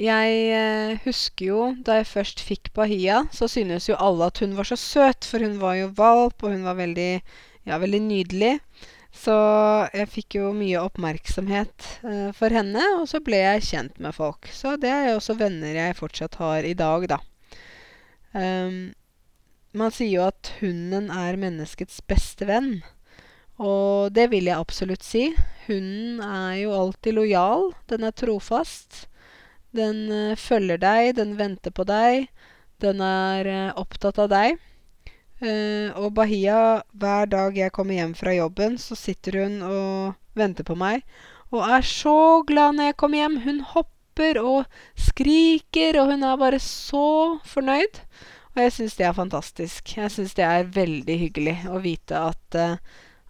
jeg 0.00 0.36
eh, 0.56 1.00
husker 1.04 1.44
jo 1.50 1.64
da 1.84 1.98
jeg 1.98 2.08
først 2.08 2.40
fikk 2.40 2.70
Bahia, 2.76 3.24
så 3.36 3.48
synes 3.50 3.88
jo 3.90 3.98
alle 4.00 4.30
at 4.30 4.40
hun 4.40 4.54
var 4.56 4.68
så 4.68 4.78
søt, 4.80 5.26
for 5.28 5.44
hun 5.44 5.58
var 5.60 5.76
jo 5.76 5.90
valp, 5.98 6.40
og 6.40 6.54
hun 6.54 6.64
var 6.64 6.78
veldig, 6.78 7.10
ja, 7.68 7.76
veldig 7.82 8.00
nydelig. 8.06 8.54
Så 9.10 9.34
jeg 9.92 10.08
fikk 10.08 10.38
jo 10.38 10.52
mye 10.56 10.80
oppmerksomhet 10.80 11.88
eh, 12.06 12.30
for 12.36 12.54
henne, 12.54 12.84
og 13.00 13.08
så 13.10 13.20
ble 13.24 13.42
jeg 13.42 13.66
kjent 13.66 14.00
med 14.00 14.16
folk. 14.16 14.48
Så 14.54 14.76
det 14.80 14.92
er 14.92 15.10
jo 15.10 15.18
også 15.18 15.36
venner 15.40 15.76
jeg 15.76 15.98
fortsatt 15.98 16.38
har 16.40 16.64
i 16.64 16.76
dag, 16.78 17.08
da. 17.10 17.20
Um, 18.30 18.92
man 19.74 19.92
sier 19.94 20.14
jo 20.14 20.24
at 20.28 20.52
hunden 20.60 21.10
er 21.12 21.38
menneskets 21.38 22.00
beste 22.08 22.46
venn. 22.48 22.80
Og 23.60 24.14
det 24.16 24.30
vil 24.32 24.48
jeg 24.48 24.56
absolutt 24.56 25.04
si. 25.04 25.28
Hunden 25.66 26.22
er 26.24 26.62
jo 26.62 26.72
alltid 26.72 27.18
lojal. 27.18 27.68
Den 27.90 28.06
er 28.08 28.16
trofast. 28.16 29.09
Den 29.76 30.08
uh, 30.10 30.38
følger 30.38 30.80
deg, 30.82 31.14
den 31.18 31.36
venter 31.38 31.70
på 31.74 31.84
deg, 31.86 32.26
den 32.82 33.02
er 33.04 33.46
uh, 33.46 33.78
opptatt 33.78 34.18
av 34.18 34.30
deg. 34.32 34.58
Uh, 35.40 35.94
og 35.96 36.10
Bahia, 36.16 36.82
hver 36.90 37.30
dag 37.30 37.56
jeg 37.56 37.72
kommer 37.76 37.96
hjem 37.96 38.16
fra 38.18 38.34
jobben, 38.34 38.76
så 38.82 38.98
sitter 38.98 39.44
hun 39.44 39.60
og 39.64 40.16
venter 40.38 40.66
på 40.66 40.74
meg. 40.78 41.06
Og 41.54 41.62
er 41.66 41.86
så 41.86 42.42
glad 42.46 42.76
når 42.76 42.90
jeg 42.90 42.98
kommer 43.02 43.22
hjem. 43.22 43.38
Hun 43.46 43.62
hopper 43.74 44.40
og 44.42 44.66
skriker, 44.98 46.00
og 46.02 46.12
hun 46.12 46.26
er 46.26 46.42
bare 46.42 46.60
så 46.62 47.38
fornøyd. 47.46 48.02
Og 48.50 48.60
jeg 48.64 48.74
syns 48.74 48.98
det 48.98 49.06
er 49.06 49.16
fantastisk. 49.16 49.94
Jeg 49.96 50.10
syns 50.14 50.34
det 50.38 50.46
er 50.46 50.70
veldig 50.74 51.16
hyggelig 51.24 51.56
å 51.70 51.78
vite 51.82 52.18
at, 52.18 52.60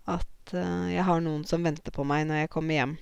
at 0.09 0.53
jeg 0.53 1.05
har 1.07 1.24
noen 1.24 1.45
som 1.49 1.64
venter 1.64 1.93
på 1.95 2.05
meg 2.09 2.26
når 2.28 2.45
jeg 2.45 2.53
kommer 2.57 2.80
hjem. 2.80 2.99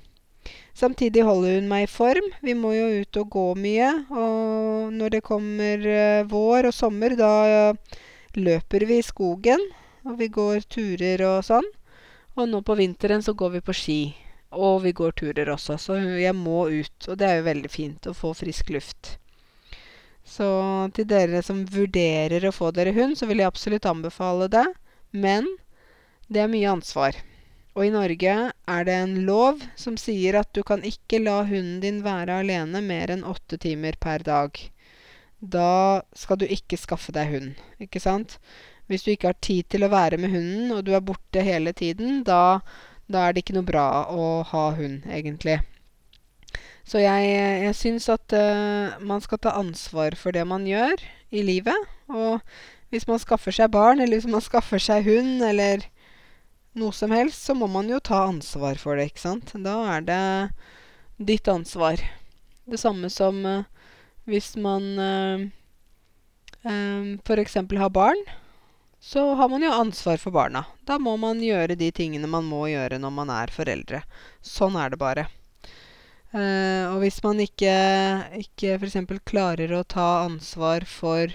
Samtidig 0.79 1.25
holder 1.27 1.57
hun 1.59 1.69
meg 1.71 1.87
i 1.87 1.91
form. 1.91 2.29
Vi 2.45 2.55
må 2.55 2.71
jo 2.77 3.01
ut 3.01 3.19
og 3.19 3.33
gå 3.35 3.47
mye. 3.59 3.91
Og 4.15 4.95
når 4.95 5.17
det 5.17 5.25
kommer 5.27 5.83
uh, 5.83 6.29
vår 6.31 6.71
og 6.71 6.77
sommer, 6.77 7.17
da 7.19 7.33
uh, 7.73 7.99
løper 8.39 8.87
vi 8.87 9.01
i 9.01 9.07
skogen. 9.07 9.65
Og 10.07 10.19
vi 10.21 10.31
går 10.33 10.63
turer 10.71 11.25
og 11.27 11.43
sånn. 11.49 11.67
Og 12.39 12.47
nå 12.47 12.63
på 12.63 12.77
vinteren 12.79 13.25
så 13.27 13.35
går 13.35 13.57
vi 13.57 13.65
på 13.67 13.75
ski. 13.75 14.01
Og 14.55 14.85
vi 14.85 14.95
går 14.95 15.17
turer 15.19 15.51
også. 15.51 15.81
Så 15.83 15.99
jeg 15.99 16.37
må 16.39 16.69
ut. 16.71 17.09
Og 17.09 17.19
det 17.19 17.27
er 17.27 17.41
jo 17.41 17.49
veldig 17.51 17.73
fint 17.73 18.07
å 18.07 18.15
få 18.17 18.31
frisk 18.39 18.71
luft. 18.77 19.17
Så 20.29 20.47
til 20.95 21.09
dere 21.09 21.41
som 21.43 21.65
vurderer 21.67 22.45
å 22.47 22.55
få 22.55 22.71
dere 22.77 22.93
hund, 22.95 23.17
så 23.19 23.27
vil 23.27 23.41
jeg 23.41 23.51
absolutt 23.51 23.89
anbefale 23.89 24.47
det. 24.53 24.67
Men 25.11 25.49
det 26.29 26.45
er 26.45 26.53
mye 26.53 26.71
ansvar. 26.77 27.17
Og 27.79 27.85
i 27.87 27.93
Norge 27.95 28.33
er 28.51 28.87
det 28.89 28.95
en 28.99 29.13
lov 29.23 29.61
som 29.79 29.95
sier 30.01 30.41
at 30.41 30.49
du 30.51 30.65
kan 30.67 30.83
ikke 30.83 31.21
la 31.23 31.45
hunden 31.47 31.77
din 31.85 32.01
være 32.03 32.41
alene 32.43 32.81
mer 32.83 33.13
enn 33.15 33.23
åtte 33.23 33.55
timer 33.63 33.95
per 34.03 34.25
dag. 34.27 34.59
Da 35.39 36.03
skal 36.19 36.41
du 36.41 36.49
ikke 36.51 36.81
skaffe 36.81 37.15
deg 37.15 37.31
hund, 37.31 37.53
ikke 37.79 38.03
sant? 38.03 38.41
Hvis 38.91 39.05
du 39.07 39.13
ikke 39.13 39.31
har 39.31 39.39
tid 39.39 39.69
til 39.71 39.87
å 39.87 39.93
være 39.93 40.19
med 40.19 40.35
hunden, 40.35 40.73
og 40.75 40.83
du 40.89 40.91
er 40.97 41.05
borte 41.07 41.45
hele 41.47 41.71
tiden, 41.71 42.25
da, 42.27 42.59
da 43.07 43.29
er 43.29 43.37
det 43.37 43.45
ikke 43.45 43.55
noe 43.61 43.69
bra 43.69 43.87
å 44.11 44.27
ha 44.51 44.65
hund, 44.75 45.07
egentlig. 45.07 45.61
Så 46.89 47.05
jeg, 47.05 47.31
jeg 47.63 47.77
syns 47.79 48.09
at 48.11 48.35
uh, 48.35 48.99
man 49.07 49.23
skal 49.23 49.39
ta 49.45 49.55
ansvar 49.61 50.19
for 50.19 50.35
det 50.35 50.43
man 50.51 50.67
gjør 50.67 50.99
i 51.31 51.47
livet. 51.47 51.87
Og 52.11 52.41
hvis 52.91 53.07
man 53.07 53.23
skaffer 53.23 53.55
seg 53.55 53.71
barn, 53.71 54.03
eller 54.03 54.19
hvis 54.19 54.33
man 54.33 54.43
skaffer 54.43 54.83
seg 54.83 55.07
hund, 55.07 55.45
eller 55.47 55.87
noe 56.79 56.95
som 56.95 57.13
helst, 57.15 57.45
så 57.45 57.57
må 57.59 57.69
man 57.71 57.91
jo 57.91 57.99
ta 58.01 58.25
ansvar 58.29 58.79
for 58.81 58.99
det, 58.99 59.11
ikke 59.11 59.25
sant. 59.27 59.53
Da 59.65 59.77
er 59.97 60.07
det 60.07 60.23
ditt 61.19 61.49
ansvar. 61.51 62.01
Det 62.69 62.79
samme 62.81 63.11
som 63.11 63.41
uh, 63.47 63.67
hvis 64.29 64.53
man 64.61 64.85
uh, 65.01 65.41
um, 66.63 67.19
f.eks. 67.25 67.55
har 67.55 67.91
barn, 67.91 68.21
så 69.01 69.35
har 69.35 69.49
man 69.49 69.63
jo 69.63 69.73
ansvar 69.73 70.19
for 70.21 70.35
barna. 70.35 70.65
Da 70.85 70.99
må 71.01 71.17
man 71.17 71.41
gjøre 71.41 71.79
de 71.79 71.91
tingene 71.95 72.29
man 72.29 72.45
må 72.45 72.67
gjøre 72.69 72.99
når 73.01 73.15
man 73.15 73.33
er 73.33 73.53
foreldre. 73.55 74.03
Sånn 74.45 74.77
er 74.77 74.93
det 74.93 75.01
bare. 75.01 75.29
Uh, 76.35 76.93
og 76.93 77.01
hvis 77.01 77.23
man 77.25 77.41
ikke, 77.41 77.73
ikke 78.37 78.77
f.eks. 78.77 78.99
klarer 79.25 79.73
å 79.73 79.85
ta 79.89 80.27
ansvar 80.27 80.85
for 80.85 81.33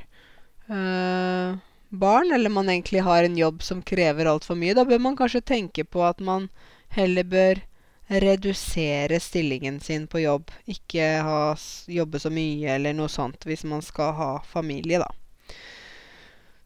uh, 0.69 1.57
barn, 1.93 2.31
eller 2.31 2.49
man 2.49 2.69
egentlig 2.69 3.01
har 3.05 3.23
en 3.23 3.37
jobb 3.37 3.63
som 3.63 3.81
krever 3.81 4.25
altfor 4.25 4.57
mye, 4.57 4.73
da 4.73 4.85
bør 4.85 4.99
man 4.99 5.17
kanskje 5.17 5.43
tenke 5.45 5.85
på 5.85 6.01
at 6.05 6.19
man 6.19 6.49
heller 6.95 7.23
bør 7.23 7.61
redusere 8.07 9.19
stillingen 9.19 9.79
sin 9.79 10.07
på 10.07 10.23
jobb. 10.23 10.51
Ikke 10.65 11.05
ha, 11.25 11.53
jobbe 11.87 12.19
så 12.19 12.31
mye 12.33 12.75
eller 12.75 12.97
noe 12.97 13.11
sånt 13.11 13.45
hvis 13.47 13.63
man 13.69 13.85
skal 13.85 14.13
ha 14.17 14.31
familie, 14.47 15.03
da. 15.03 15.09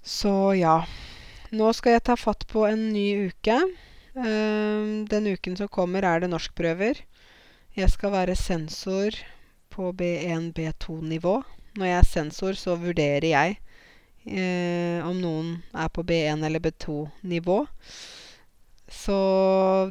Så 0.04 0.56
ja. 0.56 0.80
Nå 1.52 1.72
skal 1.76 1.98
jeg 1.98 2.06
ta 2.08 2.16
fatt 2.20 2.48
på 2.48 2.66
en 2.68 2.90
ny 2.94 3.28
uke. 3.28 3.60
Uh, 4.18 5.06
den 5.08 5.30
uken 5.36 5.56
som 5.60 5.70
kommer, 5.72 6.04
er 6.04 6.24
det 6.24 6.32
norskprøver. 6.32 7.04
Jeg 7.78 7.94
skal 7.94 8.16
være 8.16 8.36
sensor 8.36 9.16
på 9.72 9.92
B1-B2-nivå. 9.94 11.38
Når 11.78 11.86
jeg 11.86 11.98
er 12.00 12.12
sensor, 12.16 12.58
så 12.58 12.76
vurderer 12.80 13.28
jeg 13.30 13.60
eh, 14.28 15.02
om 15.08 15.18
noen 15.22 15.58
er 15.74 15.90
på 15.94 16.04
B1 16.08 16.46
eller 16.46 16.64
B2-nivå. 16.64 17.60
Så 18.88 19.18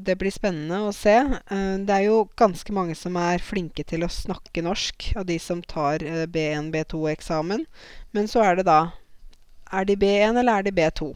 det 0.00 0.16
blir 0.16 0.32
spennende 0.32 0.78
å 0.88 0.92
se. 0.94 1.14
Eh, 1.20 1.74
det 1.84 1.92
er 1.92 2.06
jo 2.06 2.24
ganske 2.38 2.72
mange 2.72 2.96
som 2.96 3.16
er 3.20 3.44
flinke 3.44 3.84
til 3.84 4.06
å 4.06 4.12
snakke 4.12 4.64
norsk, 4.64 5.10
av 5.20 5.26
de 5.28 5.36
som 5.42 5.60
tar 5.62 6.04
eh, 6.04 6.24
B1, 6.24 6.70
B2-eksamen. 6.72 7.66
Men 8.16 8.30
så 8.32 8.44
er 8.46 8.60
det 8.60 8.68
da 8.70 8.80
Er 9.66 9.84
de 9.84 9.96
B1, 9.98 10.38
eller 10.38 10.60
er 10.60 10.62
de 10.62 10.70
B2? 10.70 11.10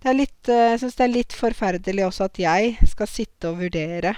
Det 0.00 0.08
er 0.08 0.16
litt, 0.16 0.48
eh, 0.48 0.70
jeg 0.72 0.80
syns 0.84 0.96
det 0.96 1.04
er 1.04 1.14
litt 1.16 1.34
forferdelig 1.36 2.06
også 2.06 2.28
at 2.30 2.38
jeg 2.38 2.88
skal 2.88 3.10
sitte 3.10 3.50
og 3.50 3.58
vurdere 3.64 4.14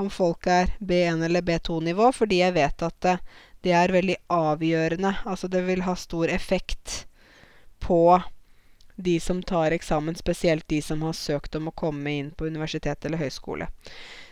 om 0.00 0.08
folk 0.10 0.48
er 0.48 0.72
B1 0.80 1.22
eller 1.26 1.44
B2-nivå, 1.44 2.08
fordi 2.16 2.40
jeg 2.40 2.56
vet 2.56 2.82
at 2.82 2.96
det, 3.04 3.16
det 3.62 3.74
er 3.76 3.92
veldig 3.92 4.16
avgjørende. 4.32 5.14
Altså 5.28 5.50
det 5.52 5.62
vil 5.68 5.84
ha 5.86 5.94
stor 6.00 6.32
effekt 6.32 7.04
på 7.82 8.20
de 9.02 9.18
som 9.20 9.42
tar 9.42 9.74
eksamen, 9.74 10.14
spesielt 10.14 10.68
de 10.68 10.82
som 10.82 11.02
har 11.02 11.16
søkt 11.16 11.56
om 11.58 11.68
å 11.68 11.74
komme 11.74 12.12
inn 12.12 12.30
på 12.36 12.46
universitet 12.46 13.04
eller 13.04 13.20
høyskole. 13.22 13.68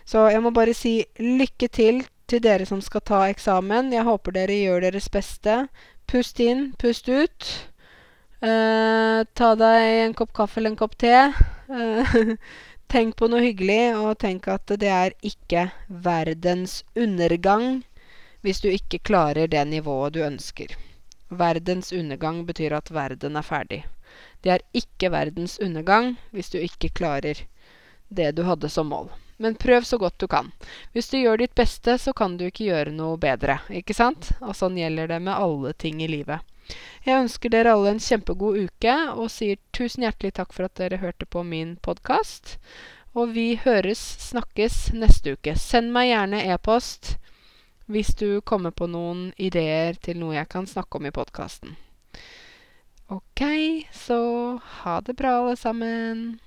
Så 0.04 0.28
jeg 0.30 0.42
må 0.44 0.52
bare 0.54 0.74
si 0.76 1.00
lykke 1.18 1.68
til 1.68 2.02
til 2.30 2.42
dere 2.44 2.66
som 2.68 2.80
skal 2.84 3.02
ta 3.06 3.20
eksamen. 3.30 3.90
Jeg 3.94 4.06
håper 4.06 4.36
dere 4.36 4.58
gjør 4.60 4.86
deres 4.86 5.08
beste. 5.12 5.64
Pust 6.10 6.40
inn, 6.42 6.70
pust 6.78 7.08
ut. 7.10 7.48
Eh, 8.40 9.20
ta 9.36 9.48
deg 9.58 9.86
en 10.04 10.14
kopp 10.16 10.32
kaffe 10.36 10.60
eller 10.60 10.72
en 10.72 10.80
kopp 10.80 10.96
te. 11.00 11.14
Eh, 11.70 12.14
tenk 12.94 13.16
på 13.18 13.28
noe 13.30 13.42
hyggelig, 13.44 13.96
og 13.98 14.18
tenk 14.22 14.48
at 14.50 14.70
det 14.80 14.90
er 14.90 15.16
ikke 15.26 15.68
verdens 15.88 16.80
undergang 16.98 17.82
hvis 18.40 18.62
du 18.64 18.70
ikke 18.72 19.02
klarer 19.04 19.50
det 19.50 19.66
nivået 19.68 20.16
du 20.16 20.22
ønsker. 20.24 20.72
Verdens 21.30 21.92
undergang 21.92 22.42
betyr 22.46 22.74
at 22.74 22.90
verden 22.90 23.36
er 23.38 23.46
ferdig. 23.46 23.84
Det 24.42 24.50
er 24.50 24.64
ikke 24.74 25.12
verdens 25.14 25.58
undergang 25.62 26.16
hvis 26.34 26.50
du 26.50 26.58
ikke 26.58 26.90
klarer 26.90 27.44
det 28.10 28.32
du 28.34 28.42
hadde 28.48 28.68
som 28.68 28.90
mål. 28.90 29.12
Men 29.38 29.54
prøv 29.54 29.86
så 29.86 29.96
godt 29.98 30.18
du 30.18 30.26
kan. 30.28 30.50
Hvis 30.92 31.08
du 31.08 31.16
gjør 31.20 31.38
ditt 31.40 31.54
beste, 31.54 31.94
så 31.98 32.12
kan 32.12 32.34
du 32.36 32.48
ikke 32.48 32.66
gjøre 32.66 32.92
noe 32.92 33.16
bedre. 33.16 33.60
Ikke 33.70 33.94
sant? 33.96 34.32
Og 34.42 34.58
sånn 34.58 34.76
gjelder 34.76 35.08
det 35.14 35.20
med 35.22 35.32
alle 35.32 35.72
ting 35.72 36.02
i 36.02 36.10
livet. 36.10 36.42
Jeg 37.06 37.22
ønsker 37.22 37.54
dere 37.54 37.72
alle 37.72 37.94
en 37.94 38.02
kjempegod 38.02 38.58
uke 38.66 38.96
og 39.14 39.30
sier 39.32 39.56
tusen 39.76 40.04
hjertelig 40.04 40.34
takk 40.36 40.52
for 40.52 40.66
at 40.66 40.76
dere 40.82 41.00
hørte 41.00 41.30
på 41.30 41.46
min 41.46 41.76
podkast. 41.86 42.58
Og 43.14 43.32
vi 43.38 43.54
høres, 43.62 44.02
snakkes 44.26 44.90
neste 44.98 45.38
uke. 45.38 45.54
Send 45.56 45.94
meg 45.94 46.10
gjerne 46.10 46.44
e-post 46.50 47.16
hvis 47.90 48.14
du 48.14 48.40
kommer 48.46 48.70
på 48.70 48.86
noen 48.86 49.30
ideer 49.36 49.98
til 49.98 50.20
noe 50.22 50.36
jeg 50.36 50.48
kan 50.52 50.68
snakke 50.70 51.00
om 51.00 51.08
i 51.08 51.14
podkasten. 51.14 51.74
Ok, 53.10 53.42
så 53.90 54.20
ha 54.82 55.00
det 55.02 55.16
bra, 55.18 55.40
alle 55.40 55.56
sammen. 55.58 56.38